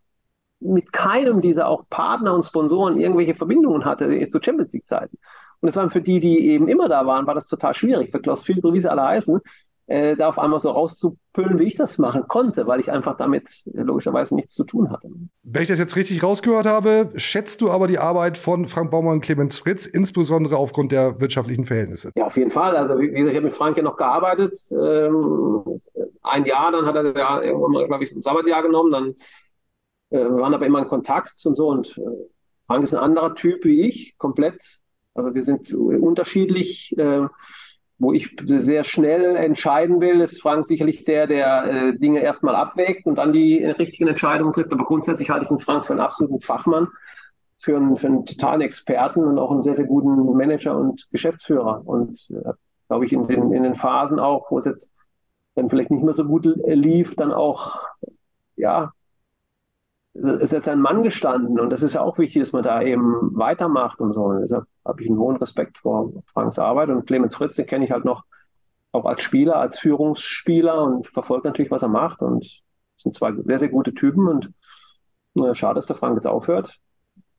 mit 0.59 0.93
keinem 0.93 1.41
dieser 1.41 1.67
auch 1.67 1.83
Partner 1.89 2.33
und 2.33 2.45
Sponsoren 2.45 2.99
irgendwelche 2.99 3.35
Verbindungen 3.35 3.85
hatte 3.85 4.29
zu 4.29 4.39
Champions 4.41 4.71
League 4.71 4.87
Zeiten. 4.87 5.17
Und 5.59 5.69
es 5.69 5.75
waren 5.75 5.89
für 5.89 6.01
die, 6.01 6.19
die 6.19 6.49
eben 6.49 6.67
immer 6.67 6.89
da 6.89 7.05
waren, 7.05 7.27
war 7.27 7.35
das 7.35 7.47
total 7.47 7.73
schwierig. 7.73 8.11
Für 8.11 8.21
Klaus 8.21 8.43
Philipp, 8.43 8.63
wie 8.65 8.79
sie 8.79 8.89
alle 8.89 9.03
heißen, 9.03 9.39
äh, 9.87 10.15
da 10.15 10.29
auf 10.29 10.39
einmal 10.39 10.59
so 10.59 10.71
rauszupüllen, 10.71 11.59
wie 11.59 11.65
ich 11.65 11.75
das 11.75 11.97
machen 11.97 12.27
konnte, 12.27 12.67
weil 12.67 12.79
ich 12.79 12.91
einfach 12.91 13.17
damit 13.17 13.63
logischerweise 13.65 14.35
nichts 14.35 14.53
zu 14.53 14.63
tun 14.63 14.89
hatte. 14.91 15.09
Wenn 15.43 15.61
ich 15.61 15.67
das 15.67 15.79
jetzt 15.79 15.95
richtig 15.95 16.23
rausgehört 16.23 16.65
habe, 16.65 17.11
schätzt 17.15 17.61
du 17.61 17.69
aber 17.69 17.87
die 17.87 17.99
Arbeit 17.99 18.37
von 18.37 18.67
Frank 18.67 18.91
Baumann 18.91 19.15
und 19.15 19.21
Clemens 19.21 19.57
Fritz, 19.57 19.85
insbesondere 19.85 20.57
aufgrund 20.57 20.91
der 20.91 21.19
wirtschaftlichen 21.19 21.65
Verhältnisse? 21.65 22.11
Ja, 22.15 22.25
auf 22.25 22.37
jeden 22.37 22.51
Fall. 22.51 22.77
Also 22.77 22.97
wie 22.99 23.09
gesagt, 23.09 23.31
ich 23.31 23.35
habe 23.35 23.47
mit 23.47 23.53
Frank 23.53 23.77
ja 23.77 23.83
noch 23.83 23.97
gearbeitet. 23.97 24.55
Ähm, 24.71 25.79
ein 26.21 26.45
Jahr, 26.45 26.71
dann 26.71 26.85
hat 26.85 26.95
er 26.95 27.15
ja 27.17 27.41
irgendwann 27.41 27.71
mal, 27.71 27.87
glaube 27.87 28.03
ich, 28.03 28.11
ein 28.13 28.21
Sabbatjahr 28.21 28.63
genommen, 28.63 28.91
dann 28.91 29.15
äh, 30.13 30.23
wir 30.29 30.37
waren 30.37 30.53
aber 30.53 30.65
immer 30.65 30.79
in 30.79 30.87
Kontakt 30.87 31.45
und 31.45 31.55
so. 31.55 31.67
Und 31.67 31.97
äh, 31.97 32.01
Frank 32.67 32.83
ist 32.83 32.93
ein 32.93 33.03
anderer 33.03 33.35
Typ 33.35 33.65
wie 33.65 33.81
ich, 33.81 34.17
komplett. 34.17 34.79
Also 35.13 35.35
wir 35.35 35.43
sind 35.43 35.73
unterschiedlich. 35.73 36.97
Äh, 36.97 37.27
wo 38.03 38.13
ich 38.13 38.35
sehr 38.45 38.83
schnell 38.83 39.35
entscheiden 39.35 40.01
will, 40.01 40.21
ist 40.21 40.41
Frank 40.41 40.65
sicherlich 40.65 41.05
der, 41.05 41.25
der 41.25 41.63
äh, 41.63 41.97
Dinge 41.97 42.19
erstmal 42.19 42.55
abwägt 42.55 43.05
und 43.05 43.15
dann 43.17 43.33
die 43.33 43.63
richtigen 43.65 44.09
Entscheidungen 44.09 44.53
trifft. 44.53 44.71
Aber 44.71 44.83
grundsätzlich 44.83 45.29
halte 45.29 45.43
ich 45.43 45.49
den 45.49 45.59
Frank 45.59 45.85
für 45.85 45.93
einen 45.93 46.01
absoluten 46.01 46.41
Fachmann, 46.41 46.89
für 47.57 47.77
einen, 47.77 47.97
für 47.97 48.07
einen 48.07 48.25
totalen 48.25 48.61
Experten 48.61 49.23
und 49.23 49.39
auch 49.39 49.51
einen 49.51 49.63
sehr, 49.63 49.75
sehr 49.75 49.85
guten 49.85 50.37
Manager 50.37 50.77
und 50.77 51.07
Geschäftsführer. 51.11 51.81
Und 51.85 52.29
äh, 52.31 52.51
glaube 52.89 53.05
ich, 53.05 53.13
in 53.13 53.25
den, 53.27 53.53
in 53.53 53.63
den 53.63 53.75
Phasen 53.75 54.19
auch, 54.19 54.51
wo 54.51 54.57
es 54.57 54.65
jetzt 54.65 54.93
dann 55.55 55.69
vielleicht 55.69 55.91
nicht 55.91 56.03
mehr 56.03 56.13
so 56.13 56.25
gut 56.25 56.45
lief, 56.65 57.15
dann 57.15 57.31
auch, 57.31 57.79
ja, 58.55 58.91
ist 60.13 60.53
jetzt 60.53 60.69
ein 60.69 60.81
Mann 60.81 61.03
gestanden 61.03 61.59
und 61.59 61.71
das 61.71 61.81
ist 61.81 61.95
ja 61.95 62.01
auch 62.01 62.17
wichtig, 62.19 62.43
dass 62.43 62.53
man 62.53 62.63
da 62.63 62.81
eben 62.81 63.35
weitermacht 63.35 63.99
und 63.99 64.13
so. 64.13 64.25
Und 64.25 64.41
deshalb 64.41 64.65
habe 64.85 65.01
ich 65.01 65.09
einen 65.09 65.19
hohen 65.19 65.37
Respekt 65.37 65.77
vor 65.77 66.11
Franks 66.27 66.59
Arbeit 66.59 66.89
und 66.89 67.05
Clemens 67.05 67.35
Fritz, 67.35 67.55
den 67.55 67.65
kenne 67.65 67.85
ich 67.85 67.91
halt 67.91 68.05
noch 68.05 68.23
auch 68.91 69.05
als 69.05 69.21
Spieler, 69.21 69.57
als 69.57 69.79
Führungsspieler 69.79 70.83
und 70.83 71.07
verfolge 71.07 71.47
natürlich, 71.47 71.71
was 71.71 71.81
er 71.81 71.89
macht 71.89 72.21
und 72.21 72.61
sind 72.97 73.15
zwei 73.15 73.33
sehr, 73.43 73.59
sehr 73.59 73.69
gute 73.69 73.93
Typen 73.93 74.27
und 74.27 74.53
äh, 75.35 75.53
schade, 75.55 75.75
dass 75.75 75.87
der 75.87 75.95
Frank 75.95 76.15
jetzt 76.15 76.27
aufhört. 76.27 76.79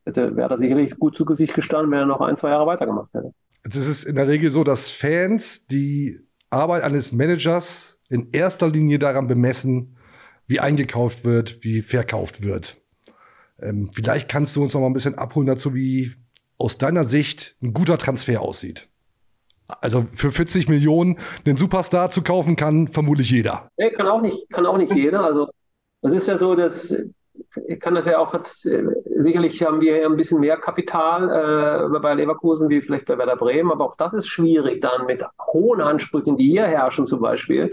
Hätte, 0.05 0.37
wäre 0.37 0.51
er 0.51 0.59
sicherlich 0.59 0.99
gut 0.99 1.17
zu 1.17 1.25
Gesicht 1.25 1.55
gestanden, 1.55 1.91
wenn 1.93 2.01
er 2.01 2.07
noch 2.07 2.21
ein, 2.21 2.37
zwei 2.37 2.51
Jahre 2.51 2.67
weitergemacht 2.67 3.15
hätte. 3.15 3.33
Jetzt 3.65 3.77
ist 3.77 3.87
es 3.87 4.05
in 4.05 4.17
der 4.17 4.29
Regel 4.29 4.51
so, 4.51 4.65
dass 4.65 4.91
Fans 4.91 5.67
die 5.67 6.21
Arbeit 6.51 6.83
eines 6.83 7.13
Managers 7.13 7.99
in 8.11 8.31
erster 8.33 8.69
Linie 8.69 8.99
daran 8.99 9.29
bemessen, 9.29 9.97
wie 10.47 10.61
eingekauft 10.61 11.25
wird, 11.25 11.63
wie 11.63 11.81
verkauft 11.83 12.43
wird. 12.43 12.83
Ähm, 13.59 13.91
vielleicht 13.95 14.29
kannst 14.29 14.55
du 14.57 14.63
uns 14.63 14.75
noch 14.75 14.81
mal 14.81 14.89
ein 14.89 14.93
bisschen 14.93 15.15
abholen 15.15 15.47
dazu, 15.47 15.75
wie 15.75 16.15
aus 16.59 16.79
deiner 16.79 17.05
Sicht 17.05 17.57
ein 17.63 17.73
guter 17.73 17.99
Transfer 17.99 18.41
aussieht. 18.41 18.89
Also 19.67 20.07
für 20.13 20.31
40 20.31 20.69
Millionen 20.69 21.19
den 21.47 21.57
Superstar 21.57 22.11
zu 22.11 22.23
kaufen, 22.23 22.57
kann 22.57 22.89
vermutlich 22.89 23.31
jeder. 23.31 23.71
Nee, 23.77 23.91
kann 23.91 24.09
auch 24.09 24.21
nicht, 24.21 24.51
kann 24.51 24.67
auch 24.67 24.77
nicht 24.77 24.93
jeder. 24.95 25.25
Also 25.25 25.49
das 26.03 26.13
ist 26.13 26.29
ja 26.29 26.37
so, 26.37 26.55
dass 26.55 26.95
ich 27.67 27.81
kann 27.81 27.95
das 27.95 28.07
ja 28.07 28.19
auch 28.19 28.33
jetzt, 28.35 28.67
äh, 28.67 28.85
sicherlich 29.17 29.63
haben 29.63 29.81
wir 29.81 29.95
hier 29.95 30.07
ein 30.07 30.17
bisschen 30.17 30.41
mehr 30.41 30.57
Kapital 30.57 31.89
äh, 31.95 31.99
bei 31.99 32.15
Leverkusen 32.15 32.69
wie 32.69 32.81
vielleicht 32.81 33.07
bei 33.07 33.19
Werder 33.19 33.37
Bremen, 33.37 33.71
aber 33.71 33.85
auch 33.87 33.97
das 33.97 34.15
ist 34.15 34.29
schwierig 34.29 34.81
dann 34.81 35.07
mit 35.07 35.25
hohen 35.53 35.81
Ansprüchen, 35.81 36.37
die 36.37 36.51
hier 36.51 36.67
herrschen 36.67 37.07
zum 37.07 37.21
Beispiel, 37.21 37.73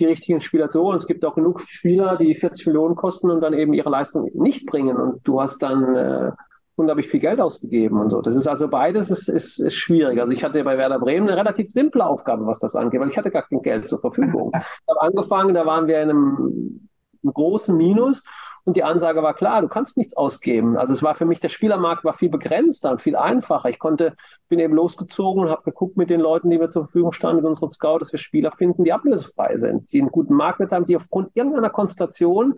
die 0.00 0.06
richtigen 0.06 0.40
Spieler 0.40 0.70
zu 0.70 0.82
holen. 0.82 0.96
Es 0.96 1.06
gibt 1.06 1.24
auch 1.24 1.34
genug 1.34 1.62
Spieler, 1.62 2.16
die 2.16 2.34
40 2.34 2.66
Millionen 2.66 2.96
kosten 2.96 3.30
und 3.30 3.40
dann 3.40 3.54
eben 3.54 3.72
ihre 3.72 3.90
Leistung 3.90 4.30
nicht 4.34 4.66
bringen. 4.66 4.96
Und 4.96 5.20
du 5.26 5.40
hast 5.40 5.62
dann 5.62 5.94
äh, 5.94 6.32
unglaublich 6.76 7.08
viel 7.08 7.20
Geld 7.20 7.40
ausgegeben 7.40 8.00
und 8.00 8.10
so. 8.10 8.20
Das 8.20 8.34
ist 8.34 8.46
also 8.46 8.68
beides 8.68 9.10
ist, 9.10 9.28
ist, 9.28 9.58
ist 9.58 9.74
schwierig. 9.74 10.20
Also 10.20 10.32
ich 10.32 10.44
hatte 10.44 10.62
bei 10.62 10.78
Werder 10.78 10.98
Bremen 10.98 11.28
eine 11.28 11.38
relativ 11.38 11.70
simple 11.70 12.04
Aufgabe, 12.04 12.46
was 12.46 12.58
das 12.58 12.76
angeht, 12.76 13.00
weil 13.00 13.08
ich 13.08 13.18
hatte 13.18 13.30
gar 13.30 13.42
kein 13.42 13.62
Geld 13.62 13.88
zur 13.88 14.00
Verfügung. 14.00 14.52
Ich 14.54 14.88
habe 14.88 15.02
angefangen, 15.02 15.54
da 15.54 15.66
waren 15.66 15.86
wir 15.86 16.00
in 16.02 16.10
einem, 16.10 16.88
einem 17.22 17.32
großen 17.32 17.76
Minus 17.76 18.22
und 18.66 18.76
die 18.76 18.82
Ansage 18.82 19.22
war 19.22 19.32
klar, 19.32 19.62
du 19.62 19.68
kannst 19.68 19.96
nichts 19.96 20.16
ausgeben. 20.16 20.76
Also 20.76 20.92
es 20.92 21.00
war 21.02 21.14
für 21.14 21.24
mich, 21.24 21.38
der 21.38 21.50
Spielermarkt 21.50 22.04
war 22.04 22.14
viel 22.14 22.28
begrenzter 22.28 22.90
und 22.90 23.00
viel 23.00 23.14
einfacher. 23.14 23.68
Ich 23.68 23.78
konnte, 23.78 24.16
bin 24.48 24.58
eben 24.58 24.74
losgezogen 24.74 25.44
und 25.44 25.50
habe 25.50 25.62
geguckt 25.62 25.96
mit 25.96 26.10
den 26.10 26.20
Leuten, 26.20 26.50
die 26.50 26.58
wir 26.58 26.68
zur 26.68 26.86
Verfügung 26.86 27.12
standen, 27.12 27.36
mit 27.36 27.44
unseren 27.46 27.70
Scouts, 27.70 28.00
dass 28.00 28.12
wir 28.12 28.18
Spieler 28.18 28.50
finden, 28.50 28.82
die 28.82 28.92
ablösefrei 28.92 29.56
sind, 29.56 29.92
die 29.92 30.00
einen 30.00 30.10
guten 30.10 30.34
Marktwert 30.34 30.72
haben, 30.72 30.84
die 30.84 30.96
aufgrund 30.96 31.30
irgendeiner 31.34 31.70
Konstellation 31.70 32.56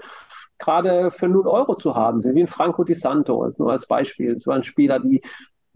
gerade 0.58 1.10
für 1.10 1.28
0 1.28 1.46
Euro 1.46 1.76
zu 1.76 1.94
haben 1.94 2.20
sind, 2.20 2.34
wie 2.34 2.42
ein 2.42 2.46
Franco 2.46 2.84
Di 2.84 2.94
Santo, 2.94 3.42
also 3.42 3.62
nur 3.62 3.72
als 3.72 3.86
Beispiel. 3.86 4.34
Das 4.34 4.46
waren 4.46 4.62
Spieler, 4.62 5.00
die 5.00 5.22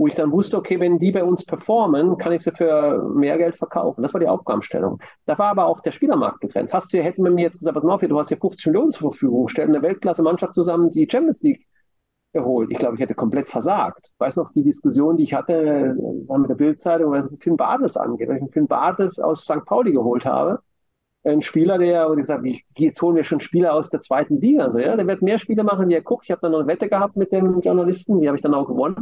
wo 0.03 0.09
ich 0.09 0.17
dann 0.17 0.33
wusste, 0.33 0.57
okay, 0.57 0.81
wenn 0.81 0.99
die 0.99 1.13
bei 1.13 1.23
uns 1.23 1.45
performen, 1.45 2.17
kann 2.19 2.33
ich 2.33 2.43
sie 2.43 2.51
für 2.51 3.09
mehr 3.15 3.39
Geld 3.39 3.55
verkaufen. 3.55 4.03
Das 4.03 4.13
war 4.13 4.21
die 4.21 4.27
Aufgabenstellung. 4.27 5.01
Da 5.27 5.39
war 5.39 5.51
aber 5.51 5.67
auch 5.67 5.79
der 5.79 5.93
Spielermarkt 5.93 6.41
begrenzt. 6.41 6.75
Hast 6.75 6.93
du, 6.93 7.01
hätten 7.01 7.23
wir 7.23 7.31
mir 7.31 7.43
jetzt 7.43 7.61
gesagt, 7.61 7.75
pass 7.75 7.85
mal 7.85 7.95
auf, 7.95 8.01
du 8.01 8.19
hast 8.19 8.27
hier 8.27 8.37
50 8.37 8.67
Millionen 8.67 8.91
zur 8.91 9.13
Verfügung, 9.13 9.47
stell 9.47 9.69
eine 9.69 9.81
Weltklasse-Mannschaft 9.81 10.55
zusammen, 10.55 10.91
die 10.91 11.09
Champions 11.09 11.41
League 11.43 11.67
erholt. 12.33 12.73
Ich 12.73 12.79
glaube, 12.79 12.97
ich 12.97 13.01
hätte 13.01 13.15
komplett 13.15 13.47
versagt. 13.47 14.09
Ich 14.13 14.19
weiß 14.19 14.37
noch 14.37 14.51
die 14.53 14.65
Diskussion, 14.65 15.19
die 15.19 15.23
ich 15.23 15.35
hatte 15.35 15.95
mit 15.95 16.51
der 16.51 16.55
Bildzeitung, 16.57 17.13
was 17.13 17.27
Finn 17.39 17.57
Bartels 17.57 17.97
angeht, 17.97 18.29
weil 18.29 18.37
ich 18.37 18.43
einen 18.43 18.51
Finn 18.51 18.67
Bartels 18.67 19.21
aus 19.21 19.45
St. 19.45 19.65
Pauli 19.67 19.93
geholt 19.93 20.27
habe. 20.27 20.61
Ein 21.25 21.43
Spieler, 21.43 21.79
der, 21.79 22.09
und 22.09 22.19
ich 22.19 22.23
gesagt, 22.23 22.43
wie, 22.43 22.65
jetzt 22.77 23.01
holen 23.01 23.15
wir 23.15 23.25
schon 23.25 23.41
Spieler 23.41 23.75
aus 23.75 23.91
der 23.91 24.01
zweiten 24.01 24.41
Liga. 24.41 24.65
Also, 24.65 24.81
ja, 24.81 24.97
der 24.97 25.07
wird 25.07 25.23
mehr 25.23 25.39
Spiele 25.39 25.63
machen, 25.63 25.89
wie 25.89 25.95
er 25.95 26.03
guckt. 26.03 26.25
Ich 26.25 26.31
habe 26.33 26.41
dann 26.41 26.53
noch 26.53 26.59
eine 26.59 26.69
Wette 26.69 26.89
gehabt 26.89 27.17
mit 27.17 27.31
dem 27.31 27.61
Journalisten, 27.61 28.21
die 28.21 28.27
habe 28.29 28.37
ich 28.37 28.43
dann 28.43 28.55
auch 28.55 28.67
gewonnen. 28.67 28.97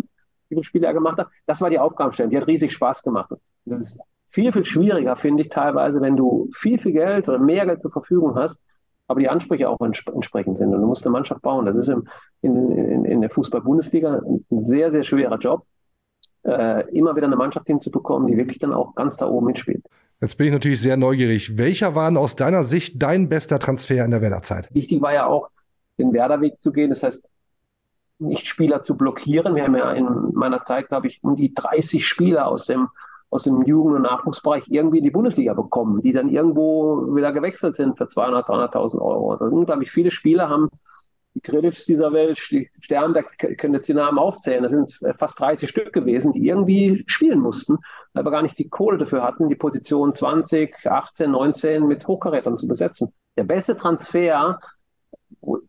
wie 0.48 0.56
viele 0.56 0.64
Spiele 0.64 0.86
er 0.86 0.94
gemacht 0.94 1.18
hat. 1.18 1.28
Das 1.46 1.60
war 1.60 1.70
die 1.70 1.78
Aufgabenstellung. 1.78 2.30
Die 2.30 2.36
hat 2.36 2.46
riesig 2.46 2.72
Spaß 2.72 3.02
gemacht. 3.02 3.30
Das 3.64 3.80
ist 3.80 4.00
viel, 4.30 4.52
viel 4.52 4.64
schwieriger, 4.64 5.16
finde 5.16 5.42
ich 5.42 5.48
teilweise, 5.48 6.00
wenn 6.00 6.16
du 6.16 6.48
viel, 6.54 6.78
viel 6.78 6.92
Geld 6.92 7.28
oder 7.28 7.38
mehr 7.38 7.66
Geld 7.66 7.80
zur 7.80 7.90
Verfügung 7.90 8.36
hast, 8.36 8.60
aber 9.08 9.20
die 9.20 9.28
Ansprüche 9.28 9.68
auch 9.68 9.80
entsprechend 9.80 10.56
sind. 10.58 10.72
Und 10.74 10.80
du 10.80 10.86
musst 10.86 11.04
eine 11.04 11.12
Mannschaft 11.12 11.42
bauen. 11.42 11.66
Das 11.66 11.76
ist 11.76 11.88
im, 11.88 12.06
in, 12.42 12.70
in, 12.70 13.04
in 13.04 13.20
der 13.20 13.30
Fußball-Bundesliga 13.30 14.22
ein 14.24 14.44
sehr, 14.50 14.92
sehr 14.92 15.02
schwerer 15.02 15.38
Job, 15.38 15.64
äh, 16.44 16.88
immer 16.96 17.16
wieder 17.16 17.26
eine 17.26 17.36
Mannschaft 17.36 17.66
hinzubekommen, 17.66 18.28
die 18.28 18.36
wirklich 18.36 18.58
dann 18.58 18.72
auch 18.72 18.94
ganz 18.94 19.16
da 19.16 19.26
oben 19.26 19.46
mitspielt. 19.46 19.84
Jetzt 20.20 20.36
bin 20.36 20.48
ich 20.48 20.52
natürlich 20.52 20.80
sehr 20.80 20.96
neugierig. 20.96 21.56
Welcher 21.56 21.94
war 21.94 22.14
aus 22.16 22.36
deiner 22.36 22.64
Sicht 22.64 23.02
dein 23.02 23.28
bester 23.28 23.58
Transfer 23.58 24.04
in 24.04 24.10
der 24.10 24.20
Werderzeit? 24.20 24.68
Wichtig 24.74 25.00
war 25.00 25.14
ja 25.14 25.26
auch, 25.26 25.48
den 25.98 26.12
Werderweg 26.12 26.60
zu 26.60 26.72
gehen. 26.72 26.90
Das 26.90 27.02
heißt, 27.02 27.26
nicht 28.18 28.46
Spieler 28.46 28.82
zu 28.82 28.96
blockieren. 28.96 29.54
Wir 29.54 29.64
haben 29.64 29.76
ja 29.76 29.92
in 29.92 30.06
meiner 30.34 30.60
Zeit, 30.60 30.88
glaube 30.88 31.06
ich, 31.06 31.20
um 31.22 31.36
die 31.36 31.54
30 31.54 32.06
Spieler 32.06 32.46
aus 32.46 32.66
dem 32.66 32.88
aus 33.30 33.44
dem 33.44 33.62
Jugend- 33.62 33.94
und 33.94 34.02
Nachwuchsbereich 34.02 34.64
irgendwie 34.68 34.98
in 34.98 35.04
die 35.04 35.12
Bundesliga 35.12 35.54
bekommen, 35.54 36.02
die 36.02 36.12
dann 36.12 36.28
irgendwo 36.28 37.14
wieder 37.14 37.32
gewechselt 37.32 37.76
sind 37.76 37.96
für 37.96 38.08
200, 38.08 38.48
300.000 38.48 39.00
Euro. 39.00 39.30
Also 39.30 39.44
unglaublich 39.44 39.92
viele 39.92 40.10
Spieler 40.10 40.48
haben 40.48 40.68
Kredits 41.42 41.84
dieser 41.84 42.12
Welt, 42.12 42.40
die 42.50 42.70
Sterne, 42.80 43.14
da 43.14 43.22
können 43.22 43.74
jetzt 43.74 43.88
die 43.88 43.94
Namen 43.94 44.18
aufzählen. 44.18 44.62
Das 44.62 44.72
sind 44.72 44.98
fast 45.16 45.38
30 45.40 45.68
Stück 45.68 45.92
gewesen, 45.92 46.32
die 46.32 46.46
irgendwie 46.46 47.04
spielen 47.06 47.40
mussten, 47.40 47.78
aber 48.14 48.30
gar 48.30 48.42
nicht 48.42 48.58
die 48.58 48.68
Kohle 48.68 48.98
dafür 48.98 49.22
hatten, 49.22 49.48
die 49.48 49.56
Position 49.56 50.12
20, 50.12 50.86
18, 50.86 51.30
19 51.30 51.86
mit 51.86 52.06
Hochkarätern 52.06 52.58
zu 52.58 52.66
besetzen. 52.66 53.12
Der 53.36 53.44
beste 53.44 53.76
Transfer, 53.76 54.60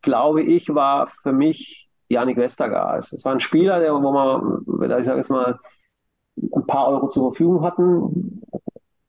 glaube 0.01 0.43
ich, 0.43 0.73
war 0.73 1.07
für 1.07 1.33
mich 1.33 1.89
Janik 2.09 2.37
Westergaard. 2.37 3.11
Das 3.11 3.23
war 3.23 3.31
ein 3.31 3.39
Spieler, 3.39 3.79
der, 3.79 3.93
wo 3.93 4.11
man, 4.11 4.65
ich 4.99 5.05
sage 5.05 5.17
jetzt 5.17 5.29
mal, 5.29 5.59
ein 6.37 6.65
paar 6.65 6.87
Euro 6.89 7.09
zur 7.09 7.31
Verfügung 7.31 7.63
hatten. 7.63 8.40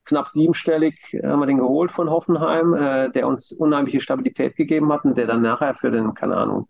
Knapp 0.05 0.27
siebenstellig 0.27 0.95
haben 1.23 1.39
wir 1.39 1.45
den 1.45 1.59
geholt 1.59 1.91
von 1.91 2.09
Hoffenheim, 2.09 2.73
äh, 2.73 3.09
der 3.11 3.27
uns 3.27 3.51
unheimliche 3.51 4.01
Stabilität 4.01 4.55
gegeben 4.55 4.91
hat 4.91 5.05
und 5.05 5.17
der 5.17 5.27
dann 5.27 5.41
nachher 5.41 5.75
für 5.75 5.91
den, 5.91 6.13
keine 6.13 6.37
Ahnung, 6.37 6.67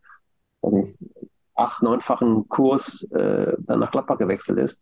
acht, 1.55 1.81
neunfachen 1.81 2.47
Kurs 2.49 3.03
äh, 3.11 3.53
dann 3.59 3.79
nach 3.79 3.91
Gladbach 3.91 4.17
gewechselt 4.17 4.59
ist. 4.59 4.81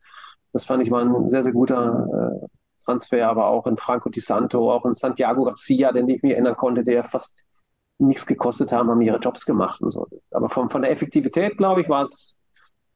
Das 0.54 0.66
fand 0.66 0.84
ich 0.84 0.90
mal 0.90 1.06
ein 1.06 1.30
sehr, 1.30 1.44
sehr 1.44 1.54
guter 1.54 2.42
äh, 2.42 2.48
Transfer, 2.86 3.30
aber 3.30 3.48
auch 3.48 3.68
in 3.68 3.78
Franco 3.78 4.10
Di 4.10 4.20
Santo, 4.20 4.72
auch 4.72 4.86
in 4.86 4.94
Santiago 4.94 5.44
Garcia, 5.44 5.92
den 5.92 6.10
ich 6.10 6.22
mir 6.24 6.34
erinnern 6.34 6.58
konnte, 6.58 6.84
der 6.84 7.04
fast 7.04 7.46
nichts 8.00 8.26
gekostet 8.26 8.72
haben, 8.72 8.90
haben 8.90 9.02
ihre 9.02 9.20
Jobs 9.20 9.46
gemacht 9.46 9.82
und 9.82 9.92
so. 9.92 10.08
Aber 10.32 10.50
von, 10.50 10.70
von 10.70 10.82
der 10.82 10.92
Effektivität, 10.92 11.58
glaube 11.58 11.82
ich, 11.82 11.90
war 11.90 12.04
es 12.04 12.36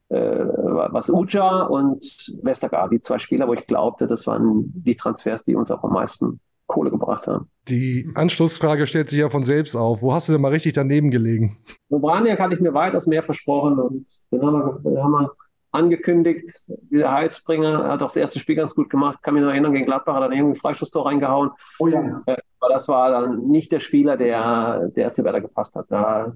äh, 0.08 0.16
was 0.16 1.10
Uja 1.10 1.64
und 1.64 2.04
Westergaard, 2.42 2.92
die 2.92 3.00
zwei 3.00 3.18
Spieler, 3.18 3.48
wo 3.48 3.54
ich 3.54 3.66
glaubte, 3.66 4.06
das 4.06 4.26
waren 4.26 4.72
die 4.74 4.96
Transfers, 4.96 5.42
die 5.42 5.54
uns 5.54 5.70
auch 5.70 5.82
am 5.82 5.92
meisten 5.92 6.40
Kohle 6.66 6.90
gebracht 6.90 7.26
haben. 7.26 7.48
Die 7.68 8.10
Anschlussfrage 8.14 8.86
stellt 8.86 9.08
sich 9.08 9.20
ja 9.20 9.30
von 9.30 9.42
selbst 9.42 9.76
auf. 9.76 10.02
Wo 10.02 10.12
hast 10.12 10.28
du 10.28 10.32
denn 10.32 10.40
mal 10.40 10.52
richtig 10.52 10.72
daneben 10.72 11.10
gelegen? 11.10 11.56
Obraniak 11.88 12.38
hatte 12.38 12.54
ich 12.54 12.60
mir 12.60 12.74
weitaus 12.74 13.06
mehr 13.06 13.22
versprochen 13.22 13.78
und 13.78 14.06
den 14.30 14.42
haben 14.42 14.54
wir, 14.54 14.90
den 14.90 15.02
haben 15.02 15.12
wir 15.12 15.32
angekündigt. 15.72 16.50
Dieser 16.90 17.12
Heilsbringer 17.12 17.88
hat 17.88 18.02
auch 18.02 18.08
das 18.08 18.16
erste 18.16 18.38
Spiel 18.38 18.56
ganz 18.56 18.74
gut 18.74 18.90
gemacht. 18.90 19.22
Kann 19.22 19.34
mich 19.34 19.42
noch 19.42 19.50
erinnern, 19.50 19.72
gegen 19.72 19.86
Gladbach 19.86 20.14
hat 20.14 20.22
er 20.22 20.28
dann 20.28 20.36
irgendwie 20.36 20.56
ein 20.56 20.60
Freistoßtor 20.60 21.06
reingehauen. 21.06 21.50
Oh 21.78 21.88
ja. 21.88 22.22
Äh, 22.26 22.36
aber 22.60 22.72
das 22.72 22.88
war 22.88 23.10
dann 23.10 23.48
nicht 23.48 23.70
der 23.72 23.80
Spieler, 23.80 24.16
der, 24.16 24.88
der 24.96 25.12
zu 25.12 25.22
Werder 25.24 25.40
gepasst 25.40 25.74
hat. 25.76 25.86
Da, 25.90 26.32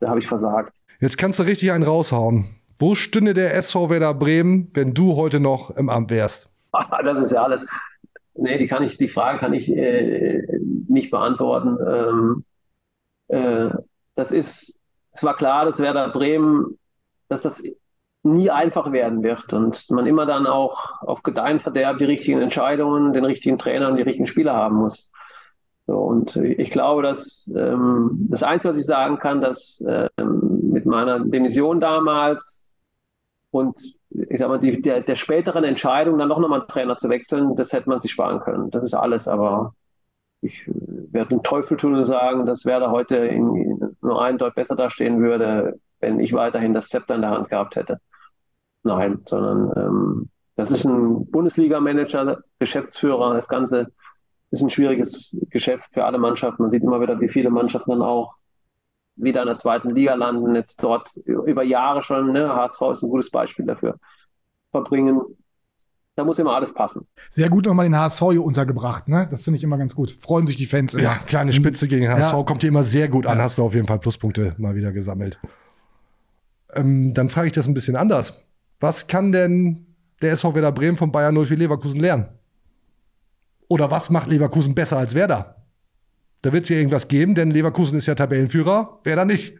da 0.00 0.08
habe 0.08 0.18
ich 0.18 0.26
versagt. 0.26 0.76
Jetzt 1.00 1.18
kannst 1.18 1.38
du 1.38 1.44
richtig 1.44 1.72
einen 1.72 1.84
raushauen. 1.84 2.56
Wo 2.78 2.94
stünde 2.94 3.32
der 3.32 3.54
SV 3.54 3.88
Werder 3.88 4.12
Bremen, 4.12 4.70
wenn 4.74 4.92
du 4.92 5.16
heute 5.16 5.40
noch 5.40 5.70
im 5.70 5.88
Amt 5.88 6.10
wärst? 6.10 6.50
das 7.04 7.18
ist 7.18 7.32
ja 7.32 7.42
alles. 7.42 7.66
Nee, 8.34 8.58
die 8.58 8.66
kann 8.66 8.82
ich, 8.82 8.98
die 8.98 9.08
Frage 9.08 9.38
kann 9.38 9.54
ich 9.54 9.74
äh, 9.74 10.42
nicht 10.88 11.10
beantworten. 11.10 11.78
Ähm, 11.86 12.44
äh, 13.28 13.70
das 14.14 14.30
ist, 14.30 14.78
es 15.12 15.24
war 15.24 15.36
klar, 15.36 15.64
dass 15.64 15.80
Werder 15.80 16.10
Bremen, 16.10 16.78
dass 17.28 17.42
das 17.42 17.62
nie 18.22 18.50
einfach 18.50 18.92
werden 18.92 19.22
wird 19.22 19.54
und 19.54 19.88
man 19.90 20.06
immer 20.06 20.26
dann 20.26 20.46
auch 20.46 21.00
auf 21.00 21.22
Gedeihen 21.22 21.60
verderbt 21.60 22.00
die 22.00 22.06
richtigen 22.06 22.42
Entscheidungen, 22.42 23.14
den 23.14 23.24
richtigen 23.24 23.56
Trainer 23.56 23.88
und 23.88 23.96
die 23.96 24.02
richtigen 24.02 24.26
Spieler 24.26 24.54
haben 24.54 24.76
muss. 24.76 25.10
So, 25.86 25.96
und 25.96 26.36
ich 26.36 26.70
glaube, 26.70 27.02
dass 27.02 27.50
ähm, 27.56 28.26
das 28.28 28.42
Einzige, 28.42 28.72
was 28.72 28.80
ich 28.80 28.86
sagen 28.86 29.18
kann, 29.18 29.40
dass 29.40 29.82
ähm, 30.18 30.70
mit 30.72 30.84
meiner 30.84 31.20
Demission 31.20 31.80
damals 31.80 32.65
und 33.56 33.78
ich 34.10 34.38
sag 34.38 34.48
mal, 34.48 34.58
die, 34.58 34.80
der, 34.80 35.00
der 35.00 35.14
späteren 35.14 35.64
Entscheidung, 35.64 36.18
dann 36.18 36.28
doch 36.28 36.38
nochmal 36.38 36.60
einen 36.60 36.68
Trainer 36.68 36.96
zu 36.96 37.08
wechseln, 37.08 37.56
das 37.56 37.72
hätte 37.72 37.88
man 37.88 38.00
sich 38.00 38.12
sparen 38.12 38.40
können. 38.40 38.70
Das 38.70 38.84
ist 38.84 38.94
alles, 38.94 39.28
aber 39.28 39.74
ich 40.40 40.62
werde 40.66 41.30
den 41.30 41.42
Teufel 41.42 41.76
tun 41.76 41.94
und 41.94 42.04
sagen, 42.04 42.46
dass 42.46 42.64
Werder 42.64 42.90
heute 42.90 43.16
in, 43.16 43.54
in 43.56 43.96
nur 44.00 44.22
einen 44.22 44.38
Deut 44.38 44.54
besser 44.54 44.76
dastehen 44.76 45.20
würde, 45.20 45.78
wenn 46.00 46.20
ich 46.20 46.32
weiterhin 46.32 46.74
das 46.74 46.88
Zepter 46.88 47.14
in 47.14 47.22
der 47.22 47.30
Hand 47.30 47.48
gehabt 47.48 47.76
hätte. 47.76 48.00
Nein, 48.82 49.20
sondern 49.24 49.72
ähm, 49.76 50.28
das 50.54 50.70
ist 50.70 50.84
ein 50.84 51.30
Bundesliga-Manager, 51.30 52.38
Geschäftsführer. 52.58 53.34
Das 53.34 53.48
Ganze 53.48 53.88
ist 54.50 54.62
ein 54.62 54.70
schwieriges 54.70 55.36
Geschäft 55.50 55.92
für 55.92 56.04
alle 56.04 56.18
Mannschaften. 56.18 56.62
Man 56.62 56.70
sieht 56.70 56.82
immer 56.82 57.00
wieder, 57.00 57.20
wie 57.20 57.28
viele 57.28 57.50
Mannschaften 57.50 57.90
dann 57.90 58.02
auch 58.02 58.34
wieder 59.16 59.42
in 59.42 59.48
der 59.48 59.56
zweiten 59.56 59.90
Liga 59.90 60.14
landen, 60.14 60.54
jetzt 60.54 60.82
dort 60.82 61.16
über 61.24 61.62
Jahre 61.62 62.02
schon, 62.02 62.32
ne, 62.32 62.54
HSV 62.54 62.80
ist 62.92 63.02
ein 63.02 63.10
gutes 63.10 63.30
Beispiel 63.30 63.64
dafür, 63.64 63.96
verbringen. 64.70 65.20
Da 66.14 66.24
muss 66.24 66.38
immer 66.38 66.54
alles 66.54 66.72
passen. 66.72 67.06
Sehr 67.30 67.50
gut 67.50 67.66
nochmal 67.66 67.84
den 67.84 67.96
HSV 67.96 68.22
hier 68.30 68.42
untergebracht, 68.42 69.06
ne? 69.06 69.28
Das 69.30 69.44
finde 69.44 69.58
ich 69.58 69.64
immer 69.64 69.76
ganz 69.76 69.94
gut. 69.94 70.16
Freuen 70.22 70.46
sich 70.46 70.56
die 70.56 70.64
Fans 70.64 70.94
immer. 70.94 71.02
Ja, 71.02 71.18
kleine 71.18 71.52
Spitze 71.52 71.88
gegen 71.88 72.08
HSV 72.08 72.32
ja. 72.32 72.42
kommt 72.42 72.62
dir 72.62 72.68
immer 72.68 72.82
sehr 72.82 73.08
gut 73.08 73.26
an. 73.26 73.36
Ja. 73.36 73.44
Hast 73.44 73.58
du 73.58 73.64
auf 73.64 73.74
jeden 73.74 73.86
Fall 73.86 73.98
Pluspunkte 73.98 74.54
mal 74.56 74.74
wieder 74.74 74.92
gesammelt. 74.92 75.38
Ähm, 76.72 77.12
dann 77.12 77.28
frage 77.28 77.48
ich 77.48 77.52
das 77.52 77.66
ein 77.66 77.74
bisschen 77.74 77.96
anders. 77.96 78.46
Was 78.80 79.08
kann 79.08 79.30
denn 79.30 79.86
der 80.22 80.32
SV 80.32 80.54
Werder 80.54 80.72
Bremen 80.72 80.96
von 80.96 81.12
Bayern 81.12 81.34
04 81.34 81.56
Leverkusen 81.58 82.00
lernen? 82.00 82.28
Oder 83.68 83.90
was 83.90 84.08
macht 84.08 84.28
Leverkusen 84.28 84.74
besser 84.74 84.96
als 84.96 85.14
Werder? 85.14 85.56
Da 86.46 86.52
wird 86.52 86.62
es 86.62 86.68
ja 86.68 86.76
irgendwas 86.76 87.08
geben, 87.08 87.34
denn 87.34 87.50
Leverkusen 87.50 87.98
ist 87.98 88.06
ja 88.06 88.14
Tabellenführer, 88.14 89.00
wer 89.02 89.16
da 89.16 89.24
nicht? 89.24 89.58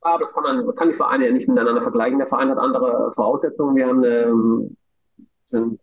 Aber 0.00 0.20
das 0.20 0.32
kann 0.32 0.42
man, 0.42 0.64
man 0.64 0.74
kann 0.74 0.88
die 0.88 0.94
Vereine 0.94 1.26
ja 1.26 1.32
nicht 1.34 1.46
miteinander 1.46 1.82
vergleichen. 1.82 2.16
Der 2.16 2.26
Verein 2.26 2.48
hat 2.48 2.56
andere 2.56 3.12
Voraussetzungen. 3.12 3.76
Wir 3.76 3.86
haben 3.86 4.02
ähm, 4.02 4.76
einen 5.52 5.78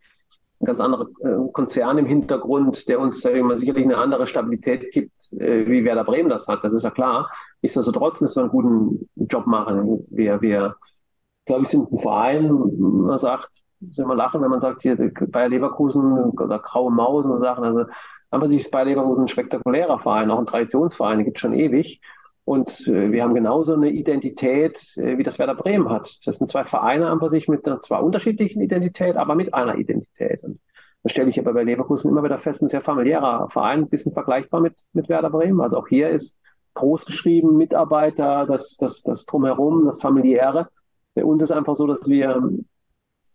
ganz 0.65 0.79
anderen 0.79 1.09
äh, 1.19 1.51
Konzern 1.53 1.99
im 1.99 2.07
Hintergrund, 2.07 2.87
der 2.87 2.99
uns 2.99 3.23
wir, 3.23 3.55
sicherlich 3.55 3.85
eine 3.85 3.97
andere 3.97 4.25
Stabilität 4.25 4.91
gibt, 4.91 5.31
äh, 5.33 5.67
wie 5.67 5.85
Werder 5.85 6.05
Bremen 6.05 6.29
das 6.29 6.47
hat. 6.47 6.63
Das 6.63 6.73
ist 6.73 6.85
ja 6.85 6.89
klar. 6.89 7.31
Nichtsdestotrotz 7.61 8.19
müssen 8.19 8.37
wir 8.37 8.41
einen 8.41 8.51
guten 8.51 9.09
Job 9.27 9.45
machen. 9.45 10.07
Wir, 10.09 10.41
wir 10.41 10.75
glaube 11.45 11.65
ich, 11.65 11.69
sind 11.69 11.91
ein 11.91 11.99
Verein, 11.99 12.51
man 12.79 13.19
sagt, 13.19 13.51
sind 13.91 14.07
wir 14.07 14.15
lachen, 14.15 14.41
wenn 14.41 14.49
man 14.49 14.61
sagt, 14.61 14.81
hier 14.81 14.95
Bayer 14.95 15.49
Leverkusen 15.49 16.31
oder 16.31 16.57
Graue 16.57 16.91
Maus 16.91 17.25
und 17.25 17.33
so 17.33 17.37
Sachen. 17.37 17.63
Also 17.63 17.85
aber 18.31 18.47
sich 18.47 18.61
ist 18.61 18.71
bei 18.71 18.83
Leverkusen 18.83 19.25
ein 19.25 19.27
spektakulärer 19.27 19.99
Verein, 19.99 20.31
auch 20.31 20.39
ein 20.39 20.45
Traditionsverein, 20.45 21.23
gibt 21.23 21.37
es 21.37 21.41
schon 21.41 21.53
ewig. 21.53 22.01
Und 22.45 22.87
äh, 22.87 23.11
wir 23.11 23.23
haben 23.23 23.35
genauso 23.35 23.73
eine 23.73 23.91
Identität, 23.91 24.97
äh, 24.97 25.17
wie 25.17 25.23
das 25.23 25.37
Werder 25.37 25.53
Bremen 25.53 25.89
hat. 25.89 26.09
Das 26.25 26.37
sind 26.37 26.49
zwei 26.49 26.63
Vereine 26.63 27.09
an 27.09 27.29
sich 27.29 27.47
mit 27.47 27.67
einer 27.67 27.81
zwar 27.81 28.03
unterschiedlichen 28.03 28.61
Identität, 28.61 29.15
aber 29.15 29.35
mit 29.35 29.53
einer 29.53 29.75
Identität. 29.75 30.43
Und 30.43 30.59
das 31.03 31.11
stelle 31.11 31.29
ich 31.29 31.39
aber 31.39 31.53
bei 31.53 31.63
Leverkusen 31.63 32.09
immer 32.09 32.23
wieder 32.23 32.39
fest, 32.39 32.61
ein 32.61 32.69
sehr 32.69 32.81
familiärer 32.81 33.49
Verein, 33.49 33.81
ein 33.81 33.89
bisschen 33.89 34.13
vergleichbar 34.13 34.61
mit, 34.61 34.75
mit 34.93 35.09
Werder 35.09 35.29
Bremen. 35.29 35.61
Also 35.61 35.77
auch 35.77 35.87
hier 35.87 36.09
ist 36.09 36.39
groß 36.73 37.05
geschrieben, 37.05 37.57
Mitarbeiter, 37.57 38.45
das, 38.45 38.77
das, 38.77 39.03
das 39.03 39.25
Drumherum, 39.25 39.85
das 39.85 40.01
Familiäre. 40.01 40.69
Bei 41.13 41.25
uns 41.25 41.43
ist 41.43 41.51
einfach 41.51 41.75
so, 41.75 41.85
dass 41.85 42.07
wir 42.07 42.49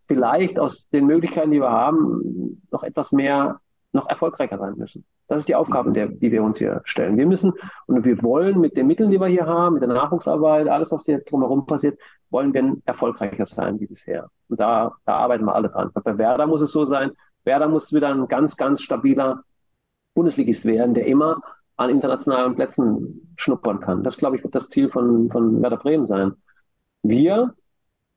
vielleicht 0.09 0.59
aus 0.59 0.89
den 0.89 1.07
Möglichkeiten, 1.07 1.51
die 1.51 1.61
wir 1.61 1.71
haben, 1.71 2.63
noch 2.71 2.83
etwas 2.83 3.13
mehr 3.13 3.61
noch 3.97 4.09
erfolgreicher 4.09 4.59
sein 4.59 4.75
müssen. 4.77 5.05
Das 5.29 5.39
ist 5.39 5.49
die 5.49 5.55
Aufgabe, 5.55 5.93
der, 5.93 6.09
die 6.09 6.31
wir 6.31 6.43
uns 6.43 6.59
hier 6.59 6.83
stellen. 6.85 7.17
Wir 7.17 7.27
müssen 7.27 7.53
und 7.87 8.05
wir 8.05 8.23
wollen 8.23 8.61
mit 8.61 8.77
den 8.77 8.87
Mitteln, 8.87 9.11
die 9.11 9.21
wir 9.21 9.27
hier 9.27 9.47
haben, 9.47 9.75
mit 9.75 9.83
der 9.83 9.89
Nachwuchsarbeit, 9.89 10.69
alles, 10.69 10.93
was 10.93 11.05
hier 11.05 11.21
drumherum 11.21 11.67
passiert, 11.67 11.99
wollen 12.31 12.55
wir 12.55 12.77
erfolgreicher 12.85 13.47
sein 13.47 13.81
wie 13.81 13.87
bisher. 13.87 14.31
Und 14.49 14.61
da, 14.61 14.93
da 15.05 15.17
arbeiten 15.17 15.45
wir 15.45 15.55
alle 15.55 15.69
dran. 15.69 15.91
Bei 15.93 16.17
Werder 16.19 16.47
muss 16.47 16.61
es 16.61 16.73
so 16.73 16.85
sein, 16.85 17.11
Werder 17.45 17.69
muss 17.69 17.93
wieder 17.93 18.09
ein 18.09 18.29
ganz, 18.29 18.57
ganz 18.57 18.83
stabiler 18.83 19.43
Bundesligist 20.15 20.65
werden, 20.65 20.95
der 20.95 21.07
immer 21.07 21.41
an 21.77 21.91
internationalen 21.91 22.55
Plätzen 22.55 23.35
schnuppern 23.37 23.81
kann. 23.81 24.03
Das, 24.03 24.17
glaube 24.17 24.37
ich, 24.37 24.45
wird 24.45 24.55
das 24.55 24.69
Ziel 24.69 24.89
von, 24.89 25.31
von 25.31 25.63
Werder 25.63 25.77
Bremen 25.77 26.07
sein. 26.07 26.33
Wir 27.03 27.55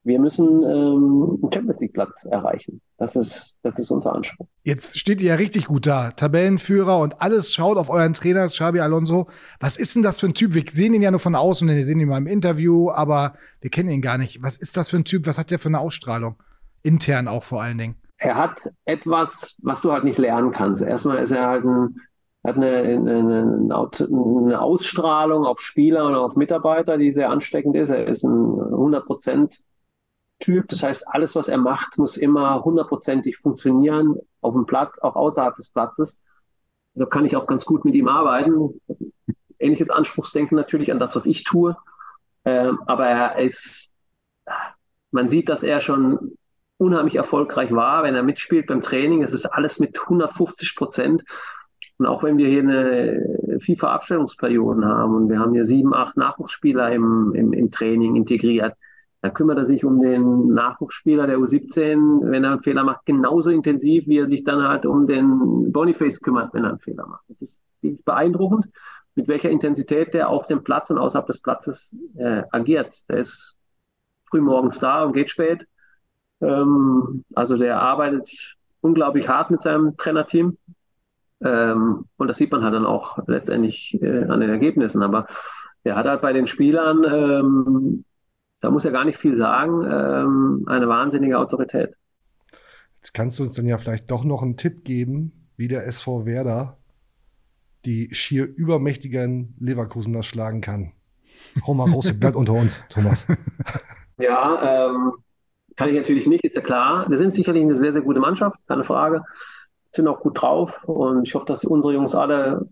wir 0.02 0.18
müssen 0.18 0.62
ähm, 0.62 1.38
einen 1.42 1.52
Champions 1.52 1.80
League 1.80 1.92
Platz 1.92 2.24
erreichen. 2.24 2.80
Das 2.96 3.16
ist, 3.16 3.58
das 3.62 3.78
ist 3.78 3.90
unser 3.90 4.14
Anspruch. 4.14 4.46
Jetzt 4.62 4.98
steht 4.98 5.20
ihr 5.20 5.28
ja 5.30 5.34
richtig 5.34 5.66
gut 5.66 5.86
da. 5.86 6.10
Tabellenführer 6.12 6.98
und 6.98 7.20
alles 7.20 7.52
schaut 7.52 7.76
auf 7.76 7.90
euren 7.90 8.14
Trainer, 8.14 8.48
Xabi 8.48 8.80
Alonso. 8.80 9.28
Was 9.58 9.76
ist 9.76 9.94
denn 9.94 10.02
das 10.02 10.20
für 10.20 10.26
ein 10.26 10.34
Typ? 10.34 10.54
Wir 10.54 10.64
sehen 10.70 10.94
ihn 10.94 11.02
ja 11.02 11.10
nur 11.10 11.20
von 11.20 11.34
außen, 11.34 11.68
wir 11.68 11.84
sehen 11.84 12.00
ihn 12.00 12.08
mal 12.08 12.18
im 12.18 12.26
Interview, 12.26 12.90
aber 12.90 13.34
wir 13.60 13.70
kennen 13.70 13.90
ihn 13.90 14.00
gar 14.00 14.16
nicht. 14.16 14.42
Was 14.42 14.56
ist 14.56 14.76
das 14.76 14.88
für 14.88 14.96
ein 14.96 15.04
Typ? 15.04 15.26
Was 15.26 15.38
hat 15.38 15.50
der 15.50 15.58
für 15.58 15.68
eine 15.68 15.80
Ausstrahlung? 15.80 16.36
Intern 16.82 17.28
auch 17.28 17.42
vor 17.42 17.62
allen 17.62 17.76
Dingen. 17.76 17.96
Er 18.16 18.36
hat 18.36 18.70
etwas, 18.86 19.56
was 19.62 19.82
du 19.82 19.92
halt 19.92 20.04
nicht 20.04 20.18
lernen 20.18 20.52
kannst. 20.52 20.82
Erstmal 20.82 21.18
ist 21.18 21.30
er 21.30 21.46
halt 21.46 21.64
ein, 21.64 22.00
hat 22.44 22.56
eine, 22.56 22.76
eine, 22.76 23.68
eine 23.68 24.60
Ausstrahlung 24.60 25.44
auf 25.44 25.60
Spieler 25.60 26.06
und 26.06 26.14
auf 26.14 26.36
Mitarbeiter, 26.36 26.96
die 26.96 27.12
sehr 27.12 27.30
ansteckend 27.30 27.76
ist. 27.76 27.90
Er 27.90 28.06
ist 28.06 28.24
ein 28.24 28.30
100% 28.30 29.58
Typ. 30.40 30.68
Das 30.68 30.82
heißt, 30.82 31.06
alles, 31.08 31.36
was 31.36 31.48
er 31.48 31.58
macht, 31.58 31.98
muss 31.98 32.16
immer 32.16 32.64
hundertprozentig 32.64 33.36
funktionieren 33.36 34.16
auf 34.40 34.54
dem 34.54 34.66
Platz, 34.66 34.98
auch 34.98 35.14
außerhalb 35.14 35.54
des 35.56 35.70
Platzes. 35.70 36.24
So 36.94 37.06
kann 37.06 37.24
ich 37.24 37.36
auch 37.36 37.46
ganz 37.46 37.64
gut 37.64 37.84
mit 37.84 37.94
ihm 37.94 38.08
arbeiten. 38.08 38.80
Ähnliches 39.58 39.90
Anspruchsdenken 39.90 40.56
natürlich 40.56 40.90
an 40.90 40.98
das, 40.98 41.14
was 41.14 41.26
ich 41.26 41.44
tue. 41.44 41.76
Ähm, 42.44 42.80
aber 42.86 43.06
er 43.06 43.38
ist, 43.38 43.94
man 45.10 45.28
sieht, 45.28 45.48
dass 45.48 45.62
er 45.62 45.80
schon 45.80 46.32
unheimlich 46.78 47.16
erfolgreich 47.16 47.72
war, 47.72 48.02
wenn 48.02 48.14
er 48.14 48.22
mitspielt 48.22 48.66
beim 48.66 48.80
Training. 48.82 49.22
Es 49.22 49.34
ist 49.34 49.46
alles 49.46 49.78
mit 49.78 50.00
150 50.00 50.74
Prozent. 50.74 51.22
Und 51.98 52.06
auch 52.06 52.22
wenn 52.22 52.38
wir 52.38 52.48
hier 52.48 52.62
eine 52.62 53.58
FIFA-Abstellungsperioden 53.60 54.86
haben 54.86 55.14
und 55.14 55.28
wir 55.28 55.38
haben 55.38 55.52
hier 55.52 55.66
sieben, 55.66 55.92
acht 55.92 56.16
Nachwuchsspieler 56.16 56.90
im, 56.92 57.34
im, 57.34 57.52
im 57.52 57.70
Training 57.70 58.16
integriert, 58.16 58.74
dann 59.22 59.34
kümmert 59.34 59.58
er 59.58 59.66
sich 59.66 59.84
um 59.84 60.00
den 60.00 60.54
Nachwuchsspieler 60.54 61.26
der 61.26 61.38
U17, 61.38 62.30
wenn 62.30 62.44
er 62.44 62.52
einen 62.52 62.60
Fehler 62.60 62.84
macht, 62.84 63.04
genauso 63.04 63.50
intensiv, 63.50 64.06
wie 64.06 64.18
er 64.18 64.26
sich 64.26 64.44
dann 64.44 64.66
halt 64.66 64.86
um 64.86 65.06
den 65.06 65.72
Boniface 65.72 66.22
kümmert, 66.22 66.54
wenn 66.54 66.64
er 66.64 66.70
einen 66.70 66.78
Fehler 66.78 67.06
macht. 67.06 67.24
Das 67.28 67.42
ist 67.42 67.60
wirklich 67.82 68.04
beeindruckend, 68.04 68.68
mit 69.14 69.28
welcher 69.28 69.50
Intensität 69.50 70.14
der 70.14 70.30
auf 70.30 70.46
dem 70.46 70.64
Platz 70.64 70.88
und 70.90 70.98
außerhalb 70.98 71.26
des 71.26 71.42
Platzes 71.42 71.94
äh, 72.16 72.42
agiert. 72.50 73.08
Der 73.10 73.18
ist 73.18 73.58
früh 74.24 74.40
morgens 74.40 74.78
da 74.78 75.04
und 75.04 75.12
geht 75.12 75.30
spät. 75.30 75.66
Ähm, 76.40 77.24
also 77.34 77.58
der 77.58 77.80
arbeitet 77.80 78.56
unglaublich 78.80 79.28
hart 79.28 79.50
mit 79.50 79.60
seinem 79.60 79.98
Trainerteam. 79.98 80.56
Ähm, 81.42 82.06
und 82.16 82.28
das 82.28 82.38
sieht 82.38 82.52
man 82.52 82.62
halt 82.62 82.74
dann 82.74 82.86
auch 82.86 83.18
letztendlich 83.26 83.98
äh, 84.00 84.24
an 84.24 84.40
den 84.40 84.50
Ergebnissen. 84.50 85.02
Aber 85.02 85.26
er 85.84 85.96
hat 85.96 86.06
halt 86.06 86.22
bei 86.22 86.32
den 86.32 86.46
Spielern 86.46 87.04
ähm, 87.04 88.04
da 88.60 88.70
muss 88.70 88.84
er 88.84 88.92
gar 88.92 89.04
nicht 89.04 89.18
viel 89.18 89.34
sagen, 89.34 89.84
ähm, 89.84 90.64
eine 90.66 90.88
wahnsinnige 90.88 91.38
Autorität. 91.38 91.96
Jetzt 92.96 93.14
kannst 93.14 93.38
du 93.38 93.44
uns 93.44 93.54
dann 93.54 93.66
ja 93.66 93.78
vielleicht 93.78 94.10
doch 94.10 94.24
noch 94.24 94.42
einen 94.42 94.56
Tipp 94.56 94.84
geben, 94.84 95.48
wie 95.56 95.68
der 95.68 95.86
SV 95.86 96.26
Werder 96.26 96.76
die 97.86 98.14
schier 98.14 98.46
übermächtigen 98.46 99.54
Leverkusener 99.58 100.22
schlagen 100.22 100.60
kann. 100.60 100.92
Hau 101.66 101.74
mal 101.74 101.90
raus, 101.90 102.12
bleibt 102.12 102.36
unter 102.36 102.52
uns, 102.52 102.84
Thomas. 102.88 103.26
Ja, 104.18 104.90
ähm, 104.90 105.12
kann 105.76 105.88
ich 105.88 105.94
natürlich 105.94 106.26
nicht, 106.26 106.44
ist 106.44 106.54
ja 106.54 106.60
klar. 106.60 107.08
Wir 107.08 107.16
sind 107.16 107.34
sicherlich 107.34 107.62
eine 107.62 107.78
sehr, 107.78 107.94
sehr 107.94 108.02
gute 108.02 108.20
Mannschaft, 108.20 108.58
keine 108.68 108.84
Frage. 108.84 109.22
Sind 109.92 110.08
auch 110.08 110.20
gut 110.20 110.42
drauf 110.42 110.84
und 110.84 111.26
ich 111.26 111.34
hoffe, 111.34 111.46
dass 111.46 111.64
unsere 111.64 111.94
Jungs 111.94 112.14
alle 112.14 112.68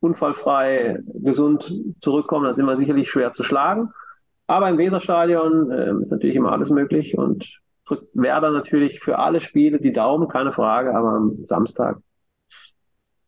unfallfrei 0.00 1.00
gesund 1.06 1.70
zurückkommen. 2.00 2.46
Da 2.46 2.54
sind 2.54 2.64
wir 2.64 2.78
sicherlich 2.78 3.10
schwer 3.10 3.32
zu 3.32 3.42
schlagen. 3.42 3.90
Aber 4.46 4.68
im 4.68 4.78
Weserstadion 4.78 5.70
äh, 5.70 6.00
ist 6.00 6.12
natürlich 6.12 6.36
immer 6.36 6.52
alles 6.52 6.70
möglich 6.70 7.18
und 7.18 7.60
drückt 7.86 8.08
Werder 8.14 8.50
natürlich 8.50 9.00
für 9.00 9.18
alle 9.18 9.40
Spiele 9.40 9.80
die 9.80 9.92
Daumen, 9.92 10.28
keine 10.28 10.52
Frage. 10.52 10.94
Aber 10.94 11.10
am 11.10 11.44
Samstag 11.44 11.98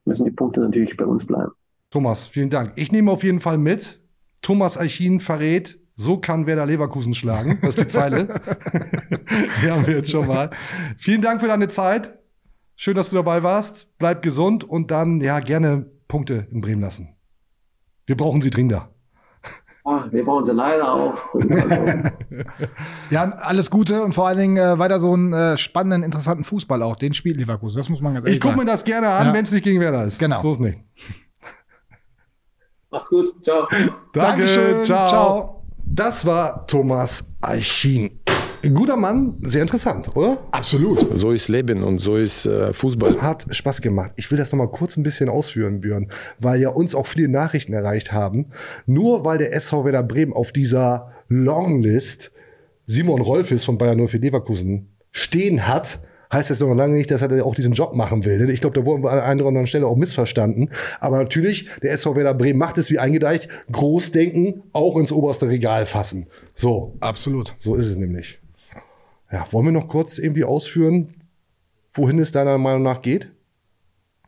müssen 0.04 0.24
die 0.24 0.30
Punkte 0.30 0.60
natürlich 0.60 0.96
bei 0.96 1.04
uns 1.04 1.26
bleiben. 1.26 1.52
Thomas, 1.90 2.26
vielen 2.26 2.50
Dank. 2.50 2.72
Ich 2.76 2.92
nehme 2.92 3.10
auf 3.10 3.24
jeden 3.24 3.40
Fall 3.40 3.58
mit. 3.58 4.00
Thomas 4.42 4.78
Eichin 4.78 5.20
verrät, 5.20 5.80
so 5.96 6.18
kann 6.18 6.46
Werder 6.46 6.66
Leverkusen 6.66 7.14
schlagen. 7.14 7.58
Das 7.62 7.76
ist 7.76 7.84
die 7.84 7.88
Zeile. 7.88 8.26
die 9.62 9.70
haben 9.70 9.86
wir 9.86 9.96
jetzt 9.96 10.10
schon 10.10 10.26
mal. 10.26 10.50
Vielen 10.96 11.22
Dank 11.22 11.40
für 11.40 11.48
deine 11.48 11.68
Zeit. 11.68 12.18
Schön, 12.76 12.94
dass 12.94 13.10
du 13.10 13.16
dabei 13.16 13.42
warst. 13.42 13.88
Bleib 13.98 14.22
gesund 14.22 14.62
und 14.62 14.92
dann, 14.92 15.20
ja, 15.20 15.40
gerne 15.40 15.90
Punkte 16.06 16.46
in 16.52 16.60
Bremen 16.60 16.80
lassen. 16.80 17.16
Wir 18.06 18.16
brauchen 18.16 18.40
sie 18.40 18.50
dringender. 18.50 18.94
Ah, 19.89 20.05
wir 20.11 20.22
bauen 20.22 20.45
sie 20.45 20.53
leider 20.53 20.93
auf. 20.93 21.34
ja, 23.11 23.22
alles 23.30 23.70
Gute 23.70 24.03
und 24.05 24.12
vor 24.12 24.26
allen 24.26 24.39
Dingen 24.39 24.57
äh, 24.59 24.78
weiter 24.78 25.01
so 25.01 25.14
einen 25.14 25.32
äh, 25.32 25.57
spannenden, 25.57 26.03
interessanten 26.03 26.45
Fußball 26.45 26.82
auch. 26.82 26.97
Den 26.97 27.14
spielt 27.14 27.39
Leverkusen. 27.39 27.78
Das 27.78 27.89
muss 27.89 28.03
man 28.03 28.12
ganz 28.12 28.26
ehrlich 28.26 28.36
Ich 28.36 28.43
gucke 28.43 28.59
mir 28.59 28.66
das 28.66 28.84
gerne 28.84 29.09
an, 29.09 29.28
ja. 29.28 29.32
wenn 29.32 29.45
es 29.45 29.51
nicht 29.51 29.64
gegen 29.64 29.80
Werder 29.80 30.05
ist. 30.05 30.18
Genau. 30.18 30.41
So 30.41 30.53
ist 30.53 30.61
nicht. 30.61 30.84
Macht's 32.91 33.09
gut. 33.09 33.32
Ciao. 33.43 33.66
Danke. 33.70 33.99
Dankeschön. 34.12 34.84
Ciao. 34.84 35.09
Ciao. 35.09 35.64
Das 35.86 36.26
war 36.26 36.66
Thomas 36.66 37.32
Eichin. 37.41 38.20
Guter 38.62 38.96
Mann, 38.96 39.34
sehr 39.40 39.62
interessant, 39.62 40.16
oder? 40.16 40.38
Absolut. 40.50 41.16
So 41.16 41.30
ist 41.30 41.48
Leben 41.48 41.84
und 41.84 42.00
so 42.00 42.16
ist 42.16 42.46
äh, 42.46 42.72
Fußball. 42.72 43.22
Hat 43.22 43.46
Spaß 43.48 43.80
gemacht. 43.80 44.12
Ich 44.16 44.30
will 44.30 44.38
das 44.38 44.50
noch 44.50 44.59
mal 44.59 44.68
kurz 44.68 44.96
ein 44.96 45.04
bisschen 45.04 45.28
ausführen, 45.28 45.80
Björn, 45.80 46.11
weil 46.40 46.61
ja 46.61 46.70
uns 46.70 46.94
auch 46.94 47.06
viele 47.06 47.28
Nachrichten 47.28 47.72
erreicht 47.72 48.12
haben. 48.12 48.46
Nur 48.86 49.24
weil 49.24 49.38
der 49.38 49.52
SV 49.52 49.84
Werder 49.84 50.02
Bremen 50.02 50.32
auf 50.32 50.50
dieser 50.50 51.12
Longlist 51.28 52.32
Simon 52.86 53.20
Rolfes 53.20 53.64
von 53.64 53.78
Bayern 53.78 54.04
04 54.04 54.18
Leverkusen 54.20 54.88
stehen 55.12 55.68
hat, 55.68 56.00
heißt 56.32 56.50
das 56.50 56.59
noch 56.61 56.74
lange 56.74 56.96
nicht, 56.96 57.11
dass 57.11 57.22
er 57.22 57.44
auch 57.44 57.54
diesen 57.54 57.74
Job 57.74 57.94
machen 57.94 58.24
will. 58.24 58.50
Ich 58.50 58.61
glaube, 58.61 58.78
da 58.78 58.84
wurden 58.84 59.02
wir 59.02 59.12
an 59.12 59.20
einer 59.20 59.42
oder 59.42 59.48
anderen 59.48 59.66
Stelle 59.66 59.86
auch 59.86 59.96
missverstanden. 59.96 60.70
Aber 60.98 61.18
natürlich, 61.18 61.68
der 61.82 61.92
SV 61.92 62.16
Werder 62.16 62.34
Bremen 62.34 62.59
macht 62.59 62.76
es 62.78 62.90
wie 62.90 62.98
eingedeicht, 62.98 63.48
Großdenken 63.70 64.62
auch 64.72 64.96
ins 64.96 65.12
oberste 65.12 65.48
Regal 65.48 65.86
fassen. 65.86 66.26
So. 66.54 66.96
Absolut. 67.00 67.54
So 67.56 67.76
ist 67.76 67.86
es 67.86 67.96
nämlich. 67.96 68.40
Ja, 69.30 69.44
wollen 69.52 69.66
wir 69.66 69.72
noch 69.72 69.88
kurz 69.88 70.18
irgendwie 70.18 70.44
ausführen, 70.44 71.14
wohin 71.92 72.18
es 72.18 72.32
deiner 72.32 72.56
Meinung 72.58 72.82
nach 72.82 73.02
geht? 73.02 73.30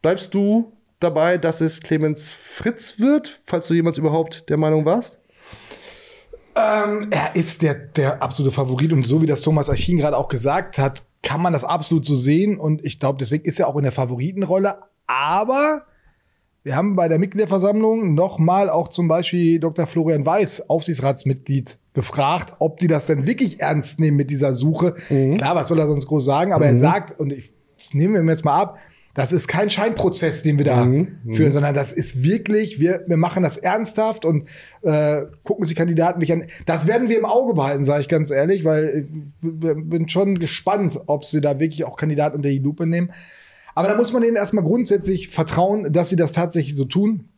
Bleibst 0.02 0.34
du 0.34 0.72
dabei, 0.98 1.38
dass 1.38 1.60
es 1.60 1.80
Clemens 1.80 2.30
Fritz 2.30 2.98
wird, 2.98 3.40
falls 3.46 3.68
du 3.68 3.74
jemals 3.74 3.98
überhaupt 3.98 4.48
der 4.48 4.56
Meinung 4.56 4.84
warst? 4.84 5.18
Ähm, 6.54 7.08
er 7.10 7.36
ist 7.36 7.62
der, 7.62 7.74
der 7.74 8.22
absolute 8.22 8.54
Favorit 8.54 8.92
und 8.92 9.06
so 9.06 9.22
wie 9.22 9.26
das 9.26 9.42
Thomas 9.42 9.70
Achin 9.70 9.98
gerade 9.98 10.16
auch 10.16 10.28
gesagt 10.28 10.78
hat, 10.78 11.04
kann 11.22 11.40
man 11.40 11.52
das 11.52 11.64
absolut 11.64 12.04
so 12.04 12.16
sehen 12.16 12.58
und 12.58 12.84
ich 12.84 12.98
glaube, 12.98 13.18
deswegen 13.18 13.44
ist 13.44 13.60
er 13.60 13.68
auch 13.68 13.76
in 13.76 13.82
der 13.82 13.92
Favoritenrolle. 13.92 14.78
Aber 15.06 15.86
wir 16.62 16.76
haben 16.76 16.96
bei 16.96 17.08
der 17.08 17.18
Mitgliederversammlung 17.18 18.14
nochmal 18.14 18.68
auch 18.68 18.88
zum 18.88 19.08
Beispiel 19.08 19.58
Dr. 19.60 19.86
Florian 19.86 20.26
Weiß, 20.26 20.68
Aufsichtsratsmitglied, 20.68 21.78
gefragt, 21.94 22.54
ob 22.58 22.78
die 22.78 22.86
das 22.86 23.06
denn 23.06 23.26
wirklich 23.26 23.60
ernst 23.60 23.98
nehmen 24.00 24.16
mit 24.16 24.30
dieser 24.30 24.54
Suche. 24.54 24.94
Mhm. 25.08 25.36
Klar, 25.36 25.56
was 25.56 25.68
soll 25.68 25.78
er 25.78 25.86
sonst 25.86 26.06
groß 26.06 26.24
sagen? 26.24 26.52
Aber 26.52 26.66
mhm. 26.66 26.72
er 26.72 26.76
sagt, 26.76 27.18
und 27.18 27.32
ich 27.32 27.52
das 27.80 27.94
nehmen 27.94 28.26
wir 28.26 28.32
jetzt 28.32 28.44
mal 28.44 28.60
ab, 28.60 28.78
das 29.14 29.32
ist 29.32 29.48
kein 29.48 29.70
Scheinprozess, 29.70 30.42
den 30.42 30.58
wir 30.58 30.64
da 30.64 30.84
mhm. 30.84 31.18
führen, 31.34 31.48
mhm. 31.48 31.52
sondern 31.52 31.74
das 31.74 31.90
ist 31.90 32.22
wirklich, 32.22 32.78
wir, 32.78 33.02
wir 33.08 33.16
machen 33.16 33.42
das 33.42 33.56
ernsthaft 33.56 34.24
und 34.24 34.48
äh, 34.82 35.22
gucken 35.44 35.64
sich 35.64 35.76
Kandidaten 35.76 36.20
nicht 36.20 36.32
an. 36.32 36.44
Das 36.64 36.86
werden 36.86 37.08
wir 37.08 37.18
im 37.18 37.24
Auge 37.24 37.54
behalten, 37.54 37.82
sage 37.82 38.02
ich 38.02 38.08
ganz 38.08 38.30
ehrlich, 38.30 38.64
weil 38.64 39.08
ich 39.08 39.42
bin 39.42 40.08
schon 40.08 40.38
gespannt, 40.38 41.00
ob 41.06 41.24
sie 41.24 41.40
da 41.40 41.58
wirklich 41.58 41.84
auch 41.84 41.96
Kandidaten 41.96 42.36
unter 42.36 42.50
die 42.50 42.60
Lupe 42.60 42.86
nehmen. 42.86 43.10
Aber 43.80 43.88
da 43.88 43.96
muss 43.96 44.12
man 44.12 44.22
ihnen 44.22 44.36
erstmal 44.36 44.62
grundsätzlich 44.62 45.28
vertrauen, 45.28 45.90
dass 45.90 46.10
sie 46.10 46.16
das 46.16 46.32
tatsächlich 46.32 46.76
so 46.76 46.84
tun. 46.84 47.30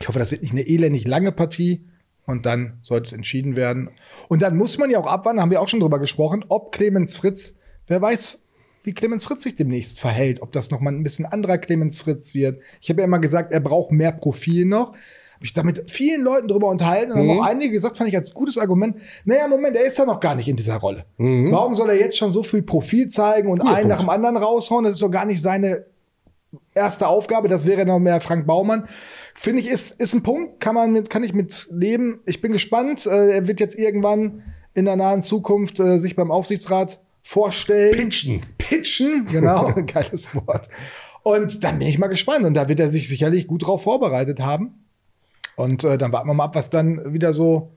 Ich 0.00 0.08
hoffe, 0.08 0.18
das 0.18 0.32
wird 0.32 0.42
nicht 0.42 0.50
eine 0.50 0.66
elendig 0.66 1.06
lange 1.06 1.30
Partie. 1.30 1.84
Und 2.26 2.46
dann 2.46 2.78
sollte 2.82 3.06
es 3.06 3.12
entschieden 3.12 3.54
werden. 3.54 3.90
Und 4.26 4.42
dann 4.42 4.56
muss 4.56 4.76
man 4.76 4.90
ja 4.90 4.98
auch 4.98 5.06
abwarten, 5.06 5.40
haben 5.40 5.52
wir 5.52 5.60
auch 5.60 5.68
schon 5.68 5.78
drüber 5.78 6.00
gesprochen, 6.00 6.44
ob 6.48 6.72
Clemens 6.72 7.14
Fritz, 7.14 7.54
wer 7.86 8.02
weiß, 8.02 8.40
wie 8.82 8.92
Clemens 8.92 9.22
Fritz 9.22 9.44
sich 9.44 9.54
demnächst 9.54 10.00
verhält, 10.00 10.42
ob 10.42 10.50
das 10.50 10.72
nochmal 10.72 10.94
ein 10.94 11.04
bisschen 11.04 11.26
anderer 11.26 11.58
Clemens 11.58 12.00
Fritz 12.00 12.34
wird. 12.34 12.60
Ich 12.80 12.90
habe 12.90 13.02
ja 13.02 13.04
immer 13.04 13.20
gesagt, 13.20 13.52
er 13.52 13.60
braucht 13.60 13.92
mehr 13.92 14.10
Profil 14.10 14.64
noch. 14.64 14.94
Habe 15.34 15.44
ich 15.44 15.52
da 15.52 15.62
mit 15.62 15.90
vielen 15.90 16.22
Leuten 16.22 16.48
drüber 16.48 16.68
unterhalten 16.68 17.12
und 17.12 17.24
mhm. 17.24 17.30
haben 17.30 17.40
auch 17.40 17.44
einige 17.46 17.72
gesagt, 17.72 17.96
fand 17.96 18.08
ich 18.08 18.16
als 18.16 18.32
gutes 18.32 18.58
Argument, 18.58 18.96
naja, 19.24 19.48
Moment, 19.48 19.76
er 19.76 19.84
ist 19.84 19.98
ja 19.98 20.04
noch 20.04 20.20
gar 20.20 20.34
nicht 20.34 20.48
in 20.48 20.56
dieser 20.56 20.76
Rolle. 20.76 21.04
Mhm. 21.16 21.52
Warum 21.52 21.74
soll 21.74 21.90
er 21.90 21.98
jetzt 21.98 22.16
schon 22.16 22.30
so 22.30 22.42
viel 22.42 22.62
Profil 22.62 23.08
zeigen 23.08 23.50
und 23.50 23.58
Guter 23.58 23.74
einen 23.74 23.88
Punkt. 23.88 23.96
nach 23.96 24.00
dem 24.00 24.10
anderen 24.10 24.36
raushauen? 24.36 24.84
Das 24.84 24.94
ist 24.94 25.02
doch 25.02 25.10
gar 25.10 25.24
nicht 25.24 25.42
seine 25.42 25.84
erste 26.74 27.08
Aufgabe. 27.08 27.48
Das 27.48 27.66
wäre 27.66 27.84
noch 27.84 27.98
mehr 27.98 28.20
Frank 28.20 28.46
Baumann. 28.46 28.88
Finde 29.34 29.60
ich, 29.60 29.68
ist, 29.68 30.00
ist 30.00 30.14
ein 30.14 30.22
Punkt, 30.22 30.60
kann 30.60 30.74
man 30.74 30.92
mit, 30.92 31.10
kann 31.10 31.24
ich 31.24 31.32
mit 31.32 31.68
leben. 31.70 32.20
Ich 32.26 32.40
bin 32.40 32.52
gespannt. 32.52 33.06
Äh, 33.06 33.32
er 33.32 33.48
wird 33.48 33.60
jetzt 33.60 33.78
irgendwann 33.78 34.42
in 34.74 34.84
der 34.84 34.96
nahen 34.96 35.22
Zukunft 35.22 35.80
äh, 35.80 35.98
sich 35.98 36.16
beim 36.16 36.30
Aufsichtsrat 36.30 37.00
vorstellen. 37.22 37.96
Pitchen. 37.96 38.42
Pitchen, 38.58 39.26
genau, 39.26 39.72
geiles 39.86 40.34
Wort. 40.34 40.68
Und 41.22 41.64
dann 41.64 41.78
bin 41.78 41.88
ich 41.88 41.98
mal 41.98 42.08
gespannt. 42.08 42.44
Und 42.44 42.54
da 42.54 42.68
wird 42.68 42.80
er 42.80 42.88
sich 42.88 43.08
sicherlich 43.08 43.46
gut 43.46 43.66
drauf 43.66 43.82
vorbereitet 43.82 44.40
haben. 44.40 44.83
Und 45.56 45.84
äh, 45.84 45.98
dann 45.98 46.12
warten 46.12 46.28
wir 46.28 46.34
mal 46.34 46.44
ab, 46.44 46.54
was 46.54 46.70
dann 46.70 47.12
wieder 47.12 47.32
so 47.32 47.70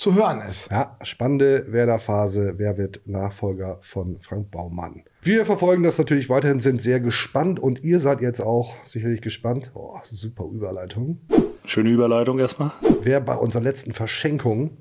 zu 0.00 0.14
hören 0.14 0.40
ist. 0.40 0.70
Ja, 0.70 0.96
spannende 1.02 1.70
Werder-Phase. 1.70 2.54
Wer 2.56 2.78
wird 2.78 3.02
Nachfolger 3.04 3.78
von 3.82 4.18
Frank 4.20 4.50
Baumann? 4.50 5.02
Wir 5.22 5.44
verfolgen 5.44 5.82
das 5.82 5.98
natürlich 5.98 6.30
weiterhin, 6.30 6.60
sind 6.60 6.80
sehr 6.80 7.00
gespannt 7.00 7.60
und 7.60 7.84
ihr 7.84 8.00
seid 8.00 8.22
jetzt 8.22 8.40
auch 8.40 8.74
sicherlich 8.86 9.20
gespannt. 9.20 9.70
Oh, 9.74 9.98
super 10.02 10.44
Überleitung. 10.44 11.20
Schöne 11.66 11.90
Überleitung 11.90 12.38
erstmal. 12.38 12.70
Wer 13.02 13.20
bei 13.20 13.34
unserer 13.34 13.62
letzten 13.62 13.92
Verschenkung 13.92 14.78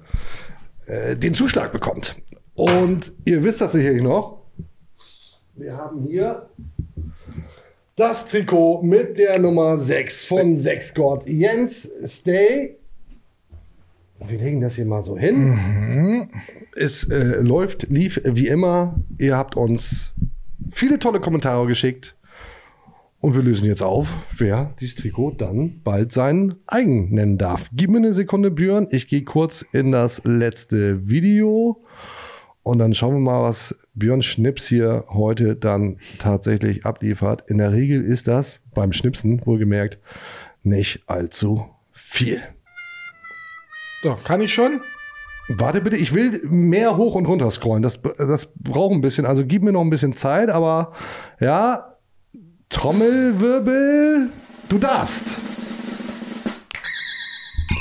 äh, 0.85 1.17
den 1.17 1.33
Zuschlag 1.33 1.73
bekommt. 1.73 2.21
Und 2.55 3.11
ihr 3.25 3.43
wisst 3.43 3.59
das 3.59 3.73
sicherlich 3.73 4.01
noch. 4.01 4.45
Wir 5.55 5.75
haben 5.75 6.05
hier 6.07 6.49
das 7.99 8.27
Trikot 8.27 8.81
mit 8.81 9.17
der 9.17 9.39
Nummer 9.39 9.77
6 9.77 10.23
von 10.23 10.55
Sechsgott. 10.55 11.27
Jens 11.27 11.91
Stay. 12.05 12.77
Wir 14.25 14.37
legen 14.37 14.61
das 14.61 14.75
hier 14.75 14.85
mal 14.85 15.03
so 15.03 15.17
hin. 15.17 16.29
Es 16.77 17.03
äh, 17.09 17.41
läuft, 17.41 17.87
lief 17.89 18.21
wie 18.23 18.47
immer. 18.47 18.95
Ihr 19.17 19.35
habt 19.35 19.57
uns 19.57 20.13
viele 20.71 20.97
tolle 20.97 21.19
Kommentare 21.19 21.67
geschickt. 21.67 22.15
Und 23.19 23.35
wir 23.35 23.43
lösen 23.43 23.65
jetzt 23.65 23.83
auf, 23.83 24.13
wer 24.37 24.73
dieses 24.79 24.95
Trikot 24.95 25.31
dann 25.31 25.81
bald 25.83 26.13
sein 26.13 26.55
eigen 26.67 27.13
nennen 27.13 27.37
darf. 27.37 27.69
Gib 27.73 27.89
mir 27.89 27.97
eine 27.97 28.13
Sekunde, 28.13 28.49
Björn. 28.49 28.87
Ich 28.91 29.09
gehe 29.09 29.23
kurz 29.25 29.65
in 29.73 29.91
das 29.91 30.21
letzte 30.23 31.09
Video. 31.09 31.83
Und 32.69 32.77
dann 32.77 32.93
schauen 32.93 33.15
wir 33.15 33.19
mal, 33.19 33.41
was 33.41 33.87
Björn 33.95 34.21
Schnips 34.21 34.67
hier 34.67 35.05
heute 35.09 35.55
dann 35.55 35.97
tatsächlich 36.19 36.85
abliefert. 36.85 37.49
In 37.49 37.57
der 37.57 37.71
Regel 37.71 38.03
ist 38.03 38.27
das 38.27 38.61
beim 38.75 38.91
Schnipsen, 38.91 39.41
wohlgemerkt, 39.43 39.97
nicht 40.61 41.01
allzu 41.07 41.65
viel. 41.93 42.39
So, 44.03 44.15
kann 44.23 44.39
ich 44.41 44.53
schon? 44.53 44.81
Warte 45.47 45.81
bitte, 45.81 45.97
ich 45.97 46.13
will 46.13 46.41
mehr 46.43 46.95
hoch 46.95 47.15
und 47.15 47.25
runter 47.27 47.49
scrollen. 47.49 47.81
Das, 47.81 47.99
das 48.03 48.49
braucht 48.55 48.93
ein 48.93 49.01
bisschen. 49.01 49.25
Also 49.25 49.43
gib 49.47 49.63
mir 49.63 49.71
noch 49.71 49.81
ein 49.81 49.89
bisschen 49.89 50.13
Zeit, 50.13 50.49
aber 50.51 50.93
ja, 51.39 51.95
Trommelwirbel, 52.69 54.29
du 54.69 54.77
darfst. 54.77 55.41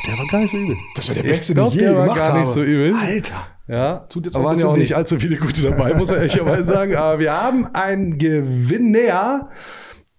Der 0.07 0.17
war 0.17 0.27
gar 0.29 0.41
nicht 0.41 0.53
so 0.53 0.57
übel. 0.57 0.79
Das 0.97 1.09
war 1.09 1.15
der 1.15 1.25
Ich 1.27 1.31
beste, 1.31 1.53
glaub, 1.53 1.73
den 1.73 1.79
ich 1.81 1.87
je 1.87 1.93
gemacht 1.93 2.17
gar 2.17 2.29
habe. 2.29 2.41
nicht 2.41 2.53
so 2.53 2.63
übel. 2.63 2.95
Alter. 2.95 3.58
Ja, 3.69 3.99
Tut 4.09 4.25
jetzt 4.25 4.37
ein 4.37 4.43
waren 4.45 4.59
ja 4.59 4.67
auch 4.67 4.77
weh. 4.77 4.81
nicht 4.81 4.97
allzu 4.97 5.21
viele 5.21 5.37
gute 5.37 5.63
dabei, 5.63 5.93
muss 5.95 6.09
man 6.09 6.19
ehrlicherweise 6.19 6.65
sagen. 6.73 6.97
Aber 6.97 7.19
wir 7.19 7.33
haben 7.41 7.67
einen 7.75 8.17
Gewinner, 8.19 9.51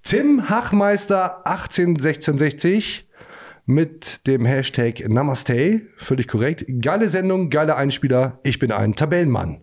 Tim 0.04 0.50
Hachmeister 0.50 1.46
181660 1.48 3.08
mit 3.66 4.26
dem 4.28 4.46
Hashtag 4.46 5.08
Namaste, 5.08 5.82
völlig 5.98 6.28
korrekt. 6.28 6.66
Geile 6.82 7.10
Sendung, 7.10 7.50
geile 7.50 7.76
Einspieler. 7.76 8.40
Ich 8.44 8.60
bin 8.60 8.72
ein 8.72 8.96
Tabellenmann. 8.96 9.62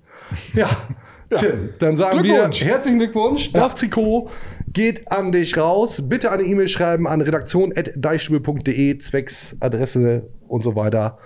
Ja, 0.54 0.68
Tim, 1.34 1.70
dann 1.78 1.96
sagen 1.96 2.22
wir 2.22 2.50
herzlichen 2.52 2.98
Glückwunsch. 2.98 3.52
Das 3.52 3.74
Trikot 3.74 4.30
geht 4.68 5.10
an 5.10 5.32
dich 5.32 5.56
raus. 5.58 6.08
Bitte 6.08 6.30
eine 6.30 6.44
E-Mail 6.44 6.68
schreiben 6.68 7.08
an 7.08 7.20
redaktion.deichstube.de, 7.20 8.98
zwecks 8.98 9.56
Adresse 9.60 10.28
und 10.46 10.62
so 10.62 10.76
weiter. 10.76 11.18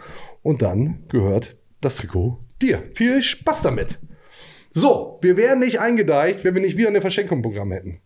Und 0.42 0.62
dann 0.62 1.04
gehört 1.08 1.56
das 1.82 1.96
Trikot 1.96 2.38
dir. 2.62 2.84
Viel 2.94 3.22
Spaß 3.22 3.62
damit. 3.62 3.98
So, 4.70 5.18
wir 5.20 5.36
wären 5.36 5.58
nicht 5.58 5.80
eingedeicht, 5.80 6.44
wenn 6.44 6.54
wir 6.54 6.60
nicht 6.60 6.76
wieder 6.76 6.88
eine 6.88 7.00
Verschenkung 7.00 7.38
im 7.38 7.42
Programm 7.42 7.72
hätten. 7.72 8.00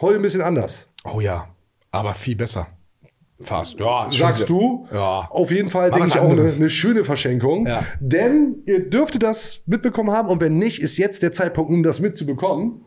Heute 0.00 0.16
ein 0.16 0.22
bisschen 0.22 0.42
anders. 0.42 0.88
Oh 1.04 1.20
ja, 1.20 1.48
aber 1.90 2.14
viel 2.14 2.36
besser. 2.36 2.68
Fast. 3.40 3.78
Ja, 3.78 4.08
Sagst 4.10 4.48
du? 4.48 4.88
Ja. 4.92 5.28
Auf 5.30 5.50
jeden 5.50 5.68
Fall, 5.70 5.90
denke 5.90 6.08
ich, 6.08 6.18
auch 6.18 6.30
eine, 6.30 6.50
eine 6.50 6.70
schöne 6.70 7.04
Verschenkung. 7.04 7.66
Ja. 7.66 7.84
Denn 8.00 8.62
ihr 8.64 8.88
dürftet 8.88 9.22
das 9.22 9.60
mitbekommen 9.66 10.10
haben 10.10 10.28
und 10.28 10.40
wenn 10.40 10.54
nicht, 10.54 10.80
ist 10.80 10.96
jetzt 10.96 11.22
der 11.22 11.32
Zeitpunkt, 11.32 11.70
um 11.70 11.82
das 11.82 12.00
mitzubekommen. 12.00 12.84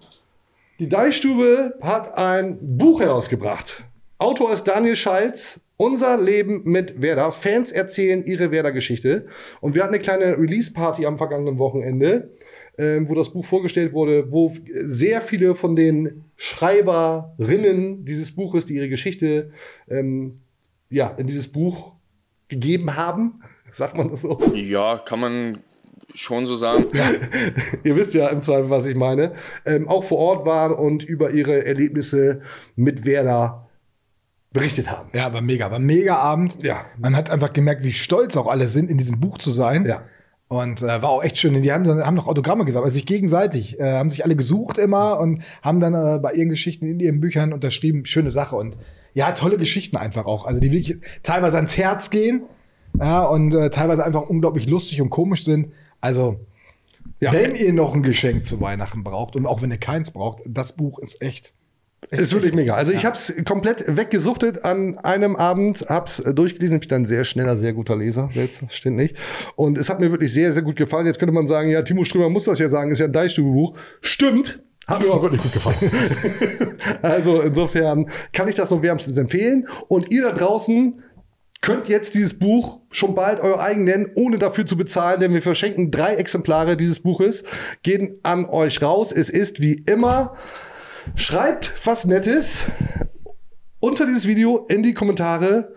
Die 0.80 0.90
Deichstube 0.90 1.78
hat 1.82 2.18
ein 2.18 2.58
Buch 2.62 3.00
herausgebracht. 3.02 3.84
Autor 4.18 4.52
ist 4.52 4.64
Daniel 4.64 4.96
Schalz. 4.96 5.60
Unser 5.82 6.18
Leben 6.18 6.64
mit 6.66 7.02
Werder. 7.02 7.32
Fans 7.32 7.72
erzählen 7.72 8.26
ihre 8.26 8.52
Werder-Geschichte. 8.52 9.28
Und 9.62 9.76
wir 9.76 9.84
hatten 9.84 9.94
eine 9.94 10.04
kleine 10.04 10.38
Release-Party 10.38 11.06
am 11.06 11.18
vergangenen 11.18 11.58
Wochenende, 11.58 12.32
ähm, 12.78 13.08
wo 13.08 13.16
das 13.16 13.30
Buch 13.30 13.46
vorgestellt 13.46 13.94
wurde, 13.94 14.30
wo 14.30 14.54
sehr 14.84 15.22
viele 15.22 15.56
von 15.56 15.78
den 15.78 16.26
Schreiberinnen 16.36 18.04
dieses 18.04 18.36
Buches, 18.36 18.66
die 18.66 18.74
ihre 18.74 18.90
Geschichte 18.90 19.52
ähm, 19.90 20.42
ja, 20.90 21.16
in 21.18 21.28
dieses 21.28 21.48
Buch 21.48 21.94
gegeben 22.50 22.98
haben. 22.98 23.42
Sagt 23.72 23.96
man 23.96 24.10
das 24.10 24.24
so? 24.24 24.38
Ja, 24.54 24.98
kann 24.98 25.22
man 25.22 25.60
schon 26.14 26.46
so 26.46 26.56
sagen. 26.56 26.88
Ihr 27.86 27.96
wisst 27.96 28.14
ja 28.16 28.28
im 28.28 28.42
Zweifel, 28.42 28.70
was 28.70 28.86
ich 28.86 28.96
meine. 28.96 29.34
Ähm, 29.66 29.88
auch 29.88 30.04
vor 30.04 30.18
Ort 30.18 30.46
waren 30.46 30.74
und 30.74 31.06
über 31.06 31.32
ihre 31.32 31.64
Erlebnisse 31.64 32.42
mit 32.76 33.06
Werder 33.06 33.69
berichtet 34.52 34.90
haben. 34.92 35.10
Ja, 35.14 35.32
war 35.34 35.42
mega, 35.42 35.70
war 35.72 35.80
mega 35.80 36.18
Abend. 36.18 36.64
Ja. 36.64 36.86
Man 36.98 37.16
hat 37.16 37.30
einfach 37.30 37.54
gemerkt, 37.54 37.84
wie 37.84 37.94
stolz 37.94 38.36
auch 38.36 38.48
alle 38.48 38.68
sind, 38.68 38.90
in 38.90 38.98
diesem 38.98 39.20
Buch 39.20 39.38
zu 39.38 39.52
sein. 39.52 39.86
Ja. 39.86 40.04
Und 40.48 40.82
äh, 40.82 40.88
war 40.88 41.10
auch 41.10 41.24
echt 41.24 41.38
schön. 41.38 41.62
Die 41.62 41.72
haben, 41.72 41.88
haben 41.88 42.16
noch 42.16 42.28
Autogramme 42.28 42.66
gesammelt, 42.66 42.88
also 42.88 42.96
sich 42.96 43.06
gegenseitig, 43.06 43.80
äh, 43.80 43.94
haben 43.94 44.10
sich 44.10 44.26
alle 44.26 44.36
gesucht 44.36 44.80
immer 44.80 45.20
und 45.20 45.44
haben 45.62 45.80
dann 45.80 45.94
äh, 45.94 46.20
bei 46.20 46.34
ihren 46.34 46.50
Geschichten 46.50 46.88
in 46.88 47.00
ihren 47.00 47.20
Büchern 47.20 47.54
unterschrieben. 47.54 48.06
Schöne 48.08 48.32
Sache. 48.32 48.56
Und 48.56 48.76
ja, 49.14 49.32
tolle 49.34 49.58
Geschichten 49.58 49.96
einfach 49.98 50.26
auch. 50.26 50.46
Also 50.46 50.60
die 50.60 50.72
wirklich 50.72 50.98
teilweise 51.22 51.58
ans 51.58 51.78
Herz 51.78 52.10
gehen 52.10 52.44
ja, 53.00 53.24
und 53.26 53.54
äh, 53.54 53.70
teilweise 53.70 54.04
einfach 54.04 54.24
unglaublich 54.24 54.68
lustig 54.68 55.00
und 55.04 55.12
komisch 55.12 55.44
sind. 55.44 55.72
Also, 56.02 56.40
Ja. 57.20 57.32
wenn 57.32 57.54
ihr 57.54 57.72
noch 57.72 57.94
ein 57.94 58.02
Geschenk 58.02 58.46
zu 58.46 58.60
Weihnachten 58.60 59.04
braucht 59.04 59.36
und 59.36 59.46
auch 59.46 59.62
wenn 59.62 59.70
ihr 59.70 59.78
keins 59.78 60.10
braucht, 60.10 60.42
das 60.48 60.74
Buch 60.76 60.98
ist 60.98 61.22
echt. 61.22 61.54
Ist 62.12 62.34
wirklich 62.34 62.54
mega. 62.54 62.76
Also 62.76 62.92
ich 62.92 63.06
habe 63.06 63.16
es 63.16 63.34
komplett 63.46 63.86
weggesuchtet 63.88 64.64
an 64.64 64.98
einem 64.98 65.36
Abend, 65.36 65.86
hab's 65.90 66.20
äh, 66.20 66.34
durchgelesen. 66.34 66.80
Ich 66.82 66.88
bin 66.88 67.00
ein 67.00 67.06
sehr 67.06 67.24
schneller, 67.24 67.58
sehr 67.58 67.74
guter 67.74 67.96
Leser, 67.96 68.30
selbstverständlich. 68.34 69.16
Und 69.56 69.78
es 69.78 69.90
hat 69.90 70.00
mir 70.00 70.10
wirklich 70.10 70.34
sehr, 70.34 70.52
sehr 70.54 70.64
gut 70.64 70.76
gefallen. 70.76 71.06
Jetzt 71.06 71.20
könnte 71.20 71.36
man 71.36 71.46
sagen, 71.46 71.70
ja, 71.70 71.82
Timo 71.82 72.04
Strömer 72.04 72.30
muss 72.30 72.46
das 72.46 72.58
ja 72.58 72.70
sagen, 72.70 72.92
ist 72.92 73.00
ja 73.00 73.06
ein 73.06 73.12
Deichstube-Buch. 73.12 73.78
Stimmt. 74.02 74.64
Hat 74.88 75.04
mir 75.04 75.12
auch 75.12 75.22
wirklich 75.22 75.44
gut 75.44 75.54
gefallen. 75.54 75.92
also 77.04 77.42
insofern 77.42 78.10
kann 78.34 78.48
ich 78.48 78.56
das 78.56 78.72
nur 78.72 78.82
wärmstens 78.82 79.18
empfehlen. 79.18 79.68
Und 79.88 80.12
ihr 80.12 80.24
da 80.24 80.32
draußen 80.32 81.04
könnt 81.62 81.90
jetzt 81.90 82.16
dieses 82.16 82.40
Buch 82.40 82.80
schon 82.90 83.14
bald 83.14 83.40
euer 83.42 83.60
eigen 83.60 83.84
nennen, 83.84 84.12
ohne 84.16 84.40
dafür 84.40 84.66
zu 84.66 84.78
bezahlen, 84.78 85.20
denn 85.20 85.34
wir 85.34 85.42
verschenken 85.42 85.92
drei 85.92 86.16
Exemplare 86.16 86.78
dieses 86.78 87.02
Buches, 87.02 87.44
gehen 87.84 88.18
an 88.24 88.46
euch 88.46 88.82
raus. 88.82 89.12
Es 89.12 89.30
ist 89.30 89.62
wie 89.62 89.74
immer 89.86 90.36
Schreibt 91.16 91.74
was 91.86 92.06
Nettes 92.06 92.66
unter 93.80 94.06
dieses 94.06 94.28
Video 94.28 94.66
in 94.70 94.84
die 94.84 94.94
Kommentare. 94.94 95.74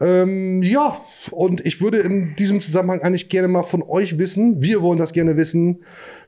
Ähm, 0.00 0.62
ja, 0.62 1.00
und 1.30 1.64
ich 1.64 1.80
würde 1.80 1.98
in 1.98 2.34
diesem 2.36 2.60
Zusammenhang 2.60 3.02
eigentlich 3.02 3.28
gerne 3.28 3.48
mal 3.48 3.62
von 3.62 3.82
euch 3.82 4.18
wissen, 4.18 4.62
wir 4.62 4.82
wollen 4.82 4.98
das 4.98 5.12
gerne 5.12 5.36
wissen, 5.36 5.84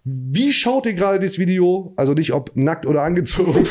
wie 0.09 0.53
schaut 0.53 0.87
ihr 0.87 0.95
gerade 0.95 1.19
dieses 1.19 1.37
Video? 1.37 1.93
Also 1.97 2.13
nicht 2.13 2.33
ob 2.33 2.53
nackt 2.55 2.87
oder 2.87 3.03
angezogen, 3.03 3.67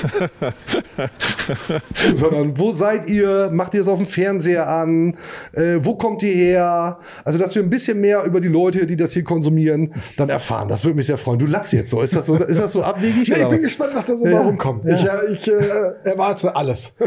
sondern 2.14 2.60
wo 2.60 2.72
seid 2.72 3.08
ihr? 3.08 3.50
Macht 3.54 3.74
ihr 3.74 3.80
es 3.82 3.88
auf 3.88 4.00
dem 4.00 4.06
Fernseher 4.06 4.68
an? 4.68 5.16
Äh, 5.54 5.78
wo 5.80 5.96
kommt 5.96 6.24
ihr 6.24 6.34
her? 6.34 7.00
Also, 7.24 7.40
dass 7.40 7.56
wir 7.56 7.64
ein 7.64 7.70
bisschen 7.70 8.02
mehr 8.02 8.26
über 8.26 8.42
die 8.42 8.50
Leute, 8.50 8.86
die 8.86 8.98
das 8.98 9.14
hier 9.14 9.24
konsumieren, 9.24 9.94
dann 10.18 10.28
erfahren. 10.28 10.68
Das 10.68 10.84
würde 10.84 10.98
mich 10.98 11.06
sehr 11.06 11.18
freuen. 11.18 11.40
Du 11.40 11.46
lachst 11.46 11.72
jetzt 11.72 11.90
so. 11.90 12.02
Ist 12.02 12.16
das 12.16 12.26
so, 12.26 12.36
ist 12.36 12.60
das 12.60 12.74
so 12.74 12.84
abwegig? 12.84 13.30
Nee, 13.36 13.42
ich 13.42 13.50
bin 13.50 13.62
gespannt, 13.62 13.92
was 13.96 14.06
da 14.08 14.16
so 14.18 14.28
Ja. 14.28 14.42
rumkommt. 14.42 14.86
Ja. 14.86 14.96
Ich, 14.98 15.06
äh, 15.06 15.34
ich 15.34 15.48
äh, 15.48 15.94
erwarte 16.04 16.56
alles. 16.56 16.94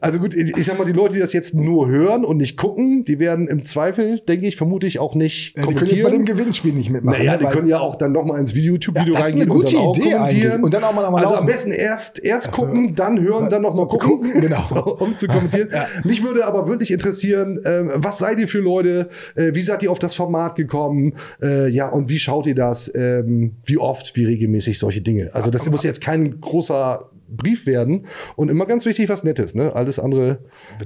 Also 0.00 0.18
gut, 0.18 0.34
ich 0.34 0.54
ich 0.54 0.66
sag 0.66 0.76
mal, 0.76 0.84
die 0.84 0.92
Leute, 0.92 1.14
die 1.14 1.20
das 1.20 1.32
jetzt 1.32 1.54
nur 1.54 1.88
hören 1.88 2.26
und 2.26 2.36
nicht 2.36 2.58
gucken, 2.58 3.04
die 3.06 3.18
werden 3.18 3.48
im 3.48 3.64
Zweifel, 3.64 4.18
denke 4.20 4.46
ich, 4.46 4.54
vermute 4.56 4.86
ich 4.86 4.98
auch 4.98 5.14
nicht 5.14 5.56
Ja, 5.56 5.62
die 5.66 5.74
können 5.74 5.86
jetzt 5.86 5.90
bei 5.90 5.96
dem 5.96 6.02
kommentieren. 6.18 6.36
Gewinnspiel 6.36 6.72
nicht 6.74 6.90
mitmachen. 6.90 7.18
Naja, 7.18 7.32
ne? 7.32 7.38
die 7.38 7.46
können 7.46 7.66
ja 7.68 7.80
auch 7.80 7.96
dann 7.96 8.12
noch 8.12 8.26
mal 8.34 8.40
ins 8.40 8.54
YouTube-Video 8.54 9.14
Ja, 9.14 9.20
das 9.20 9.28
ist 9.28 9.34
reingehen 9.34 9.50
eine 9.50 9.60
gute 9.60 9.76
und 9.76 9.82
dann 9.82 9.86
auch 9.86 9.96
Idee 9.96 10.10
kommentieren. 10.10 10.50
eigentlich. 10.50 10.64
Und 10.64 10.74
dann 10.74 10.84
auch 10.84 10.94
mal 10.94 11.10
mal 11.10 11.18
also 11.18 11.34
am 11.34 11.34
laufen. 11.34 11.46
besten 11.46 11.70
erst, 11.70 12.18
erst 12.18 12.52
gucken, 12.52 12.94
dann 12.94 13.20
hören, 13.20 13.50
dann 13.50 13.62
noch 13.62 13.74
mal 13.74 13.86
gucken, 13.88 14.40
genau. 14.40 14.96
um 14.98 15.16
zu 15.16 15.26
kommentieren. 15.26 15.68
Mich 16.04 16.22
würde 16.22 16.46
aber 16.46 16.68
wirklich 16.68 16.90
interessieren, 16.90 17.60
ähm, 17.64 17.92
was 17.94 18.18
seid 18.18 18.38
ihr 18.38 18.48
für 18.48 18.60
Leute? 18.60 19.08
Äh, 19.34 19.54
wie 19.54 19.62
seid 19.62 19.82
ihr 19.82 19.90
auf 19.90 19.98
das 19.98 20.14
Format 20.14 20.56
gekommen? 20.56 21.14
Äh, 21.42 21.68
ja, 21.68 21.88
und 21.88 22.08
wie 22.08 22.18
schaut 22.18 22.46
ihr 22.46 22.54
das? 22.54 22.92
Ähm, 22.94 23.56
wie 23.64 23.78
oft, 23.78 24.16
wie 24.16 24.24
regelmäßig 24.24 24.78
solche 24.78 25.00
Dinge? 25.00 25.30
Also 25.32 25.50
das 25.50 25.68
muss 25.70 25.82
jetzt 25.82 26.00
kein 26.00 26.40
großer 26.40 27.10
Brief 27.28 27.66
werden 27.66 28.06
und 28.36 28.48
immer 28.48 28.66
ganz 28.66 28.84
wichtig 28.84 29.08
was 29.08 29.24
Nettes, 29.24 29.54
ne? 29.54 29.74
Alles 29.74 29.98
andere 29.98 30.38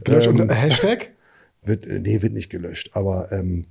Gelöscht 0.05 0.29
ähm, 0.29 0.49
Hashtag? 0.49 1.11
wird, 1.69 1.87
äh, 1.87 2.01
nee, 2.01 2.23
wird 2.23 2.33
nicht 2.33 2.51
gelöscht. 2.51 2.91
Aber 2.95 3.31
ähm, 3.33 3.67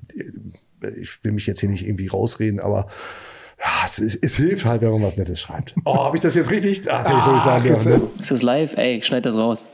ich 0.99 1.23
will 1.23 1.31
mich 1.31 1.47
jetzt 1.47 1.59
hier 1.59 1.69
nicht 1.69 1.85
irgendwie 1.85 2.07
rausreden, 2.07 2.59
aber 2.59 2.87
ja, 3.59 3.65
es, 3.85 3.99
es, 3.99 4.15
es 4.15 4.35
hilft 4.37 4.65
halt, 4.65 4.81
wenn 4.81 4.91
man 4.91 5.01
was 5.03 5.17
Nettes 5.17 5.39
schreibt. 5.41 5.73
Oh, 5.85 5.95
habe 6.05 6.15
ich 6.17 6.21
das 6.21 6.35
jetzt 6.35 6.51
richtig? 6.51 6.81
Ach, 6.91 7.03
das 7.03 7.25
soll 7.25 7.37
ich 7.37 7.43
sagen. 7.43 7.65
jetzt, 7.65 7.85
ja, 7.85 7.91
ne? 7.97 8.01
Ist 8.19 8.31
das 8.31 8.41
live? 8.43 8.77
Ey, 8.77 9.01
schneid 9.01 9.25
das 9.25 9.35
raus. 9.35 9.65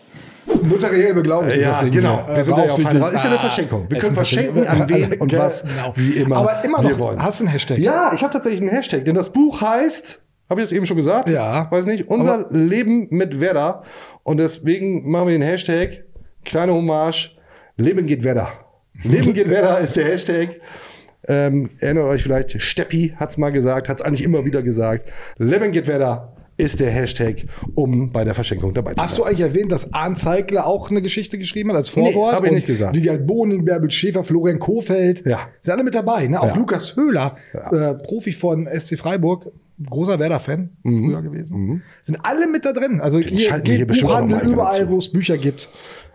Notariell 0.62 1.14
beglaubigt 1.14 1.56
ist 1.58 1.64
Ja, 1.64 1.72
das 1.72 1.80
Ding. 1.84 1.92
genau. 1.92 2.26
hier. 2.28 2.36
Wir 2.36 2.44
sind 2.44 2.54
Äh, 2.54 2.58
ja 2.58 2.64
auf 2.64 2.68
beaufsichtigt. 2.76 3.04
Hand. 3.04 3.14
Ist 3.14 3.24
ja 3.24 3.30
eine 3.30 3.38
Ah, 3.38 3.42
Verschenung. 3.42 3.86
Wir 3.90 4.00
können 4.00 4.16
verschenken 4.16 4.68
an 4.68 4.90
wen 4.90 5.14
und 5.22 5.38
was, 5.38 5.64
Genau. 5.64 5.94
wie 5.96 6.12
immer 6.12 6.38
Aber 6.38 6.64
immer 6.66 6.84
wir 6.84 6.90
noch, 6.92 7.00
wollen. 7.00 7.22
hast 7.24 7.40
du 7.40 7.44
einen 7.46 7.52
Hashtag? 7.52 7.78
Ja, 7.78 8.12
ich 8.14 8.24
habe 8.24 8.34
tatsächlich 8.34 8.62
einen 8.62 8.70
Hashtag, 8.70 9.06
denn 9.06 9.16
das 9.16 9.30
Buch 9.32 9.62
heißt, 9.62 10.22
habe 10.50 10.62
ich 10.62 10.66
das 10.68 10.74
eben 10.74 10.86
schon 10.86 10.98
gesagt? 10.98 11.30
Ja. 11.30 11.72
Weiß 11.72 11.86
nicht, 11.86 12.08
unser 12.10 12.48
Leben 12.52 13.08
mit 13.10 13.40
Werder. 13.40 13.84
Und 14.24 14.38
deswegen 14.38 15.10
machen 15.10 15.28
wir 15.28 15.34
den 15.34 15.42
Hashtag, 15.42 16.04
kleine 16.46 16.74
Hommage, 16.74 17.32
Leben 17.78 18.06
geht 18.06 18.24
Werder. 18.24 18.50
Leben 19.04 19.34
geht 19.34 19.50
Werder 19.50 19.80
ist 19.80 19.96
der 19.96 20.06
Hashtag. 20.06 20.60
Ähm, 21.28 21.70
erinnert 21.80 22.06
euch 22.06 22.24
vielleicht, 22.24 22.62
Steppi 22.62 23.14
hat's 23.18 23.38
mal 23.38 23.52
gesagt, 23.52 23.88
hat's 23.90 24.02
eigentlich 24.02 24.24
immer 24.24 24.46
wieder 24.46 24.62
gesagt. 24.62 25.08
Leben 25.38 25.72
geht 25.72 25.88
Werder. 25.88 26.34
ist 26.56 26.80
der 26.80 26.92
Hashtag, 26.92 27.46
um 27.76 28.12
bei 28.12 28.24
der 28.24 28.36
Verschenkung 28.36 28.74
dabei 28.74 28.92
zu 28.92 28.98
sein. 28.98 29.06
Hast 29.06 29.18
du 29.18 29.24
eigentlich 29.24 29.42
erwähnt, 29.42 29.72
dass 29.72 29.92
Arndt 29.94 30.20
Zeigler 30.20 30.68
auch 30.68 30.92
eine 30.92 31.02
Geschichte 31.02 31.38
geschrieben 31.40 31.70
hat 31.70 31.78
als 31.78 31.90
Vorwort? 31.90 32.14
Nee, 32.14 32.38
hab 32.38 32.44
ich 32.46 32.52
nicht 32.52 32.68
gesagt. 32.68 32.96
Wiegald 32.96 33.26
Boning, 33.26 33.66
Bärbel 33.66 33.90
Schäfer, 33.90 34.24
Florian 34.24 34.60
Kofeld. 34.60 35.26
Ja. 35.26 35.48
Sind 35.62 35.74
alle 35.74 35.84
mit 35.84 35.96
dabei. 35.96 36.28
Ne? 36.28 36.40
Auch 36.40 36.48
Ja. 36.48 36.56
Lukas 36.56 36.96
Höhler, 36.96 37.36
äh, 37.54 37.96
Profi 37.96 38.34
von 38.34 38.68
SC 38.68 38.98
Freiburg, 38.98 39.52
großer 39.90 40.20
Werder-Fan 40.20 40.70
früher 40.84 41.22
gewesen. 41.24 41.82
Sind 42.04 42.20
alle 42.24 42.48
mit 42.48 42.64
da 42.66 42.72
drin. 42.74 43.02
Also 43.02 43.18
Mhm. 43.18 43.24
Den 43.24 43.40
hier 43.76 43.88
mal 43.88 43.96
irgendwann 44.22 44.48
überall, 44.52 44.90
wo 44.90 44.98
es 44.98 45.12
Bücher 45.12 45.38
gibt. 45.40 45.70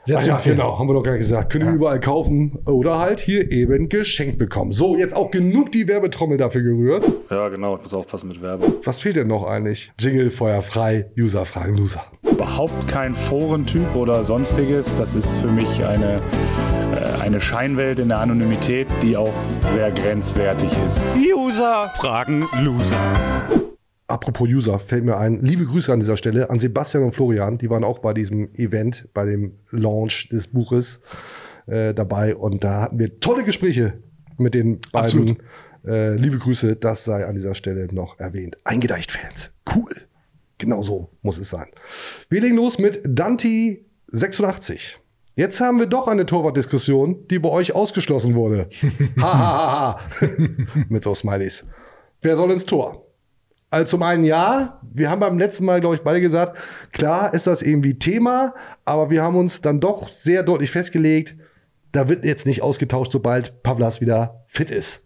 Sehr 0.05 0.19
Ah 0.19 0.21
zu 0.21 0.29
ja, 0.29 0.37
genau, 0.39 0.79
haben 0.79 0.89
wir 0.89 0.95
doch 0.95 1.03
gar 1.03 1.13
nicht 1.13 1.21
gesagt. 1.21 1.53
Können 1.53 1.67
wir 1.67 1.75
überall 1.75 2.01
kaufen 2.01 2.59
oder 2.67 2.99
halt 2.99 3.21
hier 3.21 3.51
eben 3.51 3.89
geschenkt 3.89 4.39
bekommen. 4.39 4.73
So, 4.73 4.97
jetzt 4.97 5.15
auch 5.15 5.31
genug 5.31 5.73
die 5.73 5.87
Werbetrommel 5.87 6.39
dafür 6.39 6.63
gerührt. 6.63 7.05
Ja, 7.31 7.49
genau. 7.49 7.77
Ich 7.77 7.83
muss 7.83 7.95
aufpassen 7.95 8.29
mit 8.29 8.41
Werbung. 8.41 8.75
Was 8.85 9.01
fehlt 9.01 9.17
denn 9.17 9.29
noch 9.29 9.45
eigentlich? 9.45 9.93
Jingle, 9.99 10.31
Feuer 10.31 10.63
frei, 10.63 11.11
User 11.19 11.45
fragen 11.45 11.77
Loser. 11.77 12.05
Überhaupt 12.31 12.89
kein 12.89 13.15
Forentyp 13.15 13.95
oder 13.95 14.25
sonstiges. 14.25 14.97
Das 14.97 15.15
ist 15.15 15.41
für 15.43 15.49
mich 15.49 15.85
eine, 15.85 16.21
äh, 16.95 17.23
eine 17.23 17.41
Scheinwelt 17.41 17.99
in 17.99 18.09
der 18.09 18.21
Anonymität, 18.21 18.87
die 19.03 19.17
auch 19.17 19.35
sehr 19.75 19.91
grenzwertig 19.91 20.71
ist. 20.87 21.05
User 21.17 21.93
fragen 21.97 22.47
Loser. 22.63 23.68
Apropos 24.09 24.49
User, 24.49 24.79
fällt 24.79 25.05
mir 25.05 25.19
ein. 25.19 25.41
Liebe 25.41 25.67
Grüße 25.67 25.93
an 25.93 26.01
dieser 26.01 26.17
Stelle 26.17 26.49
an 26.49 26.59
Sebastian 26.59 27.05
und 27.05 27.15
Florian. 27.15 27.59
Die 27.59 27.69
waren 27.69 27.85
auch 27.85 27.99
bei 27.99 28.15
diesem 28.15 28.55
Event, 28.55 29.07
bei 29.13 29.27
dem 29.27 29.59
Launch 29.71 30.31
des 30.31 30.49
Buches 30.49 31.03
äh, 31.67 31.93
dabei. 31.93 32.35
Und 32.35 32.65
da 32.65 32.83
hatten 32.83 32.99
wir 32.99 33.21
tolle 33.21 33.45
Gespräche 33.45 34.03
mit 34.39 34.55
den 34.55 34.79
beiden. 34.93 35.29
Absolut. 35.33 35.39
Äh, 35.87 36.15
liebe 36.15 36.39
Grüße, 36.39 36.77
das 36.77 37.05
sei 37.05 37.27
an 37.27 37.35
dieser 37.35 37.55
Stelle 37.55 37.87
noch 37.93 38.19
erwähnt. 38.19 38.57
Eingedeicht-Fans. 38.65 39.53
Cool. 39.75 39.95
Genau 40.57 40.81
so 40.83 41.11
muss 41.21 41.39
es 41.39 41.51
sein. 41.51 41.67
Wir 42.31 42.41
legen 42.41 42.57
los 42.57 42.79
mit 42.79 43.03
Danti 43.05 43.85
86. 44.07 44.99
Jetzt 45.37 45.61
haben 45.61 45.79
wir 45.79 45.87
doch 45.87 46.09
eine 46.09 46.25
Torwartdiskussion, 46.25 47.29
die 47.29 47.39
bei 47.39 47.51
euch 47.51 47.75
ausgeschlossen 47.75 48.35
wurde. 48.35 48.71
Ha, 49.21 49.39
ha, 49.39 49.39
ha, 49.39 50.01
ha. 50.21 50.27
Mit 50.89 51.05
so 51.05 51.15
Smileys. 51.15 51.65
Wer 52.23 52.35
soll 52.35 52.51
ins 52.51 52.65
Tor? 52.65 53.08
Also 53.71 53.85
zum 53.97 54.03
einen 54.03 54.25
ja, 54.25 54.81
wir 54.95 55.11
haben 55.11 55.21
beim 55.21 55.39
letzten 55.39 55.65
Mal, 55.67 55.81
glaube 55.81 55.95
ich, 55.97 56.03
beide 56.03 56.21
gesagt, 56.21 56.57
klar 56.93 57.35
ist 57.35 57.47
das 57.47 57.61
irgendwie 57.63 57.99
Thema, 57.99 58.55
aber 58.87 59.11
wir 59.11 59.23
haben 59.23 59.37
uns 59.37 59.61
dann 59.61 59.79
doch 59.81 60.11
sehr 60.11 60.43
deutlich 60.43 60.71
festgelegt, 60.71 61.37
da 61.93 62.09
wird 62.09 62.25
jetzt 62.25 62.47
nicht 62.47 62.63
ausgetauscht, 62.63 63.13
sobald 63.13 63.63
Pavlas 63.63 64.01
wieder 64.01 64.45
fit 64.49 64.71
ist. 64.71 65.03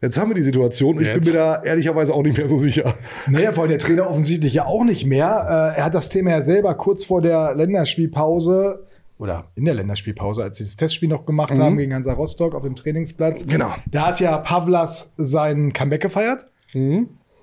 Jetzt 0.00 0.18
haben 0.18 0.28
wir 0.30 0.34
die 0.34 0.42
Situation, 0.42 1.00
ich 1.00 1.06
Jetzt? 1.06 1.22
bin 1.24 1.32
mir 1.32 1.38
da 1.38 1.62
ehrlicherweise 1.62 2.12
auch 2.12 2.22
nicht 2.22 2.36
mehr 2.36 2.48
so 2.48 2.56
sicher. 2.56 2.94
Naja, 3.26 3.52
vor 3.52 3.62
allem 3.62 3.70
der 3.70 3.78
Trainer 3.78 4.10
offensichtlich 4.10 4.52
ja 4.54 4.66
auch 4.66 4.84
nicht 4.84 5.06
mehr. 5.06 5.72
Äh, 5.74 5.78
er 5.78 5.84
hat 5.84 5.94
das 5.94 6.08
Thema 6.10 6.30
ja 6.32 6.42
selber 6.42 6.74
kurz 6.74 7.04
vor 7.04 7.22
der 7.22 7.54
Länderspielpause 7.54 8.86
oder 9.18 9.44
in 9.54 9.64
der 9.64 9.74
Länderspielpause, 9.74 10.42
als 10.42 10.58
sie 10.58 10.64
das 10.64 10.76
Testspiel 10.76 11.08
noch 11.08 11.24
gemacht 11.24 11.54
Mhm. 11.54 11.62
haben 11.62 11.76
gegen 11.78 11.94
Hansa 11.94 12.12
Rostock 12.12 12.54
auf 12.54 12.62
dem 12.64 12.76
Trainingsplatz. 12.76 13.46
Genau. 13.46 13.72
Da 13.90 14.08
hat 14.08 14.20
ja 14.20 14.36
Pavlas 14.38 15.10
sein 15.16 15.72
Comeback 15.72 16.02
gefeiert. 16.02 16.46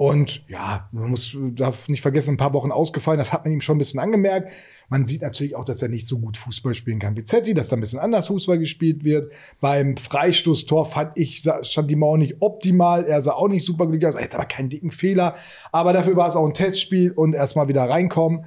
Und 0.02 0.42
ja, 0.48 0.90
man 0.94 1.12
muss, 1.12 1.38
darf 1.52 1.88
nicht 1.88 2.02
vergessen, 2.02 2.34
ein 2.34 2.38
paar 2.38 2.54
Wochen 2.54 2.72
ausgefallen. 2.72 3.20
Das 3.20 3.32
hat 3.32 3.46
man 3.46 3.54
ihm 3.54 3.62
schon 3.62 3.76
ein 3.76 3.78
bisschen 3.78 4.00
angemerkt. 4.00 4.52
Man 4.90 5.06
sieht 5.06 5.22
natürlich 5.22 5.56
auch, 5.56 5.64
dass 5.64 5.84
er 5.84 5.90
nicht 5.90 6.08
so 6.08 6.18
gut 6.18 6.38
Fußball 6.38 6.74
spielen 6.74 6.98
kann 6.98 7.16
wie 7.16 7.24
Zetti, 7.24 7.54
dass 7.54 7.68
da 7.68 7.76
ein 7.76 7.82
bisschen 7.82 8.00
anders 8.00 8.26
Fußball 8.26 8.58
gespielt 8.58 9.04
wird. 9.04 9.32
Beim 9.60 9.98
Freistoßtor 9.98 10.86
fand 10.86 11.20
ich, 11.20 11.48
stand 11.62 11.92
die 11.92 11.96
Mauer 11.96 12.18
nicht 12.18 12.38
optimal. 12.40 13.06
Er 13.06 13.22
sah 13.22 13.34
auch 13.34 13.48
nicht 13.48 13.64
super 13.64 13.86
glücklich 13.86 14.08
aus. 14.08 14.20
Jetzt 14.20 14.34
aber 14.34 14.46
keinen 14.46 14.70
dicken 14.70 14.90
Fehler. 14.90 15.36
Aber 15.72 15.94
dafür 15.94 16.16
war 16.16 16.28
es 16.28 16.36
auch 16.36 16.48
ein 16.48 16.56
Testspiel 16.56 17.12
und 17.12 17.36
erstmal 17.36 17.68
wieder 17.68 17.88
reinkommen. 17.88 18.46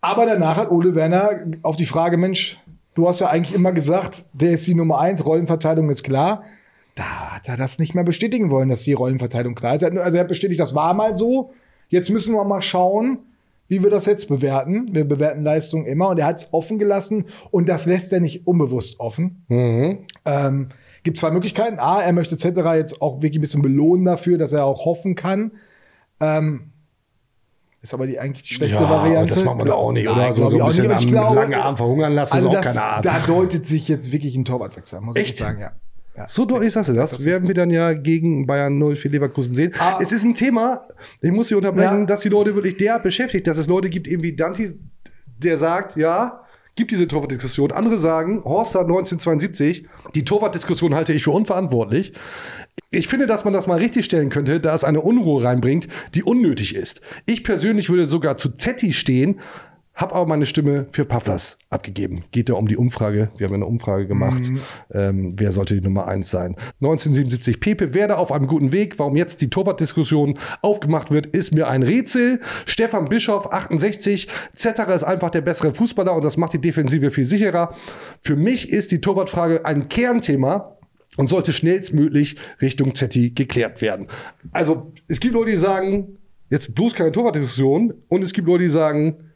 Aber 0.00 0.26
danach 0.26 0.56
hat 0.58 0.70
Ole 0.70 0.94
Werner 0.94 1.40
auf 1.62 1.74
die 1.74 1.86
Frage, 1.86 2.18
Mensch, 2.18 2.60
du 2.94 3.08
hast 3.08 3.18
ja 3.18 3.30
eigentlich 3.30 3.56
immer 3.56 3.72
gesagt, 3.72 4.26
der 4.32 4.52
ist 4.52 4.64
die 4.68 4.76
Nummer 4.76 5.00
eins, 5.00 5.26
Rollenverteilung 5.26 5.90
ist 5.90 6.04
klar. 6.04 6.44
Da 6.94 7.02
hat 7.34 7.48
er 7.48 7.56
das 7.56 7.78
nicht 7.78 7.94
mehr 7.94 8.04
bestätigen 8.04 8.50
wollen, 8.50 8.68
dass 8.68 8.82
die 8.82 8.92
Rollenverteilung 8.92 9.54
klar 9.54 9.74
ist. 9.74 9.82
Er 9.82 9.90
hat- 9.90 9.98
Also 9.98 10.18
er 10.18 10.22
hat 10.22 10.28
bestätigt, 10.28 10.60
das 10.60 10.74
war 10.74 10.94
mal 10.94 11.14
so. 11.16 11.52
Jetzt 11.88 12.08
müssen 12.10 12.34
wir 12.34 12.44
mal 12.44 12.62
schauen, 12.62 13.18
wie 13.68 13.82
wir 13.82 13.90
das 13.90 14.06
jetzt 14.06 14.28
bewerten. 14.28 14.94
Wir 14.94 15.04
bewerten 15.04 15.42
Leistungen 15.42 15.86
immer 15.86 16.08
und 16.10 16.18
er 16.18 16.26
hat 16.26 16.36
es 16.40 16.48
offen 16.52 16.78
gelassen 16.78 17.24
und 17.50 17.68
das 17.68 17.86
lässt 17.86 18.12
er 18.12 18.20
nicht 18.20 18.46
unbewusst 18.46 19.00
offen. 19.00 19.44
Ähm, 19.48 20.68
gibt 21.02 21.18
zwei 21.18 21.30
Möglichkeiten. 21.30 21.78
A, 21.78 22.00
er 22.00 22.12
möchte 22.12 22.34
etc. 22.36 22.60
jetzt 22.76 23.02
auch 23.02 23.16
wirklich 23.16 23.38
ein 23.38 23.40
bisschen 23.40 23.62
belohnen 23.62 24.04
dafür, 24.04 24.38
dass 24.38 24.52
er 24.52 24.64
auch 24.64 24.84
hoffen 24.84 25.14
kann. 25.16 25.52
Ähm, 26.20 26.70
ist 27.82 27.92
aber 27.92 28.06
die 28.06 28.18
eigentlich 28.18 28.42
die 28.46 28.54
schlechte 28.54 28.76
Ja, 28.76 28.88
Variante. 28.88 29.30
das 29.34 29.44
machen 29.44 29.58
wir 29.58 29.64
doch 29.66 29.76
auch 29.76 29.92
nicht, 29.92 30.06
oder? 30.08 30.16
Nein, 30.16 30.32
So- 30.32 30.48
so 30.48 30.58
ein 30.60 30.66
bisschen 30.66 30.90
am 30.90 30.98
glaube- 31.06 31.34
langen 31.34 31.54
Arm 31.54 31.76
verhungern 31.76 32.14
lassen, 32.14 32.34
also 32.34 32.48
ist 32.48 32.56
auch 32.56 32.62
das, 32.62 32.76
keine 32.76 32.86
Art. 32.86 33.04
Da 33.04 33.18
deutet 33.26 33.66
sich 33.66 33.88
jetzt 33.88 34.10
wirklich 34.12 34.36
ein 34.36 34.44
Torwartwechsel, 34.46 35.00
muss 35.02 35.16
Echt? 35.16 35.34
ich 35.34 35.38
sagen, 35.40 35.60
ja. 35.60 35.72
Ja 36.16 36.26
So 36.28 36.44
deutlich 36.44 36.72
sagst 36.72 36.90
du 36.90 36.94
das. 36.94 37.10
das 37.12 37.24
werden 37.24 37.46
wir 37.46 37.54
dann 37.54 37.70
ja 37.70 37.92
gegen 37.92 38.46
Bayern 38.46 38.78
0 38.78 38.96
für 38.96 39.08
Leverkusen 39.08 39.54
sehen. 39.54 39.72
Ah. 39.78 39.98
es 40.00 40.12
ist 40.12 40.24
ein 40.24 40.34
Thema, 40.34 40.86
ich 41.20 41.30
muss 41.32 41.48
Sie 41.48 41.54
unterbrechen, 41.54 42.00
Ja. 42.00 42.06
dass 42.06 42.20
die 42.20 42.28
Leute 42.28 42.54
wirklich 42.54 42.76
derart 42.76 43.02
beschäftigt, 43.02 43.46
dass 43.46 43.56
es 43.58 43.66
Leute 43.68 43.88
gibt, 43.90 44.06
eben 44.08 44.22
wie 44.22 44.34
Danti, 44.34 44.70
der 45.38 45.58
sagt, 45.58 45.96
ja, 45.96 46.40
gibt 46.76 46.90
diese 46.90 47.06
Torwartdiskussion. 47.06 47.70
Andere 47.72 47.98
sagen, 47.98 48.42
Horster 48.44 48.80
1972, 48.80 49.86
die 50.14 50.24
Torwartdiskussion 50.24 50.94
halte 50.94 51.12
ich 51.12 51.22
für 51.24 51.30
unverantwortlich. 51.30 52.12
Ich 52.90 53.06
finde, 53.06 53.26
dass 53.26 53.44
man 53.44 53.52
das 53.52 53.66
mal 53.68 53.78
richtig 53.78 54.04
stellen 54.04 54.28
könnte, 54.30 54.58
da 54.60 54.74
es 54.74 54.82
eine 54.84 55.00
Unruhe 55.00 55.44
reinbringt, 55.44 55.86
die 56.14 56.24
unnötig 56.24 56.74
ist. 56.74 57.00
Ich 57.26 57.44
persönlich 57.44 57.90
würde 57.90 58.06
sogar 58.06 58.36
zu 58.36 58.50
Zetti 58.50 58.92
stehen, 58.92 59.38
habe 59.94 60.14
aber 60.16 60.26
meine 60.26 60.44
Stimme 60.44 60.86
für 60.90 61.04
Pavlas 61.04 61.56
abgegeben. 61.70 62.24
Geht 62.32 62.48
ja 62.48 62.56
um 62.56 62.66
die 62.66 62.76
Umfrage. 62.76 63.30
Wir 63.36 63.46
haben 63.46 63.52
ja 63.52 63.58
eine 63.58 63.66
Umfrage 63.66 64.08
gemacht. 64.08 64.42
Mhm. 64.42 64.60
Ähm, 64.92 65.32
wer 65.36 65.52
sollte 65.52 65.74
die 65.74 65.80
Nummer 65.80 66.08
eins 66.08 66.30
sein? 66.30 66.56
1977 66.80 67.60
Pepe 67.60 67.94
Werder 67.94 68.18
auf 68.18 68.32
einem 68.32 68.48
guten 68.48 68.72
Weg. 68.72 68.98
Warum 68.98 69.16
jetzt 69.16 69.40
die 69.40 69.50
Torwartdiskussion 69.50 70.38
aufgemacht 70.62 71.12
wird, 71.12 71.26
ist 71.26 71.54
mir 71.54 71.68
ein 71.68 71.84
Rätsel. 71.84 72.40
Stefan 72.66 73.08
Bischoff 73.08 73.52
68. 73.52 74.26
Zetterer 74.52 74.94
ist 74.94 75.04
einfach 75.04 75.30
der 75.30 75.42
bessere 75.42 75.72
Fußballer 75.72 76.14
und 76.16 76.24
das 76.24 76.36
macht 76.36 76.54
die 76.54 76.60
Defensive 76.60 77.12
viel 77.12 77.24
sicherer. 77.24 77.72
Für 78.20 78.34
mich 78.34 78.70
ist 78.70 78.90
die 78.90 79.00
Torwartfrage 79.00 79.64
ein 79.64 79.88
Kernthema 79.88 80.76
und 81.16 81.30
sollte 81.30 81.52
schnellstmöglich 81.52 82.36
Richtung 82.60 82.96
Zetti 82.96 83.30
geklärt 83.30 83.80
werden. 83.80 84.08
Also 84.50 84.92
es 85.06 85.20
gibt 85.20 85.34
Leute, 85.34 85.52
die 85.52 85.56
sagen, 85.56 86.18
jetzt 86.50 86.74
bloß 86.74 86.94
keine 86.94 87.12
Torwartdiskussion 87.12 87.94
und 88.08 88.22
es 88.22 88.32
gibt 88.32 88.48
Leute, 88.48 88.64
die 88.64 88.70
sagen, 88.70 89.30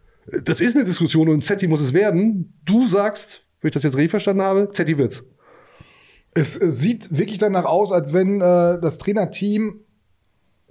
das 0.45 0.61
ist 0.61 0.77
eine 0.77 0.85
Diskussion 0.85 1.29
und 1.29 1.45
Zetti 1.45 1.69
muss 1.69 1.81
es 1.81 1.93
werden. 1.93 2.59
Du 2.65 2.87
sagst, 2.87 3.45
wenn 3.61 3.69
ich 3.69 3.75
das 3.75 3.83
jetzt 3.83 3.97
richtig 3.97 4.11
verstanden 4.11 4.43
habe, 4.43 4.71
Zetti 4.73 4.99
wird's. 4.99 5.25
Es 6.35 6.55
sieht 6.55 7.17
wirklich 7.17 7.39
danach 7.39 7.65
aus, 7.65 7.91
als 7.91 8.13
wenn 8.13 8.37
äh, 8.37 8.81
das 8.81 8.99
Trainerteam 8.99 9.81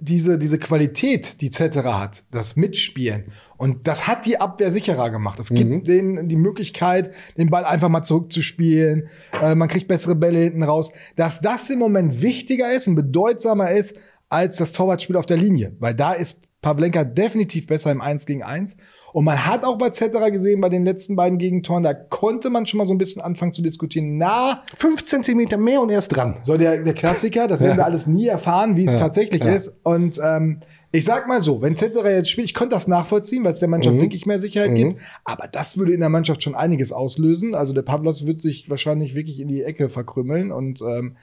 diese, 0.00 0.38
diese 0.38 0.58
Qualität, 0.58 1.40
die 1.40 1.50
Zetterer 1.50 1.98
hat, 1.98 2.22
das 2.30 2.54
Mitspielen. 2.54 3.32
Und 3.56 3.88
das 3.88 4.06
hat 4.06 4.26
die 4.26 4.40
Abwehr 4.40 4.70
sicherer 4.70 5.10
gemacht. 5.10 5.40
Es 5.40 5.48
gibt 5.48 5.88
denen 5.88 6.28
die 6.28 6.36
Möglichkeit, 6.36 7.10
den 7.36 7.50
Ball 7.50 7.64
einfach 7.64 7.88
mal 7.88 8.02
zurückzuspielen. 8.02 9.08
Äh, 9.32 9.56
man 9.56 9.68
kriegt 9.68 9.88
bessere 9.88 10.14
Bälle 10.14 10.38
hinten 10.38 10.62
raus. 10.62 10.92
Dass 11.16 11.40
das 11.40 11.68
im 11.68 11.80
Moment 11.80 12.22
wichtiger 12.22 12.72
ist 12.72 12.86
und 12.86 12.94
bedeutsamer 12.94 13.72
ist 13.72 13.96
als 14.28 14.56
das 14.56 14.72
Torwartspiel 14.72 15.16
auf 15.16 15.26
der 15.26 15.36
Linie. 15.36 15.74
Weil 15.80 15.94
da 15.94 16.12
ist 16.12 16.40
Pavlenka 16.62 17.02
definitiv 17.02 17.66
besser 17.66 17.90
im 17.90 18.00
1 18.00 18.26
gegen 18.26 18.42
1. 18.42 18.76
Und 19.12 19.24
man 19.24 19.46
hat 19.46 19.64
auch 19.64 19.78
bei 19.78 19.90
Zetterer 19.90 20.30
gesehen, 20.30 20.60
bei 20.60 20.68
den 20.68 20.84
letzten 20.84 21.16
beiden 21.16 21.38
Gegentoren, 21.38 21.82
da 21.82 21.94
konnte 21.94 22.50
man 22.50 22.66
schon 22.66 22.78
mal 22.78 22.86
so 22.86 22.92
ein 22.94 22.98
bisschen 22.98 23.22
anfangen 23.22 23.52
zu 23.52 23.62
diskutieren. 23.62 24.18
Na, 24.18 24.62
Fünf 24.76 25.04
Zentimeter 25.04 25.56
mehr 25.56 25.80
und 25.80 25.90
er 25.90 25.98
ist 25.98 26.08
dran. 26.08 26.36
so 26.40 26.56
der, 26.56 26.82
der 26.82 26.94
Klassiker, 26.94 27.48
das 27.48 27.60
werden 27.60 27.70
Ja. 27.72 27.76
wir 27.78 27.84
alles 27.86 28.06
nie 28.06 28.26
erfahren, 28.26 28.76
wie 28.76 28.84
es 28.84 28.94
Ja. 28.94 29.00
tatsächlich 29.00 29.42
Ja. 29.42 29.52
ist. 29.52 29.76
Und 29.82 30.20
ähm, 30.22 30.60
ich 30.90 31.04
sag 31.04 31.28
mal 31.28 31.40
so, 31.42 31.60
wenn 31.60 31.76
Zetterer 31.76 32.10
jetzt 32.12 32.30
spielt, 32.30 32.46
ich 32.46 32.54
konnte 32.54 32.74
das 32.74 32.88
nachvollziehen, 32.88 33.44
weil 33.44 33.52
es 33.52 33.58
der 33.60 33.68
Mannschaft 33.68 33.96
Mhm. 33.96 34.00
wirklich 34.00 34.24
mehr 34.26 34.40
Sicherheit 34.40 34.70
Mhm. 34.70 34.74
gibt. 34.76 35.00
Aber 35.24 35.46
das 35.46 35.76
würde 35.76 35.92
in 35.92 36.00
der 36.00 36.08
Mannschaft 36.08 36.42
schon 36.42 36.54
einiges 36.54 36.92
auslösen. 36.92 37.54
Also 37.54 37.72
der 37.74 37.82
Pavlos 37.82 38.26
wird 38.26 38.40
sich 38.40 38.70
wahrscheinlich 38.70 39.14
wirklich 39.14 39.38
in 39.40 39.48
die 39.48 39.62
Ecke 39.62 39.88
verkrümmeln. 39.90 40.50
Und 40.50 40.80
ähm, 40.82 41.16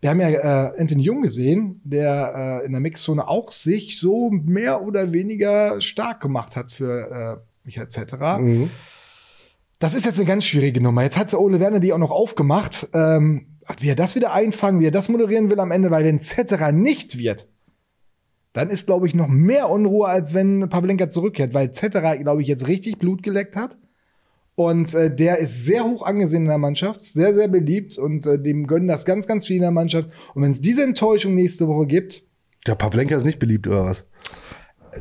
wir 0.00 0.10
haben 0.10 0.20
ja 0.20 0.28
äh, 0.28 0.80
Anthony 0.80 1.02
Jung 1.02 1.22
gesehen, 1.22 1.80
der 1.84 2.60
äh, 2.62 2.66
in 2.66 2.72
der 2.72 2.80
Mixzone 2.80 3.26
auch 3.26 3.50
sich 3.50 3.98
so 3.98 4.30
mehr 4.30 4.82
oder 4.82 5.12
weniger 5.12 5.80
stark 5.80 6.20
gemacht 6.20 6.54
hat 6.54 6.70
für 6.70 7.40
äh, 7.42 7.46
Michael 7.64 7.88
Zetterer. 7.88 8.38
Mhm. 8.38 8.70
Das 9.78 9.94
ist 9.94 10.06
jetzt 10.06 10.18
eine 10.18 10.26
ganz 10.26 10.44
schwierige 10.44 10.80
Nummer. 10.80 11.02
Jetzt 11.02 11.18
hat 11.18 11.34
Ole 11.34 11.60
Werner 11.60 11.80
die 11.80 11.92
auch 11.92 11.98
noch 11.98 12.10
aufgemacht. 12.10 12.88
Ähm, 12.94 13.58
wie 13.80 13.88
er 13.88 13.94
das 13.94 14.14
wieder 14.14 14.32
einfangen, 14.32 14.80
wie 14.80 14.86
er 14.86 14.92
das 14.92 15.08
moderieren 15.08 15.50
will 15.50 15.60
am 15.60 15.72
Ende, 15.72 15.90
weil 15.90 16.04
wenn 16.04 16.20
Zetterer 16.20 16.72
nicht 16.72 17.18
wird, 17.18 17.48
dann 18.52 18.70
ist, 18.70 18.86
glaube 18.86 19.06
ich, 19.06 19.14
noch 19.14 19.28
mehr 19.28 19.68
Unruhe, 19.68 20.08
als 20.08 20.32
wenn 20.32 20.68
Pavlenka 20.68 21.10
zurückkehrt, 21.10 21.52
weil 21.52 21.72
Zetterer, 21.72 22.16
glaube 22.16 22.42
ich, 22.42 22.48
jetzt 22.48 22.68
richtig 22.68 22.98
Blut 22.98 23.22
geleckt 23.22 23.56
hat. 23.56 23.76
Und 24.56 24.94
äh, 24.94 25.14
der 25.14 25.38
ist 25.38 25.66
sehr 25.66 25.84
hoch 25.84 26.02
angesehen 26.02 26.42
in 26.42 26.48
der 26.48 26.58
Mannschaft, 26.58 27.02
sehr, 27.02 27.34
sehr 27.34 27.46
beliebt 27.46 27.98
und 27.98 28.26
äh, 28.26 28.38
dem 28.40 28.66
gönnen 28.66 28.88
das 28.88 29.04
ganz, 29.04 29.26
ganz 29.26 29.46
viel 29.46 29.56
in 29.56 29.62
der 29.62 29.70
Mannschaft. 29.70 30.08
Und 30.34 30.42
wenn 30.42 30.50
es 30.50 30.60
diese 30.60 30.82
Enttäuschung 30.82 31.34
nächste 31.34 31.68
Woche 31.68 31.86
gibt, 31.86 32.24
Der 32.66 32.74
Pavlenka 32.74 33.14
ist 33.14 33.24
nicht 33.24 33.38
beliebt, 33.38 33.68
oder 33.68 33.84
was? 33.84 34.04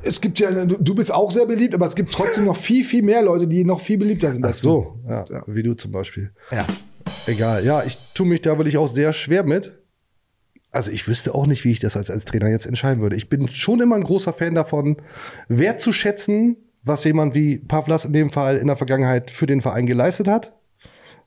es 0.03 0.21
gibt 0.21 0.39
ja, 0.39 0.65
du, 0.65 0.77
du 0.77 0.95
bist 0.95 1.11
auch 1.11 1.31
sehr 1.31 1.45
beliebt, 1.45 1.73
aber 1.73 1.85
es 1.85 1.95
gibt 1.95 2.11
trotzdem 2.11 2.45
noch 2.45 2.57
viel, 2.57 2.83
viel 2.83 3.01
mehr 3.01 3.23
Leute, 3.23 3.47
die 3.47 3.63
noch 3.63 3.81
viel 3.81 3.97
beliebter 3.97 4.31
sind. 4.31 4.43
Ach 4.43 4.49
als 4.49 4.59
so, 4.59 4.99
du. 5.05 5.09
ja, 5.09 5.25
wie 5.47 5.63
du 5.63 5.73
zum 5.73 5.91
Beispiel. 5.91 6.31
Ja. 6.51 6.65
Egal. 7.27 7.63
Ja, 7.63 7.83
ich 7.83 7.97
tue 8.13 8.25
mich 8.25 8.41
da 8.41 8.57
wirklich 8.57 8.77
auch 8.77 8.87
sehr 8.87 9.13
schwer 9.13 9.43
mit. 9.43 9.79
Also 10.71 10.91
ich 10.91 11.07
wüsste 11.07 11.33
auch 11.33 11.47
nicht, 11.47 11.63
wie 11.63 11.71
ich 11.71 11.79
das 11.79 11.95
als, 11.95 12.11
als 12.11 12.25
Trainer 12.25 12.49
jetzt 12.49 12.65
entscheiden 12.65 13.01
würde. 13.01 13.15
Ich 13.15 13.29
bin 13.29 13.47
schon 13.47 13.79
immer 13.79 13.95
ein 13.95 14.03
großer 14.03 14.33
Fan 14.33 14.55
davon, 14.55 14.97
wertzuschätzen, 15.47 16.57
was 16.85 17.03
jemand 17.03 17.33
wie 17.33 17.57
Pavlas 17.57 18.05
in 18.05 18.13
dem 18.13 18.29
Fall 18.29 18.57
in 18.57 18.67
der 18.67 18.77
Vergangenheit 18.77 19.31
für 19.31 19.47
den 19.47 19.61
Verein 19.61 19.87
geleistet 19.87 20.27
hat. 20.27 20.53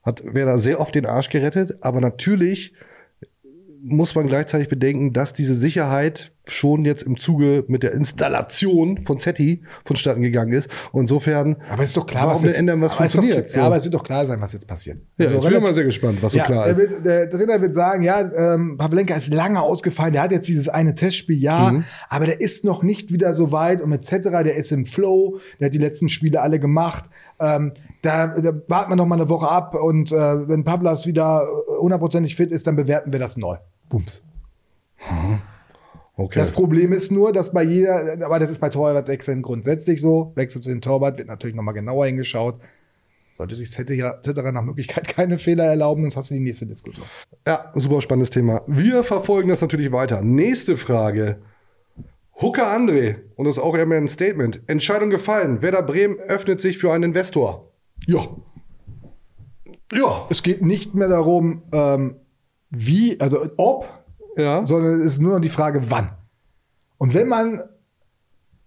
Hat 0.03 0.23
Werder 0.25 0.57
sehr 0.57 0.79
oft 0.79 0.95
den 0.95 1.05
Arsch 1.05 1.29
gerettet, 1.29 1.77
aber 1.81 1.99
natürlich 2.01 2.73
muss 3.81 4.13
man 4.15 4.27
gleichzeitig 4.27 4.67
bedenken, 4.69 5.13
dass 5.13 5.33
diese 5.33 5.55
Sicherheit 5.55 6.31
schon 6.45 6.83
jetzt 6.83 7.03
im 7.03 7.15
Zuge 7.17 7.63
mit 7.67 7.83
der 7.83 7.93
Installation 7.93 9.03
von 9.03 9.19
Zetti 9.19 9.61
vonstatten 9.85 10.21
gegangen 10.23 10.51
ist. 10.51 10.69
Und 10.91 11.01
insofern 11.01 11.57
Aber 11.69 11.83
ist 11.83 11.95
doch 11.95 12.07
klar, 12.07 12.23
warum 12.23 12.35
was 12.37 12.41
jetzt, 12.43 12.57
ändern, 12.57 12.81
was 12.81 12.93
ist 12.93 12.97
doch- 12.97 13.05
funktioniert. 13.05 13.53
Ja, 13.55 13.65
aber 13.67 13.75
es 13.75 13.83
wird 13.83 13.93
doch 13.93 14.03
klar 14.03 14.25
sein, 14.25 14.41
was 14.41 14.53
jetzt 14.53 14.67
passiert. 14.67 14.97
Ja, 15.17 15.25
Also 15.27 15.37
ich 15.47 15.53
bin 15.53 15.61
mal 15.61 15.75
sehr 15.75 15.83
gespannt, 15.83 16.21
was 16.23 16.31
so 16.31 16.39
ja, 16.39 16.45
klar 16.45 16.65
der, 16.65 16.71
ist. 16.71 16.77
wird, 16.77 17.05
der 17.05 17.29
Trainer 17.29 17.61
wird 17.61 17.75
sagen, 17.75 18.01
ja, 18.03 18.19
ähm, 18.55 18.77
Pavlenka 18.77 19.13
ist 19.15 19.31
lange 19.31 19.61
ausgefallen, 19.61 20.11
der 20.13 20.23
hat 20.23 20.31
jetzt 20.31 20.47
dieses 20.49 20.67
eine 20.69 20.95
Testspiel, 20.95 21.37
ja, 21.37 21.71
Mhm. 21.71 21.83
aber 22.09 22.25
der 22.25 22.41
ist 22.41 22.65
noch 22.65 22.81
nicht 22.81 23.13
wieder 23.13 23.33
so 23.35 23.51
weit 23.51 23.81
und 23.81 23.91
etc., 23.91 24.09
der 24.43 24.55
ist 24.55 24.71
im 24.71 24.85
Flow, 24.87 25.37
der 25.59 25.67
hat 25.67 25.73
die 25.75 25.79
letzten 25.79 26.09
Spiele 26.09 26.41
alle 26.41 26.59
gemacht. 26.59 27.05
Ähm, 27.39 27.73
da, 28.01 28.27
da 28.27 28.53
warten 28.67 28.91
wir 28.91 28.95
noch 28.95 29.05
mal 29.05 29.15
eine 29.15 29.29
Woche 29.29 29.47
ab 29.49 29.75
und 29.75 30.11
äh, 30.11 30.47
wenn 30.47 30.63
Pavlas 30.63 31.05
wieder 31.05 31.47
hundertprozentig 31.79 32.35
fit 32.35 32.51
ist, 32.51 32.67
dann 32.67 32.75
bewerten 32.75 33.11
wir 33.11 33.19
das 33.19 33.37
neu. 33.37 33.57
Bums. 33.89 34.21
Okay. 36.15 36.37
Das 36.37 36.51
Problem 36.51 36.91
ist 36.91 37.11
nur, 37.11 37.31
dass 37.31 37.53
bei 37.53 37.63
jeder, 37.63 38.25
aber 38.25 38.39
das 38.39 38.51
ist 38.51 38.59
bei 38.59 38.69
Torwartwechseln 38.69 39.41
grundsätzlich 39.41 40.01
so, 40.01 40.33
Wechsel 40.35 40.61
zu 40.61 40.69
den 40.69 40.81
Torwart 40.81 41.17
wird 41.17 41.27
natürlich 41.29 41.55
noch 41.55 41.63
mal 41.63 41.71
genauer 41.71 42.07
hingeschaut. 42.07 42.59
Sollte 43.31 43.55
sich 43.55 43.77
etc. 43.79 44.27
nach 44.51 44.63
Möglichkeit 44.63 45.07
keine 45.07 45.37
Fehler 45.37 45.63
erlauben, 45.63 46.01
sonst 46.01 46.17
hast 46.17 46.29
du 46.29 46.33
die 46.33 46.41
nächste 46.41 46.65
Diskussion. 46.65 47.05
Ja, 47.47 47.71
super 47.73 48.01
spannendes 48.01 48.31
Thema. 48.31 48.63
Wir 48.67 49.05
verfolgen 49.05 49.47
das 49.47 49.61
natürlich 49.61 49.93
weiter. 49.93 50.21
Nächste 50.21 50.75
Frage. 50.75 51.37
Hooker 52.41 52.67
André, 52.67 53.17
und 53.35 53.45
das 53.45 53.55
ist 53.55 53.63
auch 53.63 53.77
eher 53.77 53.85
mehr 53.85 53.97
ein 53.97 54.09
Statement. 54.09 54.61
Entscheidung 54.67 55.09
gefallen. 55.09 55.61
Werder 55.61 55.83
Bremen 55.83 56.19
öffnet 56.19 56.59
sich 56.59 56.77
für 56.77 56.91
einen 56.91 57.03
Investor. 57.05 57.71
Ja. 58.07 58.27
Ja. 59.91 60.27
Es 60.29 60.43
geht 60.43 60.61
nicht 60.61 60.93
mehr 60.95 61.07
darum, 61.07 61.63
ähm, 61.71 62.15
wie, 62.69 63.19
also 63.19 63.45
ob, 63.57 63.87
ja. 64.37 64.65
sondern 64.65 64.99
es 64.99 65.13
ist 65.13 65.19
nur 65.19 65.33
noch 65.33 65.41
die 65.41 65.49
Frage, 65.49 65.89
wann. 65.89 66.11
Und 66.97 67.13
wenn 67.13 67.27
man 67.27 67.63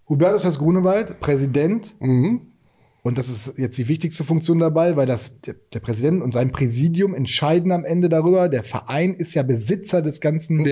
Hubertus 0.09 0.43
Hess 0.43 0.59
Grunewald, 0.59 1.19
Präsident, 1.21 1.95
und 3.03 3.17
das 3.17 3.29
ist 3.29 3.53
jetzt 3.57 3.77
die 3.77 3.87
wichtigste 3.87 4.23
Funktion 4.23 4.59
dabei, 4.59 4.95
weil 4.95 5.05
das 5.05 5.39
der, 5.41 5.55
der 5.73 5.79
Präsident 5.79 6.21
und 6.21 6.33
sein 6.33 6.51
Präsidium 6.51 7.13
entscheiden 7.13 7.71
am 7.71 7.85
Ende 7.85 8.09
darüber. 8.09 8.49
Der 8.49 8.63
Verein 8.63 9.13
ist 9.13 9.33
ja 9.33 9.43
Besitzer 9.43 10.01
des 10.01 10.19
ganzen 10.21 10.67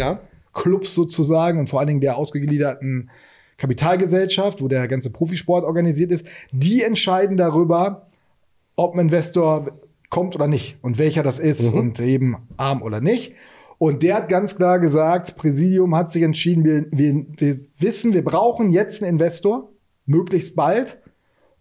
Clubs 0.54 0.94
sozusagen 0.94 1.60
und 1.60 1.70
vor 1.70 1.80
allen 1.80 1.88
Dingen 1.88 2.02
der 2.02 2.18
ausgegliederten 2.18 3.10
Kapitalgesellschaft, 3.58 4.62
wo 4.62 4.68
der 4.68 4.88
ganze 4.88 5.12
Profisport 5.12 5.66
organisiert 5.66 6.12
ist. 6.12 6.26
Die 6.52 6.84
entscheiden 6.84 7.38
darüber, 7.38 8.08
ob 8.76 8.96
ein 8.96 9.00
Investor 9.00 9.80
kommt 10.12 10.36
oder 10.36 10.46
nicht 10.48 10.78
und 10.84 11.00
welcher 11.00 11.24
das 11.24 11.40
ist 11.40 11.74
Mhm. 11.74 11.80
und 11.80 12.00
eben 12.00 12.38
arm 12.58 12.84
oder 12.84 13.02
nicht. 13.02 13.34
Und 13.80 14.04
der 14.04 14.14
hat 14.18 14.30
ganz 14.30 14.56
klar 14.56 14.78
gesagt, 14.78 15.36
Präsidium 15.38 15.96
hat 15.96 16.12
sich 16.12 16.22
entschieden, 16.22 16.64
wir, 16.64 16.86
wir, 16.92 17.26
wir 17.38 17.56
wissen, 17.80 18.14
wir 18.14 18.24
brauchen 18.24 18.72
jetzt 18.72 19.02
einen 19.02 19.14
Investor, 19.14 19.70
möglichst 20.06 20.56
bald. 20.56 21.00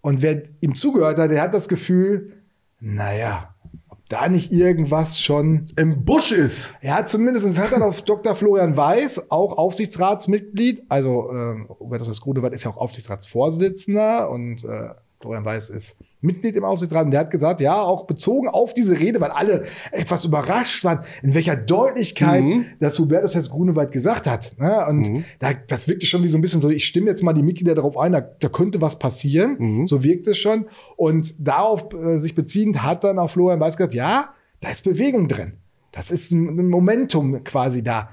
Und 0.02 0.20
wer 0.20 0.42
ihm 0.60 0.74
zugehört 0.74 1.16
hat, 1.16 1.30
der 1.30 1.40
hat 1.40 1.54
das 1.54 1.66
Gefühl, 1.68 2.32
naja, 2.78 3.54
ob 3.88 3.98
da 4.10 4.28
nicht 4.28 4.52
irgendwas 4.52 5.18
schon 5.20 5.66
im 5.76 6.04
Busch 6.04 6.32
ist. 6.32 6.74
Ja, 6.82 7.04
zumindest 7.06 7.46
das 7.46 7.58
hat 7.58 7.72
dann 7.72 7.82
auf 7.82 8.02
Dr. 8.04 8.34
Florian 8.34 8.76
Weiß, 8.76 9.30
auch 9.30 9.56
Aufsichtsratsmitglied, 9.56 10.82
also 10.90 11.30
äh, 11.32 11.68
Hubertus 11.78 12.20
Grunewald 12.20 12.52
ist 12.52 12.64
ja 12.64 12.70
auch 12.70 12.76
Aufsichtsratsvorsitzender 12.78 14.30
und 14.30 14.64
äh, 14.64 14.90
Florian 15.20 15.44
Weiß 15.44 15.68
ist 15.68 15.96
Mitglied 16.22 16.56
im 16.56 16.64
Aufsichtsrat 16.64 17.04
und 17.04 17.10
der 17.10 17.20
hat 17.20 17.30
gesagt, 17.30 17.60
ja, 17.60 17.82
auch 17.82 18.06
bezogen 18.06 18.48
auf 18.48 18.72
diese 18.72 18.98
Rede, 18.98 19.20
weil 19.20 19.30
alle 19.30 19.64
etwas 19.92 20.24
überrascht 20.24 20.82
waren, 20.82 21.04
in 21.22 21.34
welcher 21.34 21.56
Deutlichkeit 21.56 22.42
das 22.80 22.98
Hubertus 22.98 23.34
Hess 23.34 23.50
Grunewald 23.50 23.92
gesagt 23.92 24.26
hat. 24.26 24.54
Ne? 24.58 24.86
Und 24.88 25.24
da, 25.38 25.52
das 25.52 25.88
wirkte 25.88 26.06
schon 26.06 26.22
wie 26.22 26.28
so 26.28 26.38
ein 26.38 26.40
bisschen 26.40 26.62
so, 26.62 26.70
ich 26.70 26.86
stimme 26.86 27.08
jetzt 27.08 27.22
mal 27.22 27.34
die 27.34 27.42
Mitglieder 27.42 27.74
darauf 27.74 27.98
ein, 27.98 28.12
da, 28.12 28.20
da 28.20 28.48
könnte 28.48 28.80
was 28.80 28.98
passieren. 28.98 29.56
So 29.86 30.02
wirkt 30.02 30.26
es 30.26 30.38
schon. 30.38 30.66
Und 30.96 31.34
darauf 31.46 31.92
äh, 31.92 32.18
sich 32.18 32.34
beziehend 32.34 32.82
hat 32.82 33.04
dann 33.04 33.18
auch 33.18 33.28
Florian 33.28 33.60
Weiß 33.60 33.76
gesagt, 33.76 33.94
ja, 33.94 34.30
da 34.60 34.70
ist 34.70 34.84
Bewegung 34.84 35.28
drin. 35.28 35.54
Das 35.92 36.10
ist 36.10 36.30
ein 36.30 36.58
ein 36.58 36.68
Momentum 36.68 37.44
quasi 37.44 37.82
da. 37.82 38.10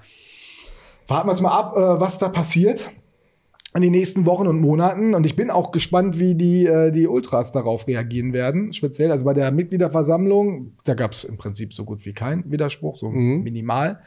Warten 1.07 1.29
wir 1.29 1.31
es 1.31 1.41
mal 1.41 1.51
ab, 1.51 1.73
äh, 1.77 2.01
was 2.01 2.17
da 2.17 2.27
passiert 2.27 2.91
in 3.77 3.83
den 3.83 3.91
nächsten 3.91 4.25
Wochen 4.25 4.47
und 4.47 4.59
Monaten. 4.59 5.13
Und 5.13 5.25
ich 5.25 5.35
bin 5.35 5.51
auch 5.51 5.71
gespannt, 5.71 6.17
wie 6.19 6.35
die, 6.35 6.65
äh, 6.65 6.91
die 6.91 7.07
Ultras 7.07 7.51
darauf 7.51 7.87
reagieren 7.87 8.33
werden. 8.33 8.73
Speziell, 8.73 9.11
also 9.11 9.23
bei 9.23 9.33
der 9.33 9.51
Mitgliederversammlung, 9.51 10.73
da 10.83 10.95
gab 10.95 11.11
es 11.13 11.23
im 11.23 11.37
Prinzip 11.37 11.73
so 11.73 11.85
gut 11.85 12.05
wie 12.05 12.13
keinen 12.13 12.51
Widerspruch, 12.51 12.97
so 12.97 13.09
minimal. 13.09 13.99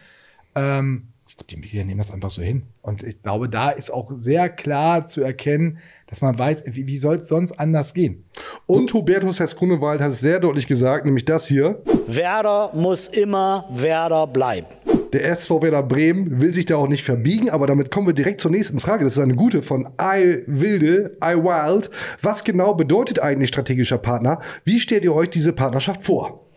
Ähm, 0.57 1.05
ich 1.31 1.37
glaube, 1.37 1.49
die 1.49 1.57
Mitglieder 1.59 1.85
nehmen 1.85 1.99
das 1.99 2.11
einfach 2.11 2.31
so 2.31 2.43
hin. 2.43 2.65
Und 2.83 3.05
ich 3.05 3.23
glaube, 3.23 3.49
da 3.49 3.71
ist 3.71 3.91
auch 3.91 4.11
sehr 4.19 4.49
klar 4.49 5.07
zu 5.07 5.23
erkennen, 5.23 5.79
dass 6.09 6.23
man 6.23 6.37
weiß, 6.37 6.65
wie, 6.67 6.89
wie 6.89 6.99
soll 6.99 7.19
es 7.19 7.29
sonst 7.29 7.53
anders 7.53 7.95
gehen. 7.95 8.25
Und 8.67 8.93
Hubertus 8.93 9.39
Hess 9.39 9.55
Grunewald 9.55 10.01
hat 10.01 10.11
es 10.11 10.19
sehr 10.19 10.41
deutlich 10.41 10.67
gesagt, 10.67 11.05
nämlich 11.05 11.25
das 11.25 11.47
hier. 11.47 11.81
Werder 12.09 12.73
muss 12.75 13.07
immer 13.07 13.69
Werder 13.71 14.27
bleiben. 14.27 14.67
Der 15.13 15.29
SV 15.29 15.63
Werder 15.63 15.83
Bremen 15.83 16.41
will 16.41 16.55
sich 16.55 16.67
da 16.67 16.77
auch 16.77 16.89
nicht 16.89 17.05
verbiegen, 17.05 17.51
aber 17.51 17.67
damit 17.67 17.91
kommen 17.91 18.07
wir 18.07 18.15
direkt 18.15 18.41
zur 18.41 18.51
nächsten 18.51 18.79
Frage. 18.79 19.05
Das 19.05 19.15
ist 19.15 19.19
eine 19.19 19.35
gute 19.35 19.63
von 19.63 19.89
I 20.01 20.43
Wilde, 20.47 21.17
I 21.23 21.35
Wild. 21.35 21.91
Was 22.23 22.45
genau 22.45 22.75
bedeutet 22.75 23.19
eigentlich 23.19 23.49
strategischer 23.49 23.99
Partner? 23.99 24.41
Wie 24.65 24.79
stellt 24.79 25.05
ihr 25.05 25.15
euch 25.15 25.31
diese 25.31 25.53
Partnerschaft 25.53 26.03
vor? 26.03 26.50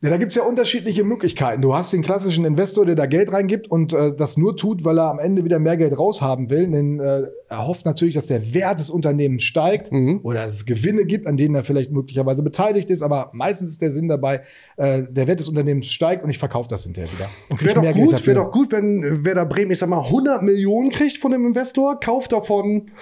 Ja, 0.00 0.10
da 0.10 0.16
gibt's 0.16 0.36
ja 0.36 0.44
unterschiedliche 0.44 1.02
Möglichkeiten. 1.02 1.60
Du 1.60 1.74
hast 1.74 1.92
den 1.92 2.02
klassischen 2.02 2.44
Investor, 2.44 2.86
der 2.86 2.94
da 2.94 3.06
Geld 3.06 3.32
reingibt 3.32 3.68
und 3.68 3.92
äh, 3.92 4.14
das 4.14 4.36
nur 4.36 4.56
tut, 4.56 4.84
weil 4.84 4.96
er 4.96 5.10
am 5.10 5.18
Ende 5.18 5.44
wieder 5.44 5.58
mehr 5.58 5.76
Geld 5.76 5.98
raushaben 5.98 6.50
will. 6.50 6.70
Denn 6.70 7.00
äh, 7.00 7.22
er 7.48 7.66
hofft 7.66 7.84
natürlich, 7.84 8.14
dass 8.14 8.28
der 8.28 8.54
Wert 8.54 8.78
des 8.78 8.90
Unternehmens 8.90 9.42
steigt 9.42 9.90
oder 10.22 10.44
dass 10.44 10.54
es 10.54 10.66
Gewinne 10.66 11.04
gibt, 11.04 11.26
an 11.26 11.36
denen 11.36 11.56
er 11.56 11.64
vielleicht 11.64 11.90
möglicherweise 11.90 12.44
beteiligt 12.44 12.90
ist. 12.90 13.02
Aber 13.02 13.30
meistens 13.32 13.70
ist 13.70 13.82
der 13.82 13.90
Sinn 13.90 14.06
dabei, 14.06 14.42
äh, 14.76 15.02
der 15.10 15.26
Wert 15.26 15.40
des 15.40 15.48
Unternehmens 15.48 15.88
steigt 15.88 16.22
und 16.22 16.30
ich 16.30 16.38
verkaufe 16.38 16.68
das 16.68 16.84
hinterher 16.84 17.10
wieder. 17.12 17.28
Wäre 17.60 17.74
doch, 17.74 17.92
gut, 17.92 18.26
wär 18.26 18.34
doch 18.36 18.52
gut, 18.52 18.70
wenn 18.70 19.24
Werder 19.24 19.46
Bremen, 19.46 19.72
ich 19.72 19.80
sag 19.80 19.88
mal, 19.88 20.04
100 20.04 20.44
Millionen 20.44 20.90
kriegt 20.90 21.18
von 21.18 21.32
dem 21.32 21.44
Investor, 21.44 21.98
kauft 21.98 22.30
davon 22.30 22.92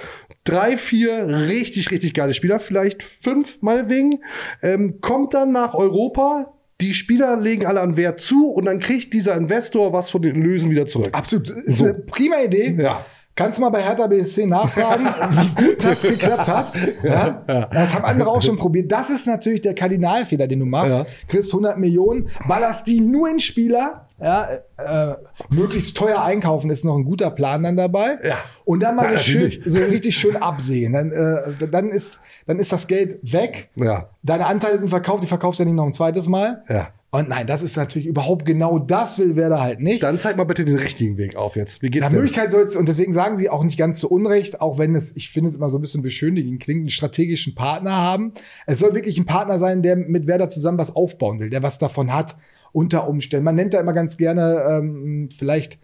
drei, 0.44 0.78
vier 0.78 1.26
richtig, 1.26 1.90
richtig 1.90 2.14
geile 2.14 2.32
Spieler, 2.32 2.58
vielleicht 2.58 3.02
fünf 3.02 3.60
meinetwegen, 3.60 4.20
ähm, 4.62 5.02
kommt 5.02 5.34
dann 5.34 5.52
nach 5.52 5.74
Europa, 5.74 6.55
die 6.80 6.92
Spieler 6.94 7.36
legen 7.36 7.64
alle 7.66 7.80
an 7.80 7.96
Wert 7.96 8.20
zu 8.20 8.50
und 8.50 8.66
dann 8.66 8.78
kriegt 8.80 9.12
dieser 9.12 9.34
Investor 9.36 9.92
was 9.92 10.10
von 10.10 10.22
den 10.22 10.42
Lösen 10.42 10.70
wieder 10.70 10.86
zurück. 10.86 11.10
Absolut. 11.12 11.48
Ist 11.48 11.78
So. 11.78 11.84
eine 11.84 11.94
prima 11.94 12.36
Idee. 12.40 12.76
Ja. 12.78 13.04
Kannst 13.34 13.58
du 13.58 13.62
mal 13.62 13.68
bei 13.68 13.82
Hertha 13.82 14.06
BSC 14.06 14.46
nachfragen, 14.46 15.04
wie 15.04 15.64
gut 15.66 15.84
das 15.84 16.00
geklappt 16.08 16.48
hat. 16.48 16.72
Ja? 17.02 17.68
Das 17.70 17.94
haben 17.94 18.04
andere 18.06 18.30
auch 18.30 18.40
schon 18.40 18.56
probiert. 18.56 18.90
Das 18.90 19.10
ist 19.10 19.26
natürlich 19.26 19.60
der 19.60 19.74
Kardinalfehler, 19.74 20.46
den 20.46 20.60
du 20.60 20.64
machst. 20.66 20.94
Ja. 20.94 21.04
Kriegst 21.28 21.52
100 21.52 21.76
Millionen, 21.78 22.30
ballerst 22.48 22.86
die 22.86 23.00
nur 23.00 23.28
in 23.28 23.38
Spieler. 23.38 24.05
Ja, 24.20 24.48
äh, 24.78 25.14
möglichst 25.50 25.96
teuer 25.96 26.22
einkaufen 26.22 26.70
ist 26.70 26.84
noch 26.84 26.96
ein 26.96 27.04
guter 27.04 27.30
Plan 27.30 27.62
dann 27.62 27.76
dabei. 27.76 28.12
Ja. 28.26 28.38
Und 28.64 28.82
dann 28.82 28.96
mal 28.96 29.12
Ja, 29.12 29.18
so, 29.18 29.24
schön, 29.24 29.52
so 29.66 29.78
richtig 29.78 30.16
schön 30.16 30.36
absehen. 30.36 30.94
Dann, 30.94 31.12
äh, 31.12 31.68
dann, 31.68 31.90
ist, 31.90 32.18
dann 32.46 32.58
ist 32.58 32.72
das 32.72 32.86
Geld 32.86 33.18
weg. 33.22 33.68
Ja. 33.76 34.08
Deine 34.22 34.46
Anteile 34.46 34.78
sind 34.78 34.88
verkauft, 34.88 35.22
die 35.22 35.28
verkaufst 35.28 35.60
du 35.60 35.64
ja 35.64 35.66
nicht 35.66 35.76
noch 35.76 35.84
ein 35.84 35.92
zweites 35.92 36.28
Mal. 36.28 36.62
Ja. 36.68 36.88
Und 37.10 37.28
nein, 37.28 37.46
das 37.46 37.62
ist 37.62 37.76
natürlich 37.76 38.06
überhaupt 38.06 38.44
genau 38.44 38.78
das 38.78 39.18
will 39.18 39.36
Werder 39.36 39.60
halt 39.60 39.80
nicht. 39.80 40.02
Dann 40.02 40.18
zeig 40.18 40.36
mal 40.36 40.44
bitte 40.44 40.64
den 40.64 40.76
richtigen 40.76 41.16
Weg 41.16 41.36
auf 41.36 41.56
jetzt. 41.56 41.80
Wie 41.80 41.88
geht's 41.88 42.02
Nach 42.02 42.10
denn? 42.10 42.18
Möglichkeit 42.18 42.50
soll 42.50 42.62
es, 42.62 42.76
und 42.76 42.86
deswegen 42.86 43.12
sagen 43.12 43.36
sie 43.36 43.48
auch 43.48 43.62
nicht 43.62 43.78
ganz 43.78 44.00
zu 44.00 44.10
Unrecht, 44.10 44.60
auch 44.60 44.78
wenn 44.78 44.94
es, 44.94 45.14
ich 45.16 45.30
finde 45.30 45.48
es 45.48 45.56
immer 45.56 45.70
so 45.70 45.78
ein 45.78 45.80
bisschen 45.80 46.02
beschönigend 46.02 46.60
klingt, 46.60 46.80
einen 46.80 46.90
strategischen 46.90 47.54
Partner 47.54 47.92
haben. 47.92 48.32
Es 48.66 48.80
soll 48.80 48.94
wirklich 48.94 49.18
ein 49.18 49.24
Partner 49.24 49.58
sein, 49.58 49.82
der 49.82 49.96
mit 49.96 50.26
Werder 50.26 50.48
zusammen 50.48 50.78
was 50.78 50.94
aufbauen 50.94 51.38
will, 51.38 51.48
der 51.48 51.62
was 51.62 51.78
davon 51.78 52.12
hat, 52.12 52.36
unter 52.72 53.08
Umständen. 53.08 53.44
Man 53.44 53.54
nennt 53.54 53.74
da 53.74 53.80
immer 53.80 53.92
ganz 53.92 54.16
gerne 54.16 54.64
ähm, 54.68 55.28
vielleicht 55.36 55.78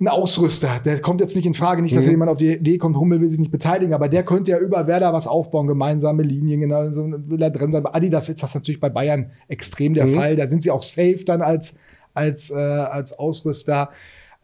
einen 0.00 0.08
Ausrüster. 0.08 0.80
Der 0.84 1.00
kommt 1.00 1.20
jetzt 1.20 1.36
nicht 1.36 1.46
in 1.46 1.54
Frage, 1.54 1.80
nicht, 1.80 1.94
dass 1.94 2.04
Mhm. 2.06 2.10
jemand 2.12 2.30
auf 2.30 2.38
die 2.38 2.54
Idee 2.54 2.78
kommt, 2.78 2.96
Hummel 2.96 3.20
will 3.20 3.28
sich 3.28 3.38
nicht 3.38 3.52
beteiligen, 3.52 3.94
aber 3.94 4.08
der 4.08 4.24
könnte 4.24 4.50
ja 4.50 4.58
über 4.58 4.86
Werder 4.88 5.12
was 5.12 5.26
aufbauen, 5.28 5.68
gemeinsame 5.68 6.22
Linien, 6.24 6.60
genau, 6.60 6.90
so 6.92 7.08
will 7.08 7.40
er 7.40 7.50
drin 7.50 7.70
sein. 7.70 7.82
Bei 7.84 7.94
Adidas 7.94 8.28
ist 8.28 8.42
das 8.42 8.54
natürlich 8.54 8.80
bei 8.80 8.90
Bayern 8.90 9.30
extrem 9.48 9.94
der 9.94 10.06
Mhm. 10.06 10.14
Fall. 10.14 10.36
Da 10.36 10.48
sind 10.48 10.64
sie 10.64 10.70
auch 10.72 10.82
safe 10.82 11.24
dann 11.24 11.40
als, 11.40 11.76
als, 12.14 12.50
äh, 12.50 12.54
als 12.54 13.16
Ausrüster. 13.18 13.90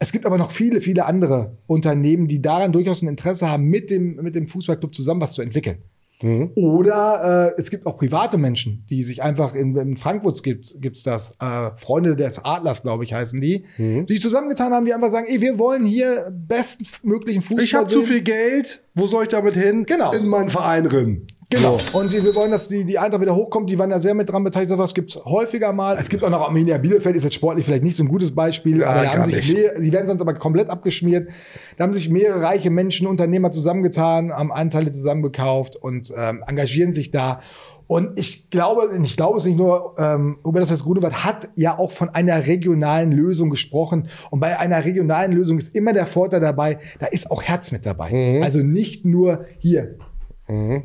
Es 0.01 0.13
gibt 0.13 0.25
aber 0.25 0.37
noch 0.37 0.51
viele, 0.51 0.79
viele 0.79 1.05
andere 1.05 1.57
Unternehmen, 1.67 2.29
die 2.29 2.41
daran 2.41 2.71
durchaus 2.71 3.01
ein 3.01 3.09
Interesse 3.09 3.49
haben, 3.49 3.65
mit 3.65 3.89
dem, 3.89 4.15
mit 4.15 4.35
dem 4.35 4.47
Fußballclub 4.47 4.95
zusammen 4.95 5.19
was 5.19 5.33
zu 5.33 5.41
entwickeln. 5.41 5.79
Mhm. 6.21 6.51
Oder 6.55 7.53
äh, 7.55 7.59
es 7.59 7.69
gibt 7.69 7.85
auch 7.85 7.97
private 7.97 8.37
Menschen, 8.37 8.85
die 8.89 9.03
sich 9.03 9.23
einfach 9.23 9.55
in, 9.55 9.75
in 9.77 9.97
Frankfurt 9.97 10.41
gibt 10.43 10.75
gibt's 10.79 11.03
das 11.03 11.35
äh, 11.39 11.71
Freunde 11.77 12.15
des 12.15 12.43
Adlers, 12.43 12.81
glaube 12.81 13.03
ich, 13.03 13.13
heißen 13.13 13.39
die, 13.39 13.65
Mhm. 13.77 14.05
die 14.05 14.13
sich 14.13 14.21
zusammengetan 14.21 14.73
haben, 14.73 14.85
die 14.85 14.93
einfach 14.93 15.09
sagen, 15.09 15.27
ey, 15.29 15.39
wir 15.41 15.57
wollen 15.57 15.85
hier 15.85 16.31
bestmöglichen 16.31 17.41
Fußball 17.41 17.63
Ich 17.63 17.73
habe 17.73 17.87
zu 17.87 18.03
viel 18.03 18.21
Geld. 18.21 18.83
Wo 18.95 19.07
soll 19.07 19.23
ich 19.23 19.29
damit 19.29 19.55
hin? 19.55 19.85
Genau. 19.85 20.11
In 20.13 20.27
meinen 20.27 20.49
Verein 20.49 20.85
rein. 20.85 21.27
Genau. 21.49 21.79
So. 21.79 21.97
Und 21.97 22.13
die, 22.13 22.23
wir 22.23 22.35
wollen, 22.35 22.51
dass 22.51 22.67
die, 22.67 22.83
die 22.83 22.99
Eintracht 22.99 23.21
wieder 23.21 23.35
hochkommt. 23.35 23.69
Die 23.69 23.79
waren 23.79 23.89
ja 23.89 23.99
sehr 23.99 24.13
mit 24.13 24.29
dran 24.29 24.43
beteiligt. 24.43 24.69
Sowas 24.69 24.93
gibt 24.93 25.09
es 25.09 25.25
häufiger 25.25 25.73
mal. 25.73 25.97
Es 25.99 26.09
gibt 26.09 26.23
auch 26.23 26.29
noch 26.29 26.41
Arminia 26.41 26.77
Bielefeld, 26.77 27.15
ist 27.15 27.23
jetzt 27.23 27.33
sportlich 27.33 27.65
vielleicht 27.65 27.83
nicht 27.83 27.95
so 27.95 28.03
ein 28.03 28.07
gutes 28.07 28.35
Beispiel. 28.35 28.81
Ja, 28.81 28.89
aber 28.89 29.01
da 29.01 29.13
haben 29.13 29.25
sich 29.25 29.51
mehr, 29.51 29.79
die 29.79 29.91
werden 29.91 30.05
sonst 30.05 30.21
aber 30.21 30.35
komplett 30.35 30.69
abgeschmiert. 30.69 31.31
Da 31.77 31.85
haben 31.85 31.93
sich 31.93 32.09
mehrere 32.09 32.41
reiche 32.41 32.69
Menschen, 32.69 33.07
Unternehmer 33.07 33.49
zusammengetan, 33.49 34.31
haben 34.31 34.51
Anteile 34.51 34.91
zusammengekauft 34.91 35.75
und 35.75 36.13
ähm, 36.15 36.43
engagieren 36.45 36.91
sich 36.91 37.09
da. 37.09 37.39
Und 37.87 38.19
ich 38.19 38.51
glaube, 38.51 38.87
ich 39.01 39.17
glaube 39.17 39.39
es 39.39 39.45
nicht 39.45 39.57
nur, 39.57 39.95
ähm, 39.97 40.37
Hubertus 40.43 40.69
das 40.69 40.83
Grunewald 40.83 41.25
hat 41.25 41.49
ja 41.55 41.79
auch 41.79 41.89
von 41.89 42.09
einer 42.09 42.45
regionalen 42.45 43.11
Lösung 43.11 43.49
gesprochen. 43.49 44.09
Und 44.29 44.41
bei 44.41 44.59
einer 44.59 44.85
regionalen 44.85 45.31
Lösung 45.31 45.57
ist 45.57 45.73
immer 45.73 45.93
der 45.93 46.05
Vorteil 46.05 46.39
dabei, 46.39 46.77
da 46.99 47.07
ist 47.07 47.31
auch 47.31 47.41
Herz 47.41 47.71
mit 47.71 47.87
dabei. 47.87 48.11
Mhm. 48.11 48.43
Also 48.43 48.59
nicht 48.59 49.05
nur 49.05 49.45
hier, 49.57 49.95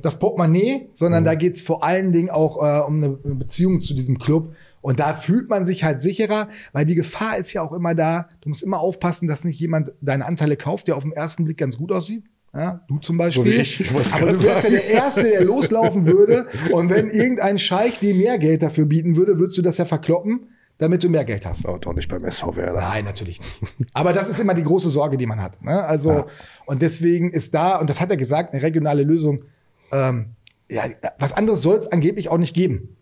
das 0.03 0.19
Portemonnaie, 0.19 0.89
sondern 0.93 1.23
Mhm. 1.23 1.27
da 1.27 1.35
geht 1.35 1.55
es 1.55 1.62
vor 1.62 1.83
allen 1.85 2.12
Dingen 2.12 2.29
auch 2.31 2.59
äh, 2.62 2.81
um 2.87 2.97
eine 3.03 3.09
Beziehung 3.11 3.81
zu 3.81 3.95
diesem 3.95 4.19
Club. 4.19 4.55
Und 4.83 5.01
da 5.01 5.15
fühlt 5.15 5.49
man 5.49 5.65
sich 5.65 5.83
halt 5.85 6.01
sicherer, 6.03 6.49
weil 6.73 6.85
die 6.85 6.95
Gefahr 6.95 7.39
ist 7.39 7.53
ja 7.55 7.62
auch 7.62 7.73
immer 7.73 7.95
da. 7.95 8.29
Du 8.43 8.51
musst 8.51 8.62
immer 8.62 8.81
aufpassen, 8.81 9.27
dass 9.29 9.45
nicht 9.45 9.59
jemand 9.59 9.93
deine 10.03 10.27
Anteile 10.27 10.57
kauft, 10.59 10.89
der 10.89 10.97
auf 10.97 11.05
den 11.05 11.12
ersten 11.12 11.45
Blick 11.47 11.57
ganz 11.57 11.79
gut 11.79 11.91
aussieht. 11.93 12.25
Ja, 12.55 12.83
du 12.87 12.99
zum 12.99 13.17
Beispiel. 13.19 13.53
So 13.55 13.61
ich, 13.61 13.81
ich 13.81 13.91
Aber 14.15 14.33
du 14.33 14.43
wärst 14.45 14.65
ja 14.65 14.71
sagen. 14.71 14.75
der 14.75 14.89
Erste, 14.91 15.23
der 15.31 15.45
loslaufen 15.45 16.07
würde. 16.07 16.47
Und 16.73 16.91
wenn 16.91 17.09
irgendein 17.09 17.57
Scheich 17.59 17.99
dir 17.99 18.15
mehr 18.15 18.39
Geld 18.39 18.62
dafür 18.62 18.85
bieten 18.85 19.17
würde, 19.17 19.39
würdest 19.41 19.57
du 19.59 19.62
das 19.62 19.79
ja 19.79 19.87
verkloppen, 19.87 20.49
damit 20.79 21.03
du 21.03 21.09
mehr 21.09 21.25
Geld 21.25 21.47
hast. 21.47 21.67
Aber 21.67 21.79
doch 21.79 21.95
nicht 21.95 22.09
beim 22.09 22.25
SV 22.25 22.55
Werder. 22.55 22.81
Nein, 22.81 23.07
natürlich 23.07 23.41
nicht. 23.41 23.73
Aber 23.95 24.12
das 24.12 24.29
ist 24.29 24.39
immer 24.39 24.55
die 24.55 24.62
große 24.62 24.89
Sorge, 24.91 25.17
die 25.17 25.27
man 25.27 25.41
hat. 25.43 25.62
Ne? 25.65 25.83
Also, 25.85 26.11
Ja. 26.12 26.27
und 26.67 26.83
deswegen 26.83 27.33
ist 27.33 27.55
da, 27.55 27.79
und 27.81 27.89
das 27.91 28.01
hat 28.01 28.11
er 28.11 28.17
gesagt, 28.19 28.53
eine 28.53 28.62
regionale 28.62 29.03
Lösung, 29.03 29.45
ähm, 29.95 30.26
ja, 30.70 30.84
was 31.18 31.32
anderes 31.32 31.62
soll 31.62 31.76
es 31.76 31.86
angeblich 31.86 32.28
auch 32.28 32.38
nicht 32.38 32.55
geben. 32.55 32.97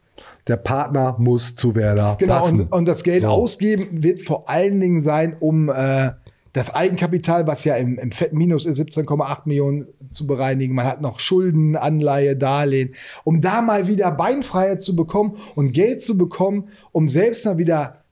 Der 0.46 0.56
Partner 0.56 1.16
muss 1.18 1.54
zu 1.54 1.74
Werder 1.74 2.16
Genau, 2.18 2.34
passen. 2.40 2.60
und, 2.62 2.72
und 2.72 2.84
das 2.86 3.02
Geld 3.02 3.22
So. 3.22 3.28
ausgeben 3.28 4.02
wird 4.02 4.20
vor 4.20 4.48
allen 4.48 4.78
Dingen 4.80 5.00
sein, 5.00 5.36
um 5.40 5.70
äh, 5.70 6.10
das 6.52 6.74
Eigenkapital, 6.74 7.46
was 7.46 7.64
ja 7.64 7.76
im, 7.76 7.98
im 7.98 8.12
fetten 8.12 8.36
Minus 8.36 8.66
ist, 8.66 8.78
17,8 8.78 9.42
Millionen 9.46 9.86
zu 10.10 10.26
bereinigen. 10.26 10.74
Man 10.74 10.86
hat 10.86 11.00
noch 11.00 11.18
Schulden, 11.18 11.76
Anleihe, 11.76 12.36
Darlehen, 12.36 12.94
um 13.24 13.40
da 13.40 13.62
mal 13.62 13.86
wieder 13.88 14.10
Beinfreiheit 14.10 14.82
zu 14.82 14.94
bekommen 14.94 15.36
und 15.54 15.72
Geld 15.72 16.02
zu 16.02 16.18
bekommen, 16.18 16.68
um 16.92 17.08
selbst 17.08 17.46
mal 17.46 17.56
wieder 17.56 18.02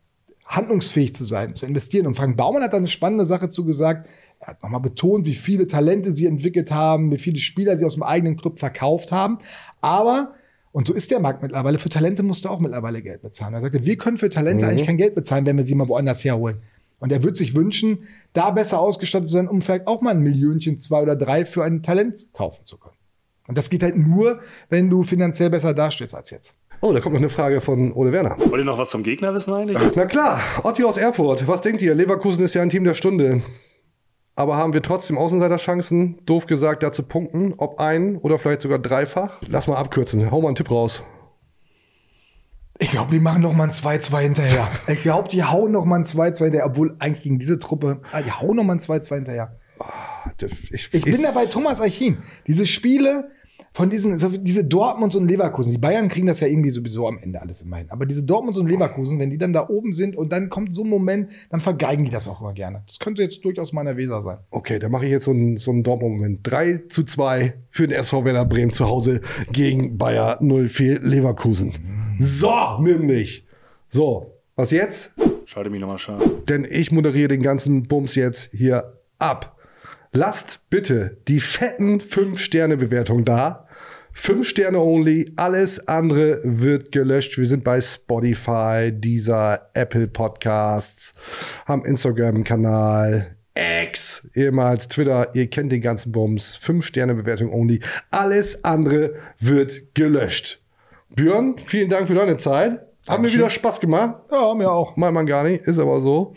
handlungsfähig 0.46 1.14
zu 1.14 1.24
sein, 1.24 1.54
zu 1.54 1.66
investieren. 1.66 2.06
Und 2.06 2.16
Frank 2.16 2.36
Baumann 2.36 2.62
hat 2.62 2.72
da 2.72 2.78
eine 2.78 2.88
spannende 2.88 3.26
Sache 3.26 3.48
zu 3.50 3.64
gesagt. 3.64 4.08
Er 4.40 4.48
hat 4.48 4.62
nochmal 4.62 4.80
betont, 4.80 5.26
wie 5.26 5.34
viele 5.34 5.66
Talente 5.66 6.12
sie 6.12 6.26
entwickelt 6.26 6.70
haben, 6.70 7.10
wie 7.10 7.18
viele 7.18 7.38
Spieler 7.38 7.76
sie 7.78 7.84
aus 7.84 7.94
dem 7.94 8.02
eigenen 8.02 8.36
Club 8.36 8.58
verkauft 8.58 9.12
haben. 9.12 9.38
Aber, 9.82 10.34
und 10.72 10.86
so 10.86 10.94
ist 10.94 11.10
der 11.10 11.20
Markt 11.20 11.42
mittlerweile, 11.42 11.78
für 11.78 11.90
Talente 11.90 12.22
musst 12.22 12.44
du 12.44 12.48
auch 12.48 12.58
mittlerweile 12.58 13.02
Geld 13.02 13.20
bezahlen. 13.22 13.52
Er 13.54 13.60
sagte, 13.60 13.84
wir 13.84 13.96
können 13.96 14.16
für 14.18 14.30
Talente 14.30 14.64
Mhm. 14.64 14.70
eigentlich 14.70 14.86
kein 14.86 14.96
Geld 14.96 15.14
bezahlen, 15.14 15.44
wenn 15.46 15.56
wir 15.58 15.66
sie 15.66 15.74
mal 15.74 15.88
woanders 15.88 16.24
herholen. 16.24 16.58
Und 17.00 17.12
er 17.12 17.22
würde 17.22 17.36
sich 17.36 17.54
wünschen, 17.54 18.06
da 18.32 18.50
besser 18.50 18.80
ausgestattet 18.80 19.28
zu 19.28 19.32
sein, 19.34 19.48
um 19.48 19.62
vielleicht 19.62 19.86
auch 19.86 20.00
mal 20.02 20.10
ein 20.10 20.20
Millionchen, 20.20 20.78
zwei 20.78 21.00
oder 21.02 21.16
drei 21.16 21.44
für 21.44 21.64
ein 21.64 21.82
Talent 21.82 22.28
kaufen 22.32 22.64
zu 22.64 22.78
können. 22.78 22.96
Und 23.48 23.58
das 23.58 23.68
geht 23.70 23.82
halt 23.82 23.96
nur, 23.96 24.40
wenn 24.68 24.88
du 24.90 25.02
finanziell 25.02 25.50
besser 25.50 25.74
dastehst 25.74 26.14
als 26.14 26.30
jetzt. 26.30 26.54
Oh, 26.82 26.92
da 26.92 27.00
kommt 27.00 27.14
noch 27.14 27.20
eine 27.20 27.28
Frage 27.30 27.60
von 27.60 27.92
Ole 27.92 28.12
Werner. 28.12 28.36
Wollt 28.38 28.62
ihr 28.62 28.64
noch 28.64 28.78
was 28.78 28.90
zum 28.90 29.02
Gegner 29.02 29.34
wissen 29.34 29.52
eigentlich? 29.52 29.76
Na 29.96 30.06
klar, 30.06 30.40
Otti 30.62 30.84
aus 30.84 30.96
Erfurt. 30.96 31.46
Was 31.46 31.60
denkt 31.60 31.82
ihr? 31.82 31.94
Leverkusen 31.94 32.42
ist 32.44 32.54
ja 32.54 32.62
ein 32.62 32.70
Team 32.70 32.84
der 32.84 32.94
Stunde. 32.94 33.42
Aber 34.40 34.56
haben 34.56 34.72
wir 34.72 34.80
trotzdem 34.80 35.18
Außenseiterchancen, 35.18 36.24
doof 36.24 36.46
gesagt, 36.46 36.82
da 36.82 36.92
zu 36.92 37.02
punkten? 37.02 37.52
Ob 37.58 37.78
ein 37.78 38.16
oder 38.16 38.38
vielleicht 38.38 38.62
sogar 38.62 38.78
dreifach? 38.78 39.36
Lass 39.46 39.66
mal 39.66 39.76
abkürzen. 39.76 40.30
Hau 40.30 40.40
mal 40.40 40.46
einen 40.48 40.54
Tipp 40.54 40.70
raus. 40.70 41.02
Ich 42.78 42.90
glaube, 42.90 43.10
die 43.12 43.20
machen 43.20 43.42
noch 43.42 43.52
mal 43.52 43.64
ein 43.64 43.70
2-2 43.70 44.20
hinterher. 44.20 44.66
Ich 44.88 45.02
glaube, 45.02 45.28
die 45.28 45.44
hauen 45.44 45.72
noch 45.72 45.84
mal 45.84 45.96
ein 45.96 46.04
2-2 46.04 46.44
hinterher, 46.44 46.64
obwohl 46.64 46.96
eigentlich 47.00 47.22
gegen 47.22 47.38
diese 47.38 47.58
Truppe, 47.58 48.00
ah, 48.12 48.22
die 48.22 48.32
hauen 48.32 48.56
noch 48.56 48.64
mal 48.64 48.76
ein 48.76 48.80
2-2 48.80 49.14
hinterher. 49.16 49.58
Ich, 50.70 50.88
Ich 50.90 51.04
bin 51.04 51.22
da 51.22 51.32
bei 51.32 51.44
Thomas 51.44 51.82
Eichin. 51.82 52.22
Diese 52.46 52.64
Spiele 52.64 53.32
von 53.72 53.88
diesen, 53.88 54.18
so 54.18 54.28
diese 54.28 54.64
Dortmunds 54.64 55.14
und 55.14 55.28
Leverkusen, 55.28 55.72
die 55.72 55.78
Bayern 55.78 56.08
kriegen 56.08 56.26
das 56.26 56.40
ja 56.40 56.48
irgendwie 56.48 56.70
sowieso 56.70 57.06
am 57.06 57.18
Ende 57.18 57.40
alles 57.40 57.62
immerhin. 57.62 57.88
Aber 57.90 58.04
diese 58.04 58.24
Dortmunds 58.24 58.58
und 58.58 58.68
Leverkusen, 58.68 59.18
wenn 59.20 59.30
die 59.30 59.38
dann 59.38 59.52
da 59.52 59.68
oben 59.68 59.92
sind 59.92 60.16
und 60.16 60.32
dann 60.32 60.48
kommt 60.48 60.74
so 60.74 60.82
ein 60.82 60.88
Moment, 60.88 61.30
dann 61.50 61.60
vergeigen 61.60 62.04
die 62.04 62.10
das 62.10 62.26
auch 62.26 62.40
immer 62.40 62.52
gerne. 62.52 62.82
Das 62.86 62.98
könnte 62.98 63.22
jetzt 63.22 63.44
durchaus 63.44 63.72
meiner 63.72 63.96
Weser 63.96 64.22
sein. 64.22 64.38
Okay, 64.50 64.80
dann 64.80 64.90
mache 64.90 65.04
ich 65.04 65.12
jetzt 65.12 65.24
so 65.24 65.30
einen, 65.30 65.56
so 65.56 65.70
einen 65.70 65.84
Dortmund-Moment. 65.84 66.40
3 66.42 66.82
zu 66.88 67.04
2 67.04 67.54
für 67.70 67.86
den 67.86 67.96
SV 67.96 68.24
Werder 68.24 68.44
Bremen 68.44 68.72
zu 68.72 68.88
Hause 68.88 69.20
gegen 69.52 69.98
Bayer 69.98 70.38
04 70.40 71.00
Leverkusen. 71.00 71.72
So, 72.18 72.78
nämlich. 72.80 73.46
So, 73.88 74.34
was 74.56 74.72
jetzt? 74.72 75.12
Schalte 75.44 75.70
mich 75.70 75.80
nochmal 75.80 75.98
scharf. 75.98 76.22
Denn 76.48 76.66
ich 76.68 76.90
moderiere 76.92 77.28
den 77.28 77.42
ganzen 77.42 77.84
Bums 77.84 78.14
jetzt 78.14 78.50
hier 78.52 78.98
ab. 79.18 79.56
Lasst 80.12 80.68
bitte 80.70 81.18
die 81.28 81.38
fetten 81.38 82.00
5-Sterne-Bewertungen 82.00 83.24
da. 83.24 83.68
5 84.12 84.46
Sterne 84.46 84.80
only, 84.80 85.32
alles 85.36 85.86
andere 85.86 86.40
wird 86.42 86.90
gelöscht. 86.90 87.38
Wir 87.38 87.46
sind 87.46 87.62
bei 87.62 87.80
Spotify, 87.80 88.90
dieser 88.92 89.70
Apple 89.72 90.08
Podcasts, 90.08 91.14
haben 91.64 91.84
Instagram-Kanal, 91.84 93.36
X, 93.54 94.28
ehemals 94.34 94.88
Twitter, 94.88 95.32
ihr 95.34 95.48
kennt 95.48 95.70
den 95.70 95.80
ganzen 95.80 96.10
Bums. 96.10 96.56
5 96.56 96.84
Sterne 96.84 97.14
Bewertung 97.14 97.52
only. 97.52 97.78
Alles 98.10 98.64
andere 98.64 99.14
wird 99.38 99.94
gelöscht. 99.94 100.60
Björn, 101.14 101.54
vielen 101.64 101.88
Dank 101.88 102.08
für 102.08 102.14
deine 102.14 102.36
Zeit. 102.36 102.84
Hat 103.08 103.20
mir 103.20 103.32
wieder 103.32 103.48
Spaß 103.48 103.80
gemacht. 103.80 104.16
Ja, 104.32 104.54
mir 104.54 104.70
auch. 104.72 104.96
Gar 104.96 105.44
nicht, 105.44 105.66
ist 105.66 105.78
aber 105.78 106.00
so. 106.00 106.34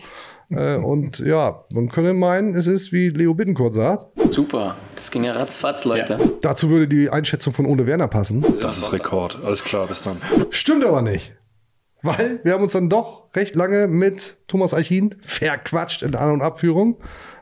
Äh, 0.57 0.75
und 0.77 1.19
ja, 1.19 1.65
man 1.71 1.89
könnte 1.89 2.13
meinen, 2.13 2.55
es 2.55 2.67
ist 2.67 2.91
wie 2.91 3.09
Leo 3.09 3.33
Bittencourt 3.33 3.73
sagt. 3.73 4.07
Super, 4.31 4.75
das 4.95 5.11
ging 5.11 5.23
ja 5.23 5.33
ratzfatz, 5.33 5.85
Leute. 5.85 6.17
Dazu 6.41 6.69
würde 6.69 6.87
die 6.87 7.09
Einschätzung 7.09 7.53
von 7.53 7.65
Ole 7.65 7.85
Werner 7.85 8.07
passen. 8.07 8.43
Das 8.61 8.77
ist 8.77 8.91
Rekord. 8.93 9.39
Alles 9.43 9.63
klar, 9.63 9.87
bis 9.87 10.03
dann. 10.03 10.17
Stimmt 10.49 10.85
aber 10.85 11.01
nicht. 11.01 11.33
Weil 12.01 12.41
wir 12.43 12.53
haben 12.53 12.63
uns 12.63 12.73
dann 12.73 12.89
doch 12.89 13.33
recht 13.33 13.55
lange 13.55 13.87
mit 13.87 14.37
Thomas 14.47 14.73
Eichin 14.73 15.15
verquatscht 15.21 16.03
in 16.03 16.15
An- 16.15 16.31
und 16.31 16.41
Abführung. 16.41 16.97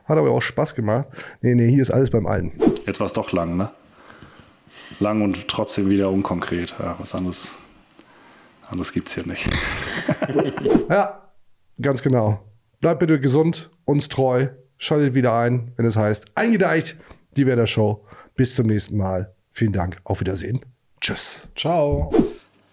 Hat 0.06 0.18
aber 0.18 0.30
auch 0.32 0.42
Spaß 0.42 0.76
gemacht. 0.76 1.08
Nee, 1.42 1.56
nee, 1.56 1.70
hier 1.70 1.82
ist 1.82 1.92
alles 1.92 2.12
beim 2.12 2.28
Alten. 2.28 2.54
Jetzt 2.86 3.00
war 3.00 3.08
es 3.08 3.14
doch 3.14 3.32
lang, 3.32 3.58
ne? 3.58 3.72
Lang 5.00 5.22
und 5.22 5.48
trotzdem 5.48 5.90
wieder 5.90 6.10
unkonkret. 6.10 6.76
Ja, 6.80 6.96
was 7.00 7.16
anderes, 7.16 7.56
anderes 8.70 8.94
gibt's 8.94 9.16
hier 9.16 9.26
nicht. 9.26 9.50
Ja, 10.90 11.32
ganz 11.82 12.02
genau. 12.02 12.42
Bleibt 12.82 13.00
bitte 13.00 13.20
gesund, 13.20 13.70
uns 13.86 14.10
treu. 14.10 14.48
Schaltet 14.78 15.14
wieder 15.14 15.34
ein, 15.34 15.72
wenn 15.78 15.86
es 15.86 15.96
heißt, 15.96 16.26
eingedeicht, 16.34 16.98
die 17.38 17.46
Werder 17.46 17.68
Show. 17.68 18.04
Bis 18.36 18.56
zum 18.56 18.66
nächsten 18.66 18.98
Mal. 18.98 19.34
Vielen 19.52 19.74
Dank. 19.74 20.00
Auf 20.04 20.20
Wiedersehen. 20.20 20.66
Tschüss. 21.00 21.48
Ciao. 21.56 22.12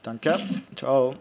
Danke. 0.03 0.35
Ciao. 0.75 1.15